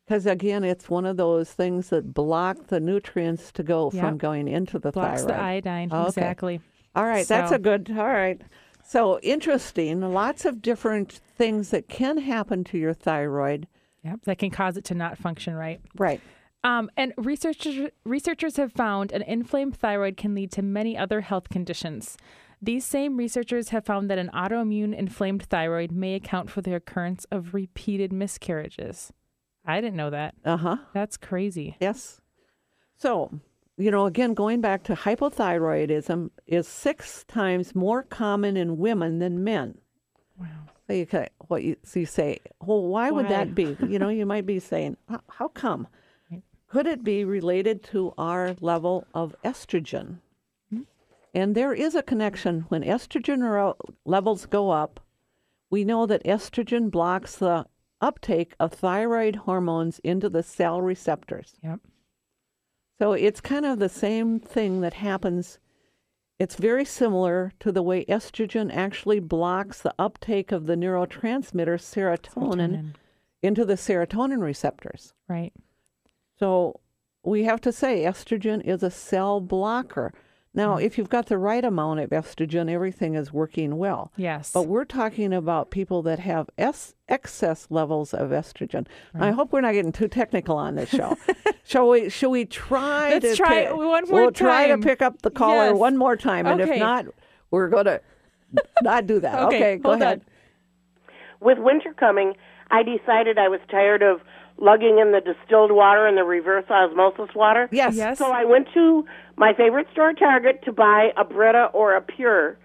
Because 0.06 0.24
again, 0.26 0.62
it's 0.62 0.88
one 0.88 1.04
of 1.04 1.16
those 1.16 1.50
things 1.50 1.88
that 1.88 2.14
block 2.14 2.68
the 2.68 2.78
nutrients 2.78 3.50
to 3.52 3.62
go 3.64 3.90
from 3.90 4.18
going 4.18 4.46
into 4.46 4.78
the 4.78 4.92
Blocks 4.92 5.22
thyroid. 5.22 5.34
the 5.36 5.42
iodine. 5.42 5.88
Oh, 5.90 6.02
okay. 6.02 6.08
Exactly. 6.08 6.60
All 6.96 7.04
right, 7.04 7.26
that's 7.26 7.52
a 7.52 7.58
good. 7.58 7.90
All 7.90 8.06
right. 8.08 8.40
So 8.82 9.18
interesting. 9.20 10.00
Lots 10.00 10.44
of 10.44 10.62
different 10.62 11.12
things 11.12 11.70
that 11.70 11.88
can 11.88 12.18
happen 12.18 12.64
to 12.64 12.78
your 12.78 12.94
thyroid. 12.94 13.66
Yep. 14.04 14.20
That 14.24 14.38
can 14.38 14.50
cause 14.50 14.76
it 14.76 14.84
to 14.84 14.94
not 14.94 15.18
function 15.18 15.54
right. 15.54 15.80
Right. 15.96 16.20
Um, 16.62 16.90
and 16.96 17.12
researchers 17.16 17.90
researchers 18.04 18.56
have 18.56 18.72
found 18.72 19.12
an 19.12 19.22
inflamed 19.22 19.76
thyroid 19.76 20.16
can 20.16 20.34
lead 20.34 20.52
to 20.52 20.62
many 20.62 20.96
other 20.96 21.20
health 21.20 21.48
conditions. 21.48 22.16
These 22.62 22.84
same 22.84 23.16
researchers 23.16 23.68
have 23.68 23.84
found 23.84 24.08
that 24.10 24.18
an 24.18 24.30
autoimmune 24.32 24.94
inflamed 24.94 25.42
thyroid 25.42 25.92
may 25.92 26.14
account 26.14 26.50
for 26.50 26.62
the 26.62 26.74
occurrence 26.74 27.26
of 27.30 27.54
repeated 27.54 28.12
miscarriages. 28.12 29.12
I 29.64 29.80
didn't 29.80 29.96
know 29.96 30.10
that. 30.10 30.34
Uh 30.44 30.56
huh. 30.56 30.76
That's 30.94 31.16
crazy. 31.16 31.76
Yes. 31.80 32.20
So, 32.96 33.40
you 33.76 33.90
know, 33.90 34.06
again, 34.06 34.34
going 34.34 34.60
back 34.60 34.84
to 34.84 34.94
hypothyroidism 34.94 36.30
is 36.46 36.66
six 36.66 37.24
times 37.24 37.74
more 37.74 38.02
common 38.02 38.56
in 38.56 38.78
women 38.78 39.18
than 39.18 39.44
men. 39.44 39.78
Wow. 40.38 40.46
So 40.86 40.92
you, 40.92 41.06
you, 41.58 41.76
so 41.82 42.00
you 42.00 42.06
say, 42.06 42.38
well, 42.64 42.82
why, 42.82 43.10
would 43.10 43.28
that 43.28 43.54
be? 43.54 43.76
You 43.86 43.98
know, 43.98 44.08
you 44.08 44.24
might 44.24 44.46
be 44.46 44.60
saying, 44.60 44.96
"How- 45.08 45.22
how 45.28 45.48
come? 45.48 45.88
Could 46.68 46.86
it 46.86 47.04
be 47.04 47.24
related 47.24 47.82
to 47.84 48.12
our 48.18 48.56
level 48.60 49.06
of 49.14 49.36
estrogen? 49.44 50.18
Hmm? 50.70 50.80
And 51.34 51.54
there 51.54 51.72
is 51.72 51.94
a 51.94 52.02
connection. 52.02 52.66
When 52.68 52.82
estrogen 52.82 53.42
ro- 53.48 53.76
levels 54.04 54.46
go 54.46 54.70
up, 54.70 55.00
we 55.70 55.84
know 55.84 56.06
that 56.06 56.24
estrogen 56.24 56.90
blocks 56.90 57.36
the 57.36 57.66
uptake 58.00 58.54
of 58.60 58.72
thyroid 58.72 59.36
hormones 59.36 60.00
into 60.00 60.28
the 60.28 60.42
cell 60.42 60.82
receptors. 60.82 61.54
Yep. 61.62 61.80
So 62.98 63.12
it's 63.12 63.40
kind 63.40 63.66
of 63.66 63.78
the 63.78 63.88
same 63.88 64.40
thing 64.40 64.80
that 64.80 64.94
happens. 64.94 65.58
It's 66.38 66.56
very 66.56 66.84
similar 66.84 67.52
to 67.60 67.72
the 67.72 67.82
way 67.82 68.04
estrogen 68.06 68.74
actually 68.74 69.20
blocks 69.20 69.80
the 69.80 69.94
uptake 69.98 70.52
of 70.52 70.66
the 70.66 70.76
neurotransmitter 70.76 71.78
serotonin, 71.78 72.22
Serotonin. 72.24 72.94
into 73.42 73.64
the 73.64 73.74
serotonin 73.74 74.42
receptors. 74.42 75.14
Right. 75.28 75.52
So 76.38 76.80
we 77.22 77.44
have 77.44 77.60
to 77.62 77.72
say 77.72 78.04
estrogen 78.04 78.62
is 78.64 78.82
a 78.82 78.90
cell 78.90 79.40
blocker. 79.40 80.12
Now, 80.56 80.76
mm. 80.76 80.82
if 80.82 80.96
you've 80.98 81.10
got 81.10 81.26
the 81.26 81.38
right 81.38 81.64
amount 81.64 82.00
of 82.00 82.10
estrogen, 82.10 82.70
everything 82.70 83.14
is 83.14 83.32
working 83.32 83.76
well. 83.76 84.10
Yes. 84.16 84.50
But 84.52 84.62
we're 84.66 84.86
talking 84.86 85.32
about 85.32 85.70
people 85.70 86.02
that 86.02 86.18
have 86.20 86.48
es- 86.58 86.94
excess 87.08 87.66
levels 87.70 88.12
of 88.14 88.30
estrogen. 88.30 88.86
I 89.14 89.30
hope 89.30 89.52
we're 89.52 89.60
not 89.60 89.74
getting 89.74 89.92
too 89.92 90.08
technical 90.08 90.56
on 90.56 90.74
this 90.74 90.88
show. 90.88 91.16
shall 91.64 91.88
we? 91.88 92.08
Shall 92.08 92.30
we 92.30 92.46
try? 92.46 93.10
Let's 93.10 93.30
to 93.30 93.36
try 93.36 93.66
pick- 93.66 93.76
one 93.76 94.08
more 94.08 94.22
We'll 94.22 94.32
try 94.32 94.68
to 94.68 94.78
pick 94.78 95.02
up 95.02 95.22
the 95.22 95.30
caller 95.30 95.66
Yes. 95.66 95.76
one 95.76 95.96
more 95.96 96.16
time, 96.16 96.46
and 96.46 96.60
Okay. 96.60 96.72
if 96.74 96.78
not, 96.80 97.04
we're 97.50 97.68
going 97.68 97.84
to 97.84 98.00
not 98.82 99.06
do 99.06 99.20
that. 99.20 99.44
Okay, 99.44 99.76
go 99.76 99.90
hold 99.90 100.02
ahead. 100.02 100.22
with 101.40 101.58
winter 101.58 101.92
coming, 101.92 102.34
I 102.70 102.82
decided 102.82 103.38
I 103.38 103.48
was 103.48 103.60
tired 103.70 104.02
of 104.02 104.20
lugging 104.58 104.98
in 104.98 105.12
the 105.12 105.20
distilled 105.20 105.72
water 105.72 106.06
and 106.06 106.16
the 106.16 106.24
reverse 106.24 106.64
osmosis 106.70 107.34
water. 107.34 107.68
Yes. 107.70 107.94
Yes. 107.96 108.18
So 108.18 108.32
I 108.32 108.44
went 108.44 108.68
to 108.74 109.04
my 109.36 109.52
favorite 109.54 109.86
store, 109.92 110.12
Target, 110.12 110.62
to 110.64 110.72
buy 110.72 111.10
a 111.16 111.24
Brita 111.24 111.70
or 111.72 111.94
a 111.94 112.00
PUR, 112.00 112.56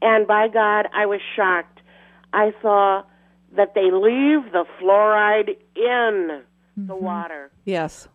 and 0.00 0.26
by 0.26 0.48
God, 0.48 0.86
I 0.94 1.06
was 1.06 1.20
shocked. 1.36 1.80
I 2.32 2.52
saw 2.62 3.02
that 3.56 3.74
they 3.74 3.90
leave 3.90 4.52
the 4.52 4.64
fluoride 4.80 5.50
in 5.76 6.42
the 6.76 6.94
mm-hmm. 6.94 7.04
water, 7.04 7.50
Yes. 7.64 8.08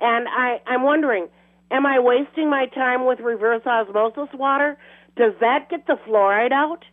and 0.00 0.26
I 0.28 0.60
I'm 0.66 0.82
wondering, 0.82 1.28
am 1.70 1.86
I 1.86 2.00
wasting 2.00 2.50
my 2.50 2.66
time 2.66 3.06
with 3.06 3.20
reverse 3.20 3.62
osmosis 3.66 4.28
water? 4.34 4.76
Does 5.16 5.32
that 5.40 5.68
get 5.70 5.86
the 5.86 5.96
fluoride 6.08 6.52
out? 6.52 6.84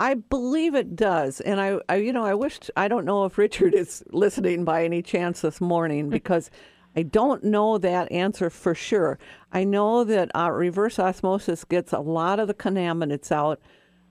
I 0.00 0.14
believe 0.14 0.74
it 0.74 0.96
does, 0.96 1.40
and 1.42 1.60
I, 1.60 1.78
I, 1.88 1.96
you 1.96 2.12
know, 2.12 2.24
I 2.24 2.32
wish 2.34 2.58
I 2.74 2.88
don't 2.88 3.04
know 3.04 3.26
if 3.26 3.36
Richard 3.36 3.74
is 3.74 4.02
listening 4.10 4.64
by 4.64 4.84
any 4.84 5.02
chance 5.02 5.42
this 5.42 5.60
morning 5.60 6.08
because 6.18 6.50
I 6.96 7.02
don't 7.02 7.44
know 7.44 7.76
that 7.78 8.10
answer 8.10 8.48
for 8.50 8.74
sure. 8.74 9.18
I 9.52 9.62
know 9.64 10.02
that 10.04 10.30
uh, 10.34 10.50
reverse 10.50 10.98
osmosis 10.98 11.64
gets 11.64 11.92
a 11.92 12.00
lot 12.00 12.40
of 12.40 12.48
the 12.48 12.54
contaminants 12.54 13.30
out. 13.30 13.60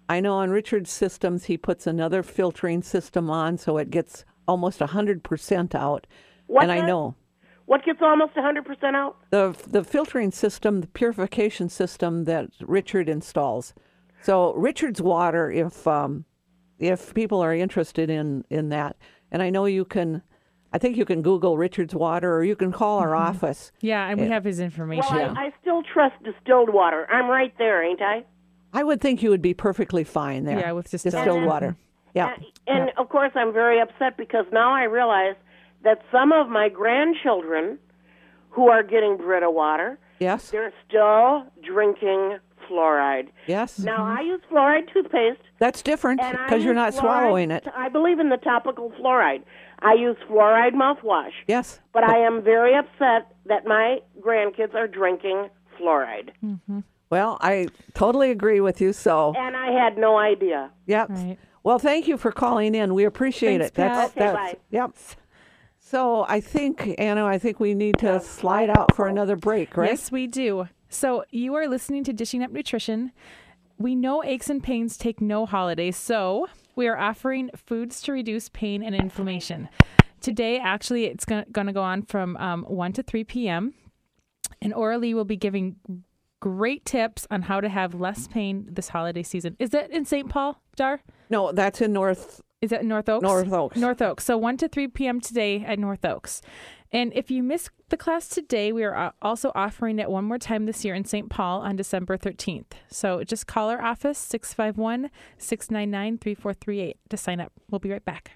I 0.08 0.20
know 0.22 0.36
on 0.36 0.52
Richard's 0.52 0.92
systems 0.92 1.46
he 1.46 1.58
puts 1.58 1.88
another 1.88 2.24
filtering 2.24 2.84
system 2.84 3.30
on, 3.30 3.58
so 3.58 3.78
it 3.78 3.90
gets 3.90 4.26
almost 4.48 4.80
hundred 4.80 5.24
percent 5.24 5.74
out. 5.74 6.06
What 6.48 6.64
and 6.64 6.72
I 6.72 6.82
know 6.86 7.16
What 7.66 7.84
gets 7.84 8.00
almost 8.02 8.34
100% 8.36 8.96
out? 8.96 9.18
the 9.32 9.56
the 9.68 9.84
filtering 9.84 10.32
system, 10.32 10.82
the 10.82 10.88
purification 10.88 11.68
system 11.70 12.26
that 12.26 12.50
Richard 12.62 13.10
installs. 13.10 13.74
So 14.22 14.54
Richard's 14.54 15.02
water, 15.02 15.50
if 15.52 15.88
um, 15.88 16.26
if 16.78 17.14
people 17.14 17.42
are 17.42 17.54
interested 17.54 18.10
in 18.10 18.44
in 18.50 18.70
that, 18.70 18.98
and 19.32 19.42
I 19.42 19.50
know 19.50 19.66
you 19.66 19.86
can, 19.86 20.22
I 20.74 20.78
think 20.78 20.98
you 20.98 21.06
can 21.06 21.22
Google 21.22 21.58
Richard's 21.58 21.96
water, 21.96 22.36
or 22.36 22.44
you 22.44 22.56
can 22.56 22.72
call 22.72 23.00
our 23.00 23.16
office. 23.16 23.72
yeah, 23.82 24.08
and 24.08 24.20
we 24.20 24.28
have 24.28 24.44
his 24.44 24.60
information. 24.60 25.16
Well, 25.16 25.36
I, 25.38 25.46
I 25.48 25.54
still 25.62 25.84
trust 25.84 26.16
distilled 26.24 26.74
water. 26.74 27.08
I'm 27.12 27.30
right 27.30 27.54
there, 27.58 27.84
ain't 27.84 28.02
I? 28.02 28.26
I 28.74 28.84
would 28.84 29.02
think 29.02 29.24
you 29.24 29.30
would 29.32 29.42
be 29.42 29.54
perfectly 29.54 30.04
fine 30.04 30.44
there. 30.46 30.60
Yeah, 30.60 30.72
with 30.74 30.90
distilled 30.92 31.14
distilled 31.14 31.46
water. 31.46 31.68
water. 31.68 31.78
Yeah. 32.14 32.34
And, 32.68 32.80
and 32.82 32.90
of 32.98 33.10
course, 33.10 33.32
I'm 33.36 33.54
very 33.54 33.80
upset 33.80 34.18
because 34.18 34.46
now 34.52 34.74
I 34.74 34.84
realize 34.84 35.36
that 35.84 36.02
some 36.12 36.32
of 36.32 36.50
my 36.50 36.68
grandchildren 36.70 37.80
who 38.50 38.68
are 38.68 38.84
getting 38.84 39.16
Brita 39.18 39.50
water, 39.50 39.98
Yes. 40.20 40.50
they're 40.52 40.74
still 40.88 41.46
drinking 41.64 42.38
fluoride. 42.70 43.30
Yes. 43.48 43.80
Now, 43.80 43.98
mm-hmm. 44.00 44.18
I 44.18 44.22
use 44.22 44.42
fluoride 44.52 44.92
toothpaste. 44.94 45.42
That's 45.58 45.82
different 45.82 46.22
because 46.22 46.64
you're 46.64 46.74
not 46.74 46.94
fluoride- 46.94 47.00
swallowing 47.00 47.52
it. 47.52 47.68
I 47.76 47.90
believe 47.90 48.20
in 48.20 48.30
the 48.30 48.38
topical 48.38 48.92
fluoride. 48.92 49.44
I 49.80 49.94
use 49.94 50.18
fluoride 50.30 50.74
mouthwash. 50.74 51.32
Yes. 51.48 51.80
But 51.94 52.04
I 52.04 52.18
am 52.18 52.44
very 52.44 52.76
upset 52.76 53.34
that 53.46 53.66
my 53.66 54.00
grandkids 54.22 54.76
are 54.76 54.88
drinking 54.88 55.50
fluoride. 55.80 56.32
Mm-hmm. 56.44 56.80
Well, 57.10 57.38
I 57.42 57.70
totally 57.94 58.30
agree 58.30 58.60
with 58.62 58.82
you. 58.82 58.94
So, 58.94 59.34
And 59.36 59.56
I 59.56 59.72
had 59.72 59.98
no 59.98 60.18
idea. 60.18 60.72
yep. 60.86 61.10
Right. 61.10 61.38
Well, 61.64 61.80
thank 61.80 62.08
you 62.08 62.18
for 62.18 62.32
calling 62.32 62.74
in. 62.76 62.94
We 62.94 63.04
appreciate 63.04 63.60
Thanks, 63.60 63.68
it. 63.68 63.74
That's, 63.76 64.14
Pat. 64.14 64.22
Okay, 64.24 64.34
that's, 64.34 64.54
bye. 64.54 64.60
Yep. 64.72 64.92
So 65.80 66.26
I 66.28 66.40
think, 66.40 66.96
Anna, 66.98 67.26
I 67.26 67.38
think 67.38 67.60
we 67.60 67.74
need 67.74 67.98
to 68.00 68.20
slide 68.20 68.70
out 68.70 68.96
for 68.96 69.08
another 69.08 69.36
break, 69.36 69.76
right? 69.76 69.90
Yes, 69.90 70.12
we 70.12 70.28
do. 70.28 70.68
So 70.90 71.24
you 71.30 71.54
are 71.54 71.68
listening 71.68 72.04
to 72.06 72.14
Dishing 72.14 72.44
Up 72.44 72.52
Nutrition. 72.52 73.12
We 73.78 73.96
know 73.96 74.24
aches 74.24 74.50
and 74.50 74.62
pains 74.62 74.98
take 74.98 75.22
no 75.22 75.46
holidays, 75.46 75.96
so 75.96 76.48
we 76.76 76.88
are 76.88 76.98
offering 76.98 77.52
foods 77.56 78.02
to 78.02 78.12
reduce 78.12 78.50
pain 78.50 78.82
and 78.84 78.96
inflammation. 78.96 79.70
Today, 80.20 80.60
actually, 80.60 81.06
it's 81.06 81.26
going 81.26 81.46
to 81.46 81.72
go 81.72 81.84
on 81.84 82.02
from 82.02 82.36
um, 82.38 82.64
1 82.64 82.94
to 82.94 83.04
3 83.04 83.24
p.m. 83.24 83.74
And 84.62 84.74
Oralee 84.74 85.14
will 85.14 85.26
be 85.26 85.38
giving 85.38 85.76
great 86.40 86.86
tips 86.86 87.28
on 87.30 87.44
how 87.44 87.62
to 87.62 87.70
have 87.70 87.94
less 87.94 88.28
pain 88.28 88.68
this 88.70 88.90
holiday 88.90 89.24
season. 89.24 89.56
Is 89.60 89.70
that 89.70 89.92
in 89.92 90.06
St. 90.06 90.28
Paul, 90.28 90.62
Dar? 90.76 91.02
No, 91.30 91.52
that's 91.52 91.82
in 91.82 91.94
North. 91.94 92.42
Is 92.62 92.72
that 92.72 92.84
North 92.84 93.08
Oaks? 93.08 93.24
North 93.24 93.54
Oaks. 93.54 93.78
North 93.78 94.02
Oaks. 94.02 94.26
So 94.26 94.38
1 94.38 94.58
to 94.58 94.68
3 94.68 94.88
p.m. 94.90 95.22
today 95.22 95.64
at 95.64 95.80
North 95.80 96.04
Oaks. 96.04 96.42
And 96.92 97.14
if 97.14 97.30
you 97.30 97.44
missed 97.44 97.70
the 97.90 97.98
class 97.98 98.28
today, 98.28 98.72
we 98.72 98.84
are 98.84 98.96
uh, 98.96 99.12
also 99.22 99.52
offering 99.54 100.00
it 100.00 100.10
one 100.10 100.26
more 100.26 100.40
time 100.40 100.66
this 100.66 100.84
year 100.84 100.96
in 100.96 101.06
St. 101.06 101.30
Paul 101.30 101.62
on 101.62 101.76
December 101.76 102.18
13th. 102.18 102.72
So 102.90 103.24
just 103.24 103.46
call 103.46 103.70
our 103.70 103.82
office, 103.82 104.18
651 104.18 105.12
699 105.38 106.18
3438 106.18 106.98
to 107.10 107.18
sign 107.18 107.40
up. 107.40 107.52
We'll 107.70 107.80
be 107.80 107.92
right 107.92 108.04
back. 108.04 108.32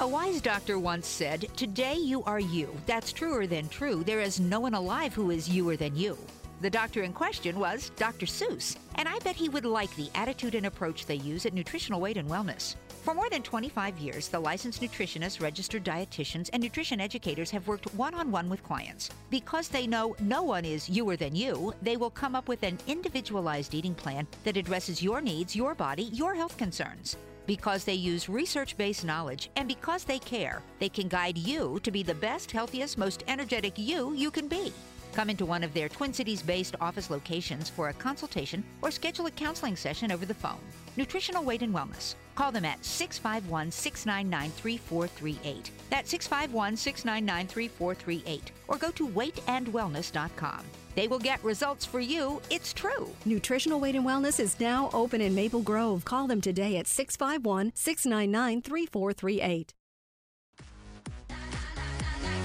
A 0.00 0.06
wise 0.06 0.40
doctor 0.40 0.78
once 0.78 1.06
said, 1.06 1.46
Today 1.56 1.94
you 1.94 2.22
are 2.24 2.40
you. 2.40 2.68
That's 2.86 3.12
truer 3.12 3.46
than 3.46 3.68
true. 3.68 4.04
There 4.04 4.20
is 4.20 4.38
no 4.38 4.60
one 4.60 4.74
alive 4.74 5.14
who 5.14 5.30
is 5.30 5.48
youer 5.48 5.78
than 5.78 5.96
you. 5.96 6.18
The 6.60 6.68
doctor 6.68 7.04
in 7.04 7.12
question 7.12 7.60
was 7.60 7.92
Dr. 7.94 8.26
Seuss, 8.26 8.76
and 8.96 9.08
I 9.08 9.20
bet 9.20 9.36
he 9.36 9.48
would 9.48 9.64
like 9.64 9.94
the 9.94 10.10
attitude 10.16 10.56
and 10.56 10.66
approach 10.66 11.06
they 11.06 11.14
use 11.14 11.46
at 11.46 11.54
Nutritional 11.54 12.00
Weight 12.00 12.16
and 12.16 12.28
Wellness. 12.28 12.74
For 13.04 13.14
more 13.14 13.30
than 13.30 13.42
25 13.42 13.96
years, 13.98 14.26
the 14.26 14.40
licensed 14.40 14.82
nutritionists, 14.82 15.40
registered 15.40 15.84
dietitians, 15.84 16.50
and 16.52 16.60
nutrition 16.60 17.00
educators 17.00 17.52
have 17.52 17.68
worked 17.68 17.94
one 17.94 18.12
on 18.12 18.32
one 18.32 18.48
with 18.48 18.64
clients. 18.64 19.08
Because 19.30 19.68
they 19.68 19.86
know 19.86 20.16
no 20.18 20.42
one 20.42 20.64
is 20.64 20.88
youer 20.88 21.16
than 21.16 21.36
you, 21.36 21.72
they 21.80 21.96
will 21.96 22.10
come 22.10 22.34
up 22.34 22.48
with 22.48 22.64
an 22.64 22.76
individualized 22.88 23.72
eating 23.72 23.94
plan 23.94 24.26
that 24.42 24.56
addresses 24.56 25.00
your 25.00 25.20
needs, 25.20 25.54
your 25.54 25.76
body, 25.76 26.10
your 26.12 26.34
health 26.34 26.56
concerns. 26.56 27.16
Because 27.46 27.84
they 27.84 27.94
use 27.94 28.28
research 28.28 28.76
based 28.76 29.04
knowledge 29.04 29.48
and 29.54 29.68
because 29.68 30.02
they 30.02 30.18
care, 30.18 30.60
they 30.80 30.88
can 30.88 31.06
guide 31.06 31.38
you 31.38 31.78
to 31.84 31.92
be 31.92 32.02
the 32.02 32.16
best, 32.16 32.50
healthiest, 32.50 32.98
most 32.98 33.22
energetic 33.28 33.78
you 33.78 34.12
you 34.12 34.32
can 34.32 34.48
be. 34.48 34.72
Come 35.12 35.30
into 35.30 35.46
one 35.46 35.64
of 35.64 35.74
their 35.74 35.88
Twin 35.88 36.12
Cities 36.12 36.42
based 36.42 36.76
office 36.80 37.10
locations 37.10 37.68
for 37.68 37.88
a 37.88 37.94
consultation 37.94 38.64
or 38.82 38.90
schedule 38.90 39.26
a 39.26 39.30
counseling 39.30 39.76
session 39.76 40.12
over 40.12 40.26
the 40.26 40.34
phone. 40.34 40.58
Nutritional 40.96 41.44
Weight 41.44 41.62
and 41.62 41.74
Wellness. 41.74 42.14
Call 42.34 42.52
them 42.52 42.64
at 42.64 42.84
651 42.84 43.70
699 43.70 44.50
3438. 44.50 45.70
That's 45.90 46.10
651 46.10 46.76
699 46.76 47.46
3438. 47.46 48.52
Or 48.68 48.76
go 48.76 48.90
to 48.92 49.08
weightandwellness.com. 49.08 50.64
They 50.94 51.08
will 51.08 51.18
get 51.18 51.42
results 51.44 51.84
for 51.84 52.00
you. 52.00 52.42
It's 52.50 52.72
true. 52.72 53.12
Nutritional 53.24 53.78
Weight 53.78 53.94
and 53.94 54.04
Wellness 54.04 54.40
is 54.40 54.58
now 54.58 54.90
open 54.92 55.20
in 55.20 55.34
Maple 55.34 55.62
Grove. 55.62 56.04
Call 56.04 56.26
them 56.26 56.40
today 56.40 56.76
at 56.76 56.86
651 56.86 57.72
699 57.74 58.62
3438. 58.62 59.74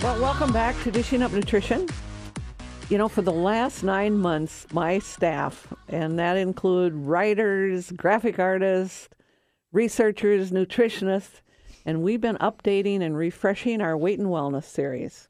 Well, 0.03 0.21
welcome 0.21 0.51
back 0.51 0.75
to 0.83 0.91
Dishing 0.91 1.23
Up 1.23 1.31
Nutrition. 1.31 1.87
You 2.93 2.99
know, 2.99 3.09
for 3.09 3.23
the 3.23 3.33
last 3.33 3.83
nine 3.83 4.19
months, 4.19 4.67
my 4.71 4.99
staff, 4.99 5.65
and 5.87 6.19
that 6.19 6.37
include 6.37 6.93
writers, 6.93 7.91
graphic 7.91 8.37
artists, 8.37 9.09
researchers, 9.71 10.51
nutritionists, 10.51 11.41
and 11.87 12.03
we've 12.03 12.21
been 12.21 12.35
updating 12.35 13.01
and 13.01 13.17
refreshing 13.17 13.81
our 13.81 13.97
weight 13.97 14.19
and 14.19 14.27
wellness 14.27 14.65
series. 14.65 15.27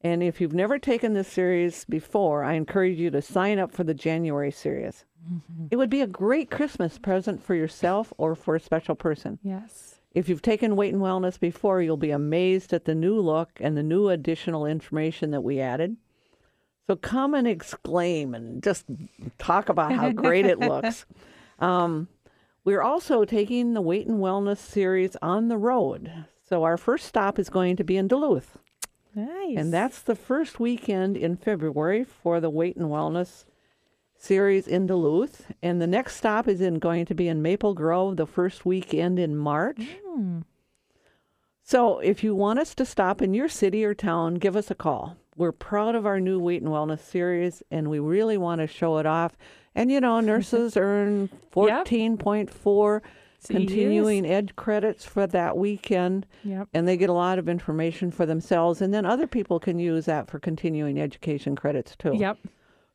And 0.00 0.20
if 0.20 0.40
you've 0.40 0.52
never 0.52 0.80
taken 0.80 1.12
this 1.12 1.28
series 1.28 1.84
before, 1.84 2.42
I 2.42 2.54
encourage 2.54 2.98
you 2.98 3.08
to 3.12 3.22
sign 3.22 3.60
up 3.60 3.70
for 3.70 3.84
the 3.84 3.94
January 3.94 4.50
series. 4.50 5.04
Mm-hmm. 5.32 5.66
It 5.70 5.76
would 5.76 5.90
be 5.90 6.00
a 6.00 6.08
great 6.08 6.50
Christmas 6.50 6.98
present 6.98 7.40
for 7.40 7.54
yourself 7.54 8.12
or 8.18 8.34
for 8.34 8.56
a 8.56 8.60
special 8.60 8.96
person. 8.96 9.38
Yes. 9.44 10.00
If 10.12 10.28
you've 10.28 10.42
taken 10.42 10.74
Weight 10.74 10.92
and 10.92 11.00
Wellness 11.00 11.38
before, 11.38 11.82
you'll 11.82 11.96
be 11.96 12.10
amazed 12.10 12.72
at 12.72 12.84
the 12.84 12.96
new 12.96 13.20
look 13.20 13.50
and 13.60 13.76
the 13.76 13.84
new 13.84 14.08
additional 14.08 14.66
information 14.66 15.30
that 15.30 15.42
we 15.42 15.60
added. 15.60 15.96
So 16.90 16.96
come 16.96 17.34
and 17.34 17.46
exclaim 17.46 18.34
and 18.34 18.60
just 18.64 18.84
talk 19.38 19.68
about 19.68 19.92
how 19.92 20.10
great 20.10 20.44
it 20.44 20.58
looks. 20.58 21.06
Um, 21.60 22.08
we're 22.64 22.80
also 22.80 23.26
taking 23.26 23.74
the 23.74 23.82
Weight 23.82 24.06
and 24.06 24.18
Wellness 24.18 24.56
series 24.56 25.14
on 25.20 25.48
the 25.48 25.58
road. 25.58 26.24
So 26.48 26.64
our 26.64 26.78
first 26.78 27.04
stop 27.04 27.38
is 27.38 27.50
going 27.50 27.76
to 27.76 27.84
be 27.84 27.98
in 27.98 28.08
Duluth. 28.08 28.56
Nice. 29.14 29.58
And 29.58 29.70
that's 29.70 30.00
the 30.00 30.14
first 30.14 30.58
weekend 30.58 31.18
in 31.18 31.36
February 31.36 32.02
for 32.02 32.40
the 32.40 32.48
Weight 32.48 32.76
and 32.76 32.86
Wellness 32.86 33.44
series 34.16 34.66
in 34.66 34.86
Duluth. 34.86 35.52
And 35.62 35.82
the 35.82 35.86
next 35.86 36.16
stop 36.16 36.48
is 36.48 36.62
in 36.62 36.78
going 36.78 37.04
to 37.04 37.14
be 37.14 37.28
in 37.28 37.42
Maple 37.42 37.74
Grove 37.74 38.16
the 38.16 38.26
first 38.26 38.64
weekend 38.64 39.18
in 39.18 39.36
March. 39.36 39.82
So 41.62 41.98
if 41.98 42.24
you 42.24 42.34
want 42.34 42.58
us 42.58 42.74
to 42.76 42.86
stop 42.86 43.20
in 43.20 43.34
your 43.34 43.50
city 43.50 43.84
or 43.84 43.92
town, 43.92 44.36
give 44.36 44.56
us 44.56 44.70
a 44.70 44.74
call. 44.74 45.18
We're 45.40 45.52
proud 45.52 45.94
of 45.94 46.04
our 46.04 46.20
new 46.20 46.38
Weight 46.38 46.60
and 46.60 46.70
Wellness 46.70 47.00
series 47.00 47.62
and 47.70 47.88
we 47.88 47.98
really 47.98 48.36
want 48.36 48.60
to 48.60 48.66
show 48.66 48.98
it 48.98 49.06
off. 49.06 49.38
And 49.74 49.90
you 49.90 49.98
know, 49.98 50.20
nurses 50.20 50.76
earn 50.76 51.30
14.4 51.50 53.00
continuing 53.46 54.26
ed 54.26 54.54
credits 54.56 55.06
for 55.06 55.26
that 55.28 55.56
weekend 55.56 56.26
Yep. 56.44 56.68
and 56.74 56.86
they 56.86 56.98
get 56.98 57.08
a 57.08 57.14
lot 57.14 57.38
of 57.38 57.48
information 57.48 58.10
for 58.10 58.26
themselves 58.26 58.82
and 58.82 58.92
then 58.92 59.06
other 59.06 59.26
people 59.26 59.58
can 59.58 59.78
use 59.78 60.04
that 60.04 60.28
for 60.28 60.38
continuing 60.38 61.00
education 61.00 61.56
credits 61.56 61.96
too 61.96 62.12
Yep. 62.14 62.36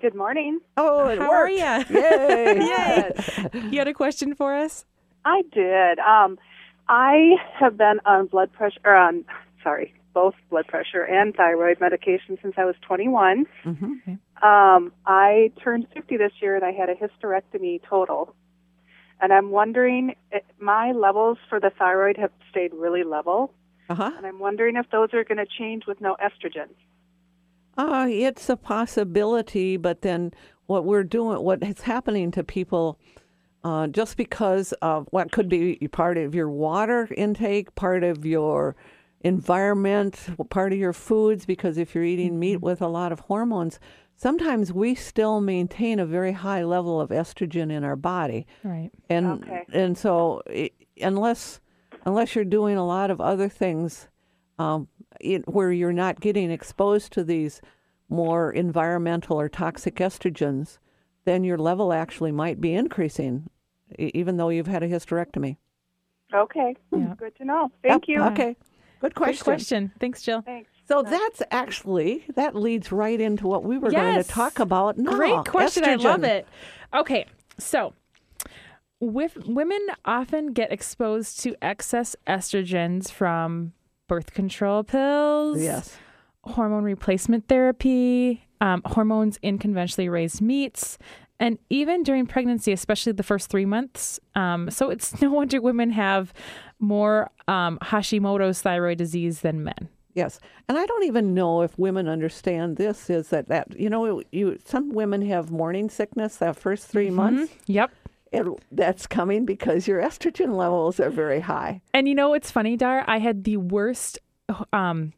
Good 0.00 0.14
morning. 0.14 0.60
oh 0.76 1.08
it 1.08 1.18
How 1.18 1.30
are 1.32 1.44
worked. 1.46 1.58
ya? 1.58 1.82
yay 1.90 2.58
Yay. 3.52 3.60
You 3.70 3.78
had 3.78 3.88
a 3.88 3.94
question 3.94 4.34
for 4.34 4.54
us? 4.54 4.84
I 5.24 5.42
did. 5.52 5.98
Um, 6.00 6.38
I 6.88 7.36
have 7.58 7.76
been 7.76 7.98
on 8.04 8.26
blood 8.26 8.52
pressure, 8.52 8.78
or 8.84 8.94
on, 8.94 9.24
sorry, 9.62 9.92
both 10.14 10.34
blood 10.50 10.66
pressure 10.68 11.02
and 11.02 11.34
thyroid 11.34 11.80
medication 11.80 12.38
since 12.42 12.54
I 12.58 12.64
was 12.64 12.74
21. 12.86 13.46
Mhm. 13.64 14.18
Um, 14.42 14.92
I 15.06 15.50
turned 15.62 15.86
50 15.94 16.16
this 16.18 16.32
year 16.40 16.56
and 16.56 16.64
I 16.64 16.72
had 16.72 16.88
a 16.90 16.94
hysterectomy 16.94 17.80
total. 17.88 18.34
And 19.20 19.32
I'm 19.32 19.50
wondering, 19.50 20.14
eh, 20.32 20.40
my 20.60 20.92
levels 20.92 21.38
for 21.48 21.58
the 21.58 21.70
thyroid 21.70 22.18
have 22.18 22.30
stayed 22.50 22.74
really 22.74 23.02
level. 23.02 23.54
uh-huh 23.88 24.12
And 24.16 24.26
I'm 24.26 24.38
wondering 24.38 24.76
if 24.76 24.90
those 24.90 25.14
are 25.14 25.24
going 25.24 25.38
to 25.38 25.46
change 25.46 25.86
with 25.86 26.00
no 26.00 26.16
estrogen. 26.22 26.68
Uh, 27.78 28.06
it's 28.08 28.48
a 28.48 28.56
possibility, 28.56 29.76
but 29.76 30.02
then 30.02 30.32
what 30.66 30.84
we're 30.84 31.04
doing, 31.04 31.42
what 31.42 31.62
is 31.62 31.82
happening 31.82 32.30
to 32.32 32.42
people, 32.42 32.98
uh, 33.64 33.86
just 33.86 34.16
because 34.16 34.72
of 34.82 35.06
what 35.10 35.32
could 35.32 35.48
be 35.48 35.76
part 35.92 36.18
of 36.18 36.34
your 36.34 36.48
water 36.48 37.08
intake, 37.16 37.74
part 37.74 38.02
of 38.02 38.24
your 38.24 38.76
environment, 39.20 40.28
part 40.50 40.72
of 40.72 40.78
your 40.78 40.92
foods, 40.92 41.44
because 41.46 41.76
if 41.76 41.94
you're 41.94 42.04
eating 42.04 42.38
meat 42.38 42.58
with 42.60 42.80
a 42.80 42.88
lot 42.88 43.12
of 43.12 43.20
hormones, 43.20 43.78
sometimes 44.16 44.72
we 44.72 44.94
still 44.94 45.40
maintain 45.40 45.98
a 46.00 46.06
very 46.06 46.32
high 46.32 46.64
level 46.64 47.00
of 47.00 47.10
estrogen 47.10 47.70
in 47.70 47.84
our 47.84 47.96
body. 47.96 48.46
Right. 48.64 48.90
And 49.08 49.44
Okay. 49.44 49.64
and 49.72 49.96
so 49.96 50.42
i 50.48 50.70
unless 51.00 51.60
unless 52.06 52.34
you're 52.34 52.44
doing 52.44 52.76
a 52.76 52.86
lot 52.86 53.10
of 53.10 53.20
other 53.20 53.48
things 53.48 54.08
um, 54.58 54.88
it, 55.20 55.46
where 55.48 55.70
you're 55.72 55.92
not 55.92 56.20
getting 56.20 56.50
exposed 56.50 57.12
to 57.12 57.22
these 57.24 57.60
more 58.08 58.50
environmental 58.52 59.38
or 59.38 59.48
toxic 59.48 59.96
estrogens, 59.96 60.78
then 61.24 61.44
your 61.44 61.58
level 61.58 61.92
actually 61.92 62.32
might 62.32 62.60
be 62.60 62.72
increasing, 62.72 63.50
e- 63.98 64.10
even 64.14 64.36
though 64.36 64.48
you've 64.48 64.68
had 64.68 64.82
a 64.82 64.88
hysterectomy. 64.88 65.56
Okay. 66.32 66.74
Yeah. 66.92 67.14
Good 67.18 67.34
to 67.36 67.44
know. 67.44 67.70
Thank 67.82 68.08
Yep, 68.08 68.16
you. 68.16 68.22
Okay. 68.32 68.56
Good 69.00 69.14
question. 69.14 69.36
Good 69.38 69.44
question. 69.44 69.92
Thanks, 70.00 70.22
Jill. 70.22 70.40
Thanks. 70.42 70.70
So 70.88 71.02
that's 71.02 71.42
actually 71.50 72.24
that 72.36 72.54
leads 72.54 72.92
right 72.92 73.20
into 73.20 73.46
what 73.46 73.64
we 73.64 73.76
were 73.78 73.90
going 73.90 74.22
to 74.22 74.28
talk 74.28 74.58
about 74.60 74.96
now. 74.98 75.12
Great 75.16 75.44
question. 75.46 75.84
I 75.84 75.96
love 75.96 76.22
it. 76.24 76.46
Okay, 76.94 77.26
so 77.58 77.92
with 79.00 79.36
women 79.46 79.80
often 80.04 80.52
get 80.52 80.72
exposed 80.72 81.40
to 81.40 81.54
excess 81.60 82.16
estrogens 82.26 83.10
from 83.10 83.72
birth 84.08 84.32
control 84.32 84.84
pills, 84.84 85.60
Yes. 85.60 85.96
hormone 86.44 86.84
replacement 86.84 87.48
therapy, 87.48 88.46
um, 88.60 88.80
hormones 88.86 89.38
in 89.42 89.58
conventionally 89.58 90.08
raised 90.08 90.40
meats, 90.40 90.96
and 91.38 91.58
even 91.68 92.02
during 92.04 92.26
pregnancy, 92.26 92.72
especially 92.72 93.12
the 93.12 93.22
first 93.22 93.50
three 93.50 93.66
months. 93.66 94.18
Um, 94.34 94.70
so 94.70 94.88
it's 94.90 95.20
no 95.20 95.30
wonder 95.30 95.60
women 95.60 95.90
have 95.90 96.32
more 96.78 97.30
um, 97.48 97.78
Hashimoto's 97.82 98.62
thyroid 98.62 98.98
disease 98.98 99.40
than 99.40 99.64
men. 99.64 99.88
Yes, 100.16 100.40
and 100.68 100.76
I 100.78 100.86
don't 100.86 101.04
even 101.04 101.34
know 101.34 101.60
if 101.62 101.78
women 101.78 102.08
understand 102.08 102.76
this. 102.78 103.08
Is 103.10 103.28
that 103.28 103.46
that 103.48 103.78
you 103.78 103.88
know 103.90 104.22
you 104.32 104.58
some 104.64 104.90
women 104.94 105.22
have 105.28 105.50
morning 105.52 105.88
sickness 105.90 106.36
that 106.38 106.56
first 106.56 106.88
3 106.88 107.10
months. 107.10 107.52
Yep. 107.66 107.90
It, 108.32 108.44
that's 108.72 109.06
coming 109.06 109.44
because 109.44 109.86
your 109.86 110.00
estrogen 110.02 110.56
levels 110.56 110.98
are 110.98 111.10
very 111.10 111.40
high. 111.40 111.80
And 111.94 112.08
you 112.08 112.14
know 112.14 112.30
what's 112.30 112.50
funny, 112.50 112.76
Dar? 112.76 113.04
I 113.06 113.18
had 113.18 113.44
the 113.44 113.56
worst 113.58 114.18
um, 114.72 115.12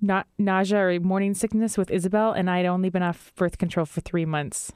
na- 0.00 0.22
nausea 0.38 0.78
or 0.78 1.00
morning 1.00 1.34
sickness 1.34 1.76
with 1.76 1.90
Isabel, 1.90 2.32
and 2.32 2.48
I'd 2.48 2.66
only 2.66 2.90
been 2.90 3.02
off 3.02 3.32
birth 3.34 3.58
control 3.58 3.86
for 3.86 4.00
three 4.02 4.24
months, 4.24 4.72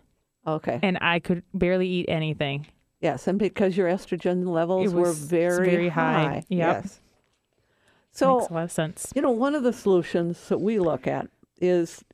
Okay. 0.46 0.80
and 0.82 0.98
I 1.00 1.20
could 1.20 1.44
barely 1.54 1.88
eat 1.88 2.06
anything. 2.08 2.66
yes, 3.00 3.28
and 3.28 3.38
because 3.38 3.76
your 3.76 3.88
estrogen 3.88 4.46
levels 4.48 4.92
were 4.92 5.12
very, 5.12 5.70
very 5.70 5.88
high. 5.88 6.42
Yep. 6.48 6.82
Yes. 6.84 7.00
So 8.12 8.38
Makes 8.40 8.50
a 8.50 8.54
lot 8.54 8.64
of 8.64 8.72
sense. 8.72 9.12
You 9.14 9.22
know, 9.22 9.30
one 9.30 9.54
of 9.54 9.62
the 9.62 9.72
solutions 9.72 10.48
that 10.48 10.60
we 10.60 10.78
look 10.78 11.06
at 11.06 11.28
is 11.60 12.04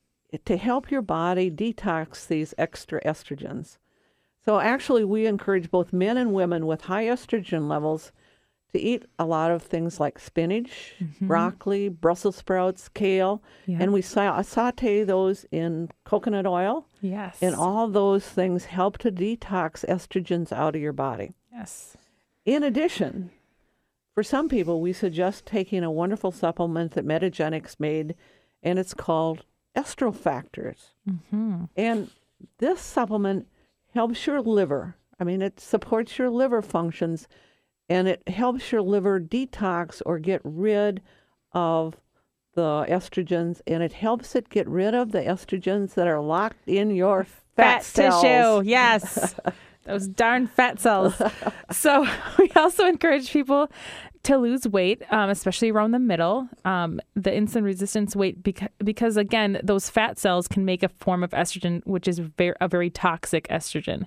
to 0.45 0.57
help 0.57 0.91
your 0.91 1.03
body 1.03 1.51
detox 1.51 2.27
these 2.27 2.55
extra 2.57 3.03
estrogens. 3.03 3.79
So 4.45 4.61
actually, 4.61 5.05
we 5.05 5.27
encourage 5.27 5.71
both 5.71 5.93
men 5.93 6.17
and 6.17 6.33
women 6.33 6.67
with 6.67 6.83
high 6.83 7.05
estrogen 7.05 7.69
levels 7.69 8.13
to 8.73 8.79
eat 8.79 9.05
a 9.19 9.25
lot 9.25 9.51
of 9.51 9.63
things 9.63 9.99
like 9.99 10.19
spinach, 10.19 10.95
mm-hmm. 11.01 11.27
broccoli, 11.27 11.89
Brussels 11.89 12.37
sprouts, 12.37 12.89
kale, 12.89 13.43
Yeah. 13.67 13.79
and 13.81 13.93
we 13.93 14.03
sa- 14.03 14.41
saute 14.43 15.05
those 15.05 15.47
in 15.51 15.91
coconut 16.05 16.47
oil. 16.47 16.87
Yes. 17.01 17.39
And 17.41 17.55
all 17.55 17.89
those 17.89 18.27
things 18.27 18.67
help 18.67 18.99
to 18.99 19.11
detox 19.11 19.87
estrogens 19.89 20.53
out 20.53 20.77
of 20.77 20.83
your 20.83 20.93
body. 20.93 21.33
Yes. 21.53 21.97
In 22.45 22.63
addition, 22.63 23.31
for 24.19 24.25
some 24.25 24.49
people, 24.49 24.81
we 24.81 24.93
suggest 24.93 25.47
taking 25.47 25.85
a 25.85 25.93
wonderful 25.93 26.33
supplement 26.33 26.91
that 26.95 27.07
Metagenics 27.07 27.79
made, 27.79 28.17
and 28.65 28.77
it's 28.77 28.93
called 28.93 29.45
Estrofactors. 29.77 30.87
Mm-hmm. 31.09 31.67
And 31.77 32.11
this 32.59 32.81
supplement 32.81 33.47
helps 33.95 34.27
your 34.27 34.41
liver. 34.43 34.97
I 35.21 35.23
mean, 35.23 35.41
it 35.41 35.61
supports 35.61 36.19
your 36.19 36.31
liver 36.31 36.63
functions, 36.63 37.29
and 37.89 38.09
it 38.09 38.29
helps 38.29 38.73
your 38.73 38.83
liver 38.83 39.21
detox 39.21 40.03
or 40.05 40.19
get 40.19 40.41
rid 40.43 41.01
of 41.53 41.95
the 42.57 42.87
estrogens, 42.89 43.61
and 43.69 43.85
it 43.85 43.93
helps 43.93 44.35
it 44.35 44.49
get 44.49 44.67
rid 44.67 44.97
of 44.97 45.13
the 45.13 45.21
estrogens 45.21 45.95
that 45.95 46.09
are 46.09 46.21
locked 46.21 46.67
in 46.67 46.91
your 46.91 47.25
fat, 47.55 47.85
cells. 47.85 48.21
tissue. 48.21 48.69
Yes. 48.69 49.37
Those 49.89 50.07
darn 50.07 50.47
fat 50.47 50.79
cells. 50.79 51.21
so 51.71 52.07
we 52.39 52.51
also 52.55 52.87
encourage 52.87 53.33
people 53.33 53.71
to 54.25 54.37
lose 54.37 54.67
weight, 54.67 55.03
um, 55.11 55.31
especially 55.31 55.71
around 55.71 55.93
the 55.93 55.99
middle, 55.99 56.49
um, 56.65 57.01
the 57.15 57.31
insulin 57.31 57.65
resistance 57.65 58.15
weight, 58.17 58.43
because, 58.43 58.69
because 58.79 59.17
again, 59.17 59.61
those 59.63 59.89
fat 59.89 60.19
cells 60.19 60.49
can 60.49 60.65
make 60.65 60.83
a 60.83 60.89
form 60.89 61.23
of 61.23 61.31
estrogen, 61.31 61.87
which 61.87 62.09
is 62.09 62.19
very, 62.19 62.55
a 62.61 62.69
very 62.69 62.91
toxic 62.91 63.47
estrogen. 63.49 64.07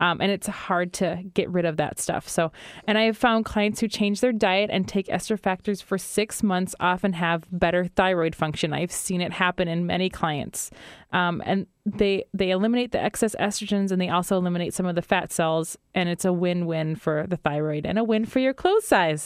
Um, 0.00 0.20
and 0.20 0.30
it's 0.30 0.46
hard 0.46 0.92
to 0.94 1.22
get 1.34 1.50
rid 1.50 1.64
of 1.64 1.76
that 1.78 1.98
stuff. 1.98 2.28
So, 2.28 2.52
and 2.86 2.96
I 2.96 3.02
have 3.02 3.16
found 3.16 3.44
clients 3.44 3.80
who 3.80 3.88
change 3.88 4.20
their 4.20 4.32
diet 4.32 4.70
and 4.72 4.86
take 4.86 5.06
Estrofactors 5.08 5.82
for 5.82 5.98
six 5.98 6.42
months 6.42 6.74
often 6.78 7.14
have 7.14 7.44
better 7.50 7.86
thyroid 7.86 8.34
function. 8.34 8.72
I've 8.72 8.92
seen 8.92 9.20
it 9.20 9.32
happen 9.32 9.66
in 9.66 9.86
many 9.86 10.08
clients, 10.08 10.70
um, 11.12 11.42
and 11.44 11.66
they 11.84 12.24
they 12.34 12.50
eliminate 12.50 12.92
the 12.92 13.02
excess 13.02 13.34
estrogens 13.40 13.90
and 13.90 14.00
they 14.00 14.10
also 14.10 14.36
eliminate 14.36 14.74
some 14.74 14.86
of 14.86 14.94
the 14.94 15.02
fat 15.02 15.32
cells, 15.32 15.76
and 15.94 16.08
it's 16.08 16.24
a 16.24 16.32
win 16.32 16.66
win 16.66 16.96
for 16.96 17.26
the 17.26 17.36
thyroid 17.36 17.86
and 17.86 17.98
a 17.98 18.04
win 18.04 18.24
for 18.24 18.38
your 18.38 18.54
clothes 18.54 18.86
size. 18.86 19.22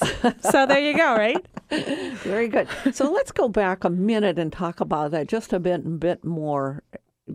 so 0.50 0.66
there 0.66 0.78
you 0.78 0.96
go, 0.96 1.14
right? 1.14 1.44
Very 1.70 2.48
good. 2.48 2.68
So 2.92 3.10
let's 3.10 3.32
go 3.32 3.48
back 3.48 3.84
a 3.84 3.90
minute 3.90 4.38
and 4.38 4.52
talk 4.52 4.80
about 4.80 5.10
that 5.12 5.28
just 5.28 5.52
a 5.52 5.60
bit, 5.60 6.00
bit 6.00 6.24
more, 6.24 6.82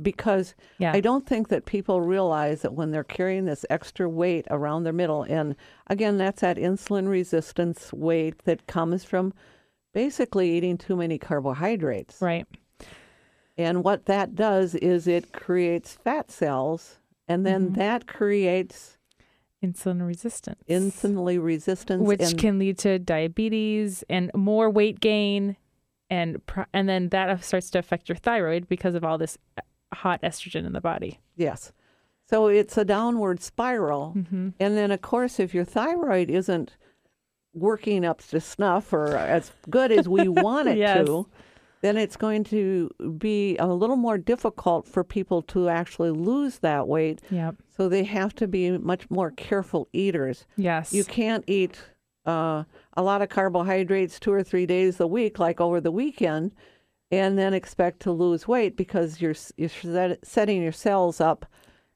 because 0.01 0.53
Yeah. 0.79 0.91
I 0.93 0.99
don't 0.99 1.25
think 1.25 1.47
that 1.49 1.65
people 1.65 2.01
realize 2.01 2.61
that 2.61 2.73
when 2.73 2.91
they're 2.91 3.03
carrying 3.03 3.45
this 3.45 3.65
extra 3.69 4.07
weight 4.09 4.45
around 4.51 4.83
their 4.83 4.93
middle, 4.93 5.23
and 5.23 5.55
again, 5.87 6.17
that's 6.17 6.41
that 6.41 6.57
insulin 6.57 7.07
resistance 7.09 7.93
weight 7.93 8.43
that 8.43 8.67
comes 8.67 9.03
from 9.03 9.33
basically 9.93 10.51
eating 10.51 10.77
too 10.77 10.95
many 10.95 11.17
carbohydrates. 11.17 12.21
Right. 12.21 12.45
And 13.57 13.83
what 13.83 14.05
that 14.05 14.35
does 14.35 14.75
is 14.75 15.07
it 15.07 15.31
creates 15.33 15.93
fat 15.93 16.29
cells, 16.29 16.99
and 17.27 17.45
then 17.45 17.71
Mhm. 17.71 17.75
that 17.77 18.07
creates 18.07 18.97
Insulin 19.63 20.05
resistance. 20.05 20.61
insulin 20.69 21.43
resistance, 21.43 22.05
which 22.07 22.21
and 22.21 22.37
can 22.37 22.59
lead 22.59 22.77
to 22.79 22.99
diabetes 22.99 24.03
and 24.07 24.29
more 24.35 24.69
weight 24.69 24.99
gain 24.99 25.57
and 26.11 26.39
and 26.73 26.87
then 26.87 27.09
that 27.09 27.43
starts 27.43 27.71
to 27.71 27.79
affect 27.79 28.07
your 28.07 28.15
thyroid 28.17 28.69
because 28.69 28.93
of 28.93 29.03
all 29.03 29.17
this 29.17 29.37
hot 29.93 30.21
estrogen 30.21 30.65
in 30.65 30.73
the 30.73 30.81
body 30.81 31.19
Yes. 31.35 31.71
So 32.29 32.47
it's 32.47 32.77
a 32.77 32.83
downward 32.83 33.41
spiral. 33.41 34.13
Mm-hmm. 34.17 34.49
And 34.59 34.75
then, 34.77 34.91
of 34.91 35.01
course, 35.01 35.39
if 35.39 35.53
your 35.53 35.63
thyroid 35.63 36.29
isn't 36.29 36.75
working 37.53 38.03
up 38.05 38.21
to 38.29 38.39
snuff 38.41 38.91
or 38.91 39.15
as 39.15 39.51
good 39.69 39.91
as 39.91 40.09
we 40.09 40.27
want 40.27 40.67
it 40.67 40.77
Yes. 40.77 41.05
to, 41.05 41.27
then 41.81 41.95
it's 41.95 42.17
going 42.17 42.43
to 42.45 42.89
be 43.17 43.55
a 43.57 43.67
little 43.67 43.95
more 43.95 44.17
difficult 44.17 44.87
for 44.87 45.03
people 45.03 45.41
to 45.43 45.69
actually 45.69 46.09
lose 46.11 46.59
that 46.59 46.87
weight. 46.87 47.21
Yep. 47.29 47.55
So 47.77 47.87
they 47.87 48.03
have 48.03 48.33
to 48.35 48.47
be 48.47 48.71
much 48.77 49.09
more 49.09 49.31
careful 49.31 49.87
eaters. 49.93 50.45
yes 50.57 50.91
You 50.91 51.03
can't 51.05 51.43
eat 51.47 51.79
uh, 52.25 52.63
a 52.97 53.01
lot 53.03 53.21
of 53.21 53.29
carbohydrates 53.29 54.19
two 54.19 54.33
or 54.33 54.43
three 54.43 54.65
days 54.65 54.99
a 54.99 55.07
week, 55.07 55.39
like 55.39 55.61
over 55.61 55.79
the 55.79 55.91
weekend, 55.91 56.51
and 57.11 57.37
then 57.37 57.53
expect 57.53 58.01
to 58.01 58.11
lose 58.11 58.47
weight 58.47 58.75
because 58.75 59.21
you're 59.21 59.35
you're 59.55 60.17
setting 60.23 60.61
your 60.61 60.71
cells 60.71 61.21
up 61.21 61.45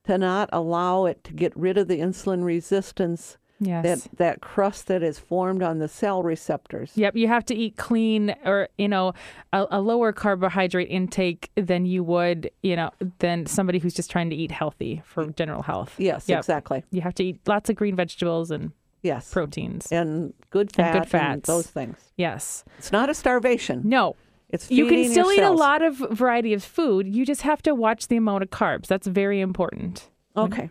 to 0.05 0.17
not 0.17 0.49
allow 0.51 1.05
it 1.05 1.23
to 1.23 1.33
get 1.33 1.55
rid 1.55 1.77
of 1.77 1.87
the 1.87 1.99
insulin 1.99 2.43
resistance 2.43 3.37
yes 3.59 3.83
that 3.83 4.17
that 4.17 4.41
crust 4.41 4.87
that 4.87 5.03
is 5.03 5.19
formed 5.19 5.61
on 5.61 5.77
the 5.79 5.87
cell 5.87 6.23
receptors. 6.23 6.93
Yep, 6.95 7.15
you 7.15 7.27
have 7.27 7.45
to 7.45 7.55
eat 7.55 7.77
clean 7.77 8.33
or 8.45 8.67
you 8.77 8.87
know 8.87 9.13
a, 9.53 9.67
a 9.71 9.81
lower 9.81 10.11
carbohydrate 10.11 10.89
intake 10.89 11.51
than 11.55 11.85
you 11.85 12.03
would 12.03 12.49
you 12.63 12.75
know 12.75 12.89
than 13.19 13.45
somebody 13.45 13.77
who's 13.79 13.93
just 13.93 14.09
trying 14.09 14.29
to 14.31 14.35
eat 14.35 14.49
healthy 14.51 15.01
for 15.05 15.27
general 15.31 15.61
health. 15.61 15.93
Yes, 15.99 16.27
Yep. 16.27 16.39
exactly. 16.39 16.83
You 16.91 17.01
have 17.01 17.13
to 17.15 17.23
eat 17.23 17.39
lots 17.47 17.69
of 17.69 17.75
green 17.75 17.95
vegetables 17.95 18.49
and 18.49 18.71
Yes, 19.03 19.31
proteins. 19.31 19.91
and 19.91 20.33
good 20.51 20.71
And 20.77 20.93
good 21.01 21.09
fats. 21.09 21.47
those 21.47 21.65
things. 21.67 21.97
Yes. 22.17 22.63
It's 22.77 22.91
not 22.91 23.09
a 23.09 23.13
starvation. 23.15 23.81
No. 23.83 24.15
It's 24.51 24.69
You 24.69 24.85
can 24.87 25.09
still 25.09 25.31
eat 25.31 25.39
a 25.41 25.51
lot 25.51 25.81
of 25.81 25.95
variety 25.97 26.53
of 26.53 26.63
food. 26.63 27.07
You 27.07 27.25
just 27.25 27.41
have 27.43 27.61
to 27.63 27.73
watch 27.73 28.07
the 28.09 28.17
amount 28.17 28.43
of 28.43 28.49
carbs. 28.49 28.87
That's 28.87 29.07
very 29.07 29.39
important. 29.39 30.09
Okay. 30.35 30.69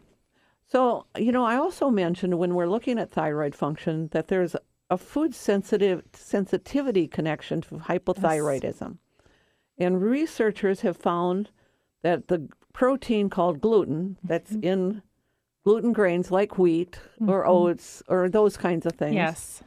So, 0.66 1.06
you 1.18 1.32
know, 1.32 1.44
I 1.44 1.56
also 1.56 1.90
mentioned 1.90 2.38
when 2.38 2.54
we're 2.54 2.68
looking 2.68 2.98
at 2.98 3.10
thyroid 3.10 3.54
function 3.54 4.08
that 4.12 4.28
there's 4.28 4.54
a 4.90 4.96
food 4.98 5.34
sensitive 5.34 6.02
sensitivity 6.12 7.08
connection 7.08 7.60
to 7.62 7.76
hypothyroidism. 7.76 8.98
And 9.78 10.02
researchers 10.02 10.82
have 10.82 10.96
found 10.96 11.50
that 12.02 12.28
the 12.28 12.48
protein 12.72 13.30
called 13.30 13.60
gluten 13.60 14.18
that's 14.22 14.52
Mm-hmm. 14.52 14.64
in 14.64 15.02
gluten 15.64 15.92
grains 15.92 16.30
like 16.30 16.58
wheat 16.58 16.98
or 17.20 17.44
Mhm. 17.44 17.48
oats 17.48 18.02
or 18.08 18.28
those 18.28 18.56
kinds 18.56 18.86
of 18.86 18.92
things. 18.92 19.14
Yes. 19.14 19.62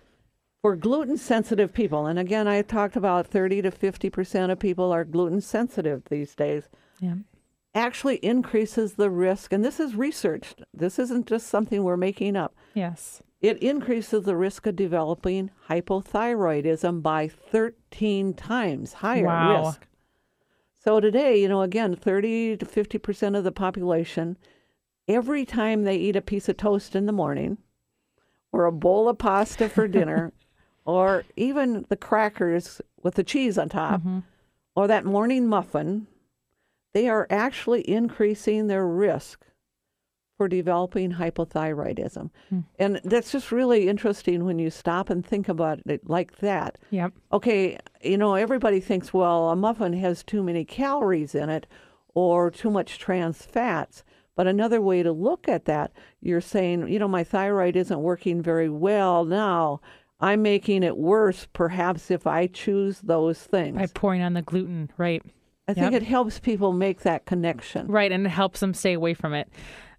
For 0.64 0.78
gluten 0.78 1.18
sensitive 1.18 1.74
people, 1.74 2.06
and 2.06 2.18
again, 2.18 2.48
I 2.48 2.62
talked 2.62 2.96
about 2.96 3.28
30 3.28 3.64
to 3.64 3.70
50% 3.70 4.50
of 4.50 4.60
people 4.60 4.94
are 4.94 5.04
gluten 5.04 5.42
sensitive 5.42 6.06
these 6.06 6.34
days 6.36 6.70
Yeah. 7.02 7.16
actually 7.76 8.16
increases 8.24 8.94
the 8.94 9.10
risk, 9.10 9.52
and 9.52 9.62
this 9.66 9.78
is 9.78 9.94
researched. 9.94 10.64
This 10.74 11.00
isn't 11.00 11.28
just 11.28 11.48
something 11.48 11.84
we're 11.84 11.98
making 11.98 12.38
up. 12.38 12.56
Yes. 12.74 13.22
It 13.42 13.62
increases 13.62 14.24
the 14.24 14.38
risk 14.38 14.66
of 14.66 14.78
developing 14.78 15.52
hypothyroidism 15.68 17.02
by 17.04 17.28
13 17.28 18.34
times 18.34 18.94
higher 18.94 19.26
Wow. 19.26 19.66
risk. 19.66 19.86
So 20.80 21.02
today, 21.02 21.42
you 21.42 21.50
know, 21.50 21.62
again, 21.62 21.94
30 21.94 22.56
to 22.56 22.66
50% 22.66 23.36
of 23.36 23.44
the 23.44 23.52
population, 23.52 24.38
every 25.10 25.44
time 25.46 25.84
they 25.84 25.98
eat 25.98 26.16
a 26.16 26.22
piece 26.22 26.48
of 26.48 26.56
toast 26.56 26.96
in 26.96 27.06
the 27.06 27.12
morning 27.12 27.58
or 28.54 28.64
a 28.66 28.72
bowl 28.72 29.10
of 29.10 29.18
pasta 29.18 29.68
for 29.68 29.90
dinner 29.90 30.32
or 30.86 31.24
even 31.36 31.86
the 31.90 31.96
crackers 31.96 32.82
with 33.02 33.16
the 33.16 33.24
cheese 33.24 33.58
on 33.58 33.70
top 33.70 34.02
mm-hmm. 34.02 34.20
or 34.76 34.88
that 34.88 35.06
morning 35.06 35.48
muffin, 35.48 36.08
they 36.94 37.08
are 37.08 37.28
actually 37.30 37.88
increasing 37.90 38.68
their 38.68 38.88
risk 38.88 39.46
for 40.38 40.48
developing 40.48 41.14
hypothyroidism. 41.14 42.30
Hmm. 42.50 42.60
And 42.80 43.00
that's 43.04 43.32
just 43.32 43.52
really 43.52 43.88
interesting 43.88 44.46
when 44.46 44.58
you 44.58 44.70
stop 44.70 45.10
and 45.10 45.26
think 45.26 45.48
about 45.48 45.80
it 45.86 46.10
like 46.10 46.38
that. 46.38 46.78
Yep. 46.90 47.14
Okay, 47.32 47.78
you 48.02 48.18
know, 48.18 48.34
everybody 48.34 48.80
thinks, 48.80 49.14
well, 49.14 49.50
a 49.50 49.56
muffin 49.56 49.94
has 49.94 50.24
too 50.24 50.42
many 50.42 50.66
calories 50.66 51.36
in 51.36 51.50
it 51.50 51.68
or 52.16 52.50
too 52.50 52.72
much 52.72 52.98
trans 52.98 53.44
fats. 53.44 54.04
But 54.36 54.48
another 54.48 54.82
way 54.82 55.04
to 55.04 55.12
look 55.12 55.48
at 55.48 55.66
that, 55.66 55.92
you're 56.20 56.42
saying, 56.42 56.88
you 56.88 56.98
know, 56.98 57.08
my 57.08 57.24
thyroid 57.24 57.76
isn't 57.76 58.02
working 58.02 58.42
very 58.42 58.70
well 58.70 59.26
now. 59.26 59.82
I'm 60.24 60.42
making 60.42 60.84
it 60.84 60.96
worse, 60.98 61.48
perhaps, 61.52 62.10
if 62.10 62.26
I 62.26 62.48
choose 62.48 63.02
those 63.02 63.40
things. 63.40 63.76
By 63.78 63.88
pouring 63.88 64.22
on 64.22 64.34
the 64.34 64.42
gluten, 64.42 64.90
right? 64.98 65.22
I 65.68 65.74
think 65.74 65.92
Yep. 65.92 66.02
it 66.02 66.06
helps 66.06 66.40
people 66.40 66.72
make 66.72 67.02
that 67.02 67.26
connection. 67.26 67.88
Right, 67.88 68.10
and 68.12 68.26
it 68.26 68.30
helps 68.30 68.62
them 68.62 68.74
stay 68.74 68.94
away 68.94 69.14
from 69.14 69.34
it. 69.34 69.50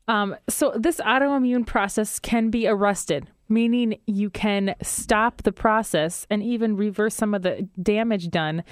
Um, 0.08 0.34
so 0.48 0.72
this 0.76 0.98
autoimmune 1.00 1.66
process 1.66 2.18
can 2.18 2.48
be 2.50 2.66
arrested, 2.66 3.28
meaning 3.48 3.98
you 4.06 4.30
can 4.30 4.74
stop 4.82 5.42
the 5.42 5.52
process 5.52 6.26
and 6.30 6.42
even 6.42 6.76
reverse 6.76 7.14
some 7.14 7.34
of 7.34 7.42
the 7.42 7.68
damage 7.82 8.30
done. 8.30 8.64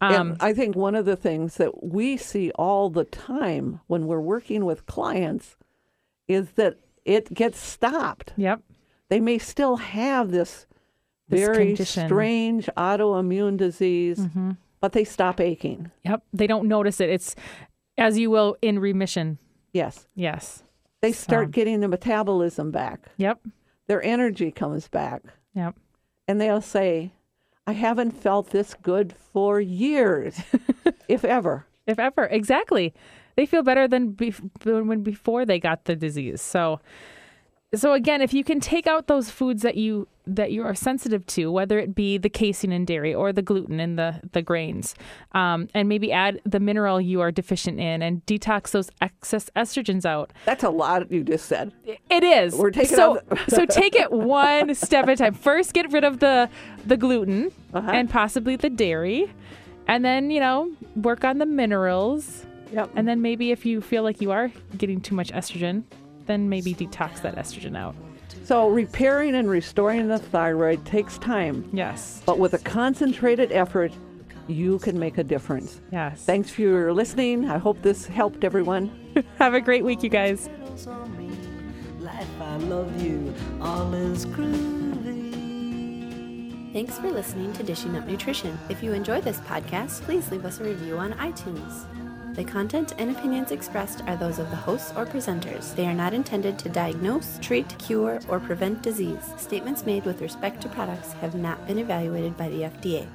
Um, 0.00 0.36
I 0.40 0.52
think 0.52 0.76
one 0.76 0.94
of 0.94 1.06
the 1.06 1.16
things 1.16 1.56
that 1.56 1.82
we 1.84 2.16
see 2.16 2.50
all 2.52 2.88
the 2.88 3.04
time 3.04 3.80
when 3.88 4.06
we're 4.06 4.20
working 4.20 4.64
with 4.64 4.86
clients 4.86 5.56
is 6.28 6.52
that 6.52 6.76
it 7.04 7.34
gets 7.34 7.58
stopped. 7.58 8.32
Yep. 8.36 8.62
They 9.08 9.20
may 9.20 9.38
still 9.38 9.76
have 9.76 10.30
this 10.30 10.50
This 10.60 10.66
very 11.36 11.66
condition. 11.68 12.06
strange 12.08 12.66
autoimmune 12.76 13.56
disease, 13.56 14.18
Mhm. 14.18 14.56
but 14.80 14.92
they 14.92 15.04
stop 15.04 15.40
aching. 15.40 15.90
Yep. 16.04 16.22
They 16.32 16.46
don't 16.46 16.66
notice 16.68 17.00
it. 17.00 17.10
It's 17.10 17.34
as 17.98 18.18
you 18.18 18.30
will 18.30 18.56
in 18.62 18.78
remission. 18.78 19.38
Yes. 19.72 20.06
Yes. 20.14 20.64
They 21.00 21.12
start 21.12 21.50
getting 21.50 21.80
the 21.80 21.88
metabolism 21.88 22.70
back. 22.70 23.00
Yep. 23.16 23.40
Their 23.86 24.02
energy 24.02 24.50
comes 24.50 24.88
back. 24.88 25.22
Yep. 25.54 25.74
And 26.28 26.40
they'll 26.40 26.60
say, 26.60 27.12
I 27.66 27.72
haven't 27.72 28.10
felt 28.12 28.50
this 28.50 28.74
good 28.74 29.12
for 29.32 29.60
years, 29.60 30.40
if 31.08 31.24
ever. 31.24 31.66
If 31.86 31.98
ever, 31.98 32.24
exactly. 32.26 32.92
They 33.36 33.46
feel 33.46 33.62
better 33.62 33.88
than 33.88 34.16
than 34.60 34.86
when 34.86 35.02
before 35.02 35.44
they 35.46 35.58
got 35.58 35.84
the 35.84 35.96
disease. 35.96 36.40
So, 36.42 36.80
so 37.74 37.92
again, 37.92 38.20
if 38.20 38.34
you 38.34 38.42
can 38.42 38.58
take 38.60 38.86
out 38.86 39.06
those 39.06 39.30
foods 39.30 39.62
that 39.62 39.76
you 39.76 40.08
that 40.26 40.52
you 40.52 40.62
are 40.62 40.74
sensitive 40.74 41.26
to, 41.26 41.50
whether 41.50 41.78
it 41.78 41.94
be 41.94 42.16
the 42.18 42.28
casein 42.28 42.70
in 42.72 42.84
dairy 42.84 43.12
or 43.14 43.32
the 43.32 43.42
gluten 43.42 43.78
in 43.80 43.96
the 43.96 44.20
the 44.32 44.42
grains, 44.42 44.94
um, 45.32 45.68
and 45.74 45.88
maybe 45.88 46.10
add 46.12 46.40
the 46.44 46.58
mineral 46.60 47.00
you 47.00 47.20
are 47.20 47.30
deficient 47.30 47.78
in, 47.80 48.02
and 48.02 48.24
detox 48.26 48.70
those 48.72 48.90
excess 49.00 49.50
estrogens 49.56 50.04
out. 50.04 50.32
That's 50.46 50.64
a 50.64 50.70
lot 50.70 51.10
you 51.12 51.22
just 51.24 51.46
said. 51.46 51.72
It 51.84 52.24
is. 52.24 52.54
We're 52.54 52.70
taking 52.70 52.96
so 52.96 53.20
the- 53.28 53.36
so 53.48 53.66
take 53.66 53.94
it 53.94 54.10
one 54.12 54.74
step 54.86 55.04
at 55.04 55.10
a 55.10 55.16
time. 55.16 55.34
First, 55.34 55.72
get 55.72 55.90
rid 55.92 56.04
of 56.04 56.18
the 56.20 56.48
the 56.86 56.96
gluten 56.96 57.50
Uh-huh. 57.72 57.90
and 57.92 58.10
possibly 58.10 58.56
the 58.56 58.70
dairy, 58.70 59.32
and 59.86 60.04
then 60.04 60.30
you 60.30 60.40
know 60.40 60.70
work 60.96 61.24
on 61.24 61.38
the 61.38 61.46
minerals. 61.46 62.46
Yep. 62.72 62.90
And 62.94 63.08
then 63.08 63.20
maybe 63.20 63.50
if 63.50 63.66
you 63.66 63.80
feel 63.80 64.04
like 64.04 64.20
you 64.20 64.30
are 64.30 64.50
getting 64.76 65.00
too 65.00 65.14
much 65.16 65.32
estrogen, 65.32 65.82
then 66.30 66.48
maybe 66.48 66.74
detox 66.74 67.20
that 67.22 67.36
estrogen 67.36 67.76
out. 67.76 67.94
So, 68.44 68.68
repairing 68.68 69.34
and 69.34 69.48
restoring 69.48 70.08
the 70.08 70.18
thyroid 70.18 70.84
takes 70.86 71.18
time. 71.18 71.68
Yes. 71.72 72.22
But 72.24 72.38
with 72.38 72.54
a 72.54 72.58
concentrated 72.58 73.52
effort, 73.52 73.92
you 74.46 74.78
can 74.78 74.98
make 74.98 75.18
a 75.18 75.24
difference. 75.24 75.80
Yes. 75.92 76.24
Thanks 76.24 76.50
for 76.50 76.92
listening. 76.92 77.48
I 77.48 77.58
hope 77.58 77.82
this 77.82 78.06
helped 78.06 78.44
everyone. 78.44 78.90
Have 79.38 79.54
a 79.54 79.60
great 79.60 79.84
week, 79.84 80.02
you 80.02 80.08
guys. 80.08 80.48
I 82.50 82.56
love 82.56 83.00
you. 83.00 83.32
All 83.60 83.94
is 83.94 84.26
groovy. 84.26 85.30
Thanks 86.72 86.98
for 86.98 87.10
listening 87.10 87.52
to 87.54 87.62
Dishing 87.62 87.96
Up 87.96 88.06
Nutrition. 88.06 88.58
If 88.68 88.82
you 88.82 88.92
enjoy 88.92 89.20
this 89.20 89.38
podcast, 89.40 90.02
please 90.02 90.30
leave 90.32 90.44
us 90.44 90.58
a 90.58 90.64
review 90.64 90.98
on 90.98 91.12
iTunes. 91.12 91.86
The 92.34 92.44
content 92.44 92.94
and 92.96 93.10
opinions 93.10 93.50
expressed 93.50 94.02
are 94.06 94.16
those 94.16 94.38
of 94.38 94.48
the 94.50 94.56
hosts 94.56 94.92
or 94.96 95.04
presenters. 95.04 95.74
They 95.74 95.86
are 95.86 95.94
not 95.94 96.14
intended 96.14 96.58
to 96.60 96.68
diagnose, 96.68 97.38
treat, 97.42 97.76
cure, 97.78 98.20
or 98.28 98.38
prevent 98.38 98.82
disease. 98.82 99.32
Statements 99.36 99.84
made 99.84 100.04
with 100.04 100.22
respect 100.22 100.60
to 100.62 100.68
products 100.68 101.12
have 101.14 101.34
not 101.34 101.66
been 101.66 101.78
evaluated 101.78 102.36
by 102.36 102.48
the 102.48 102.62
FDA. 102.62 103.06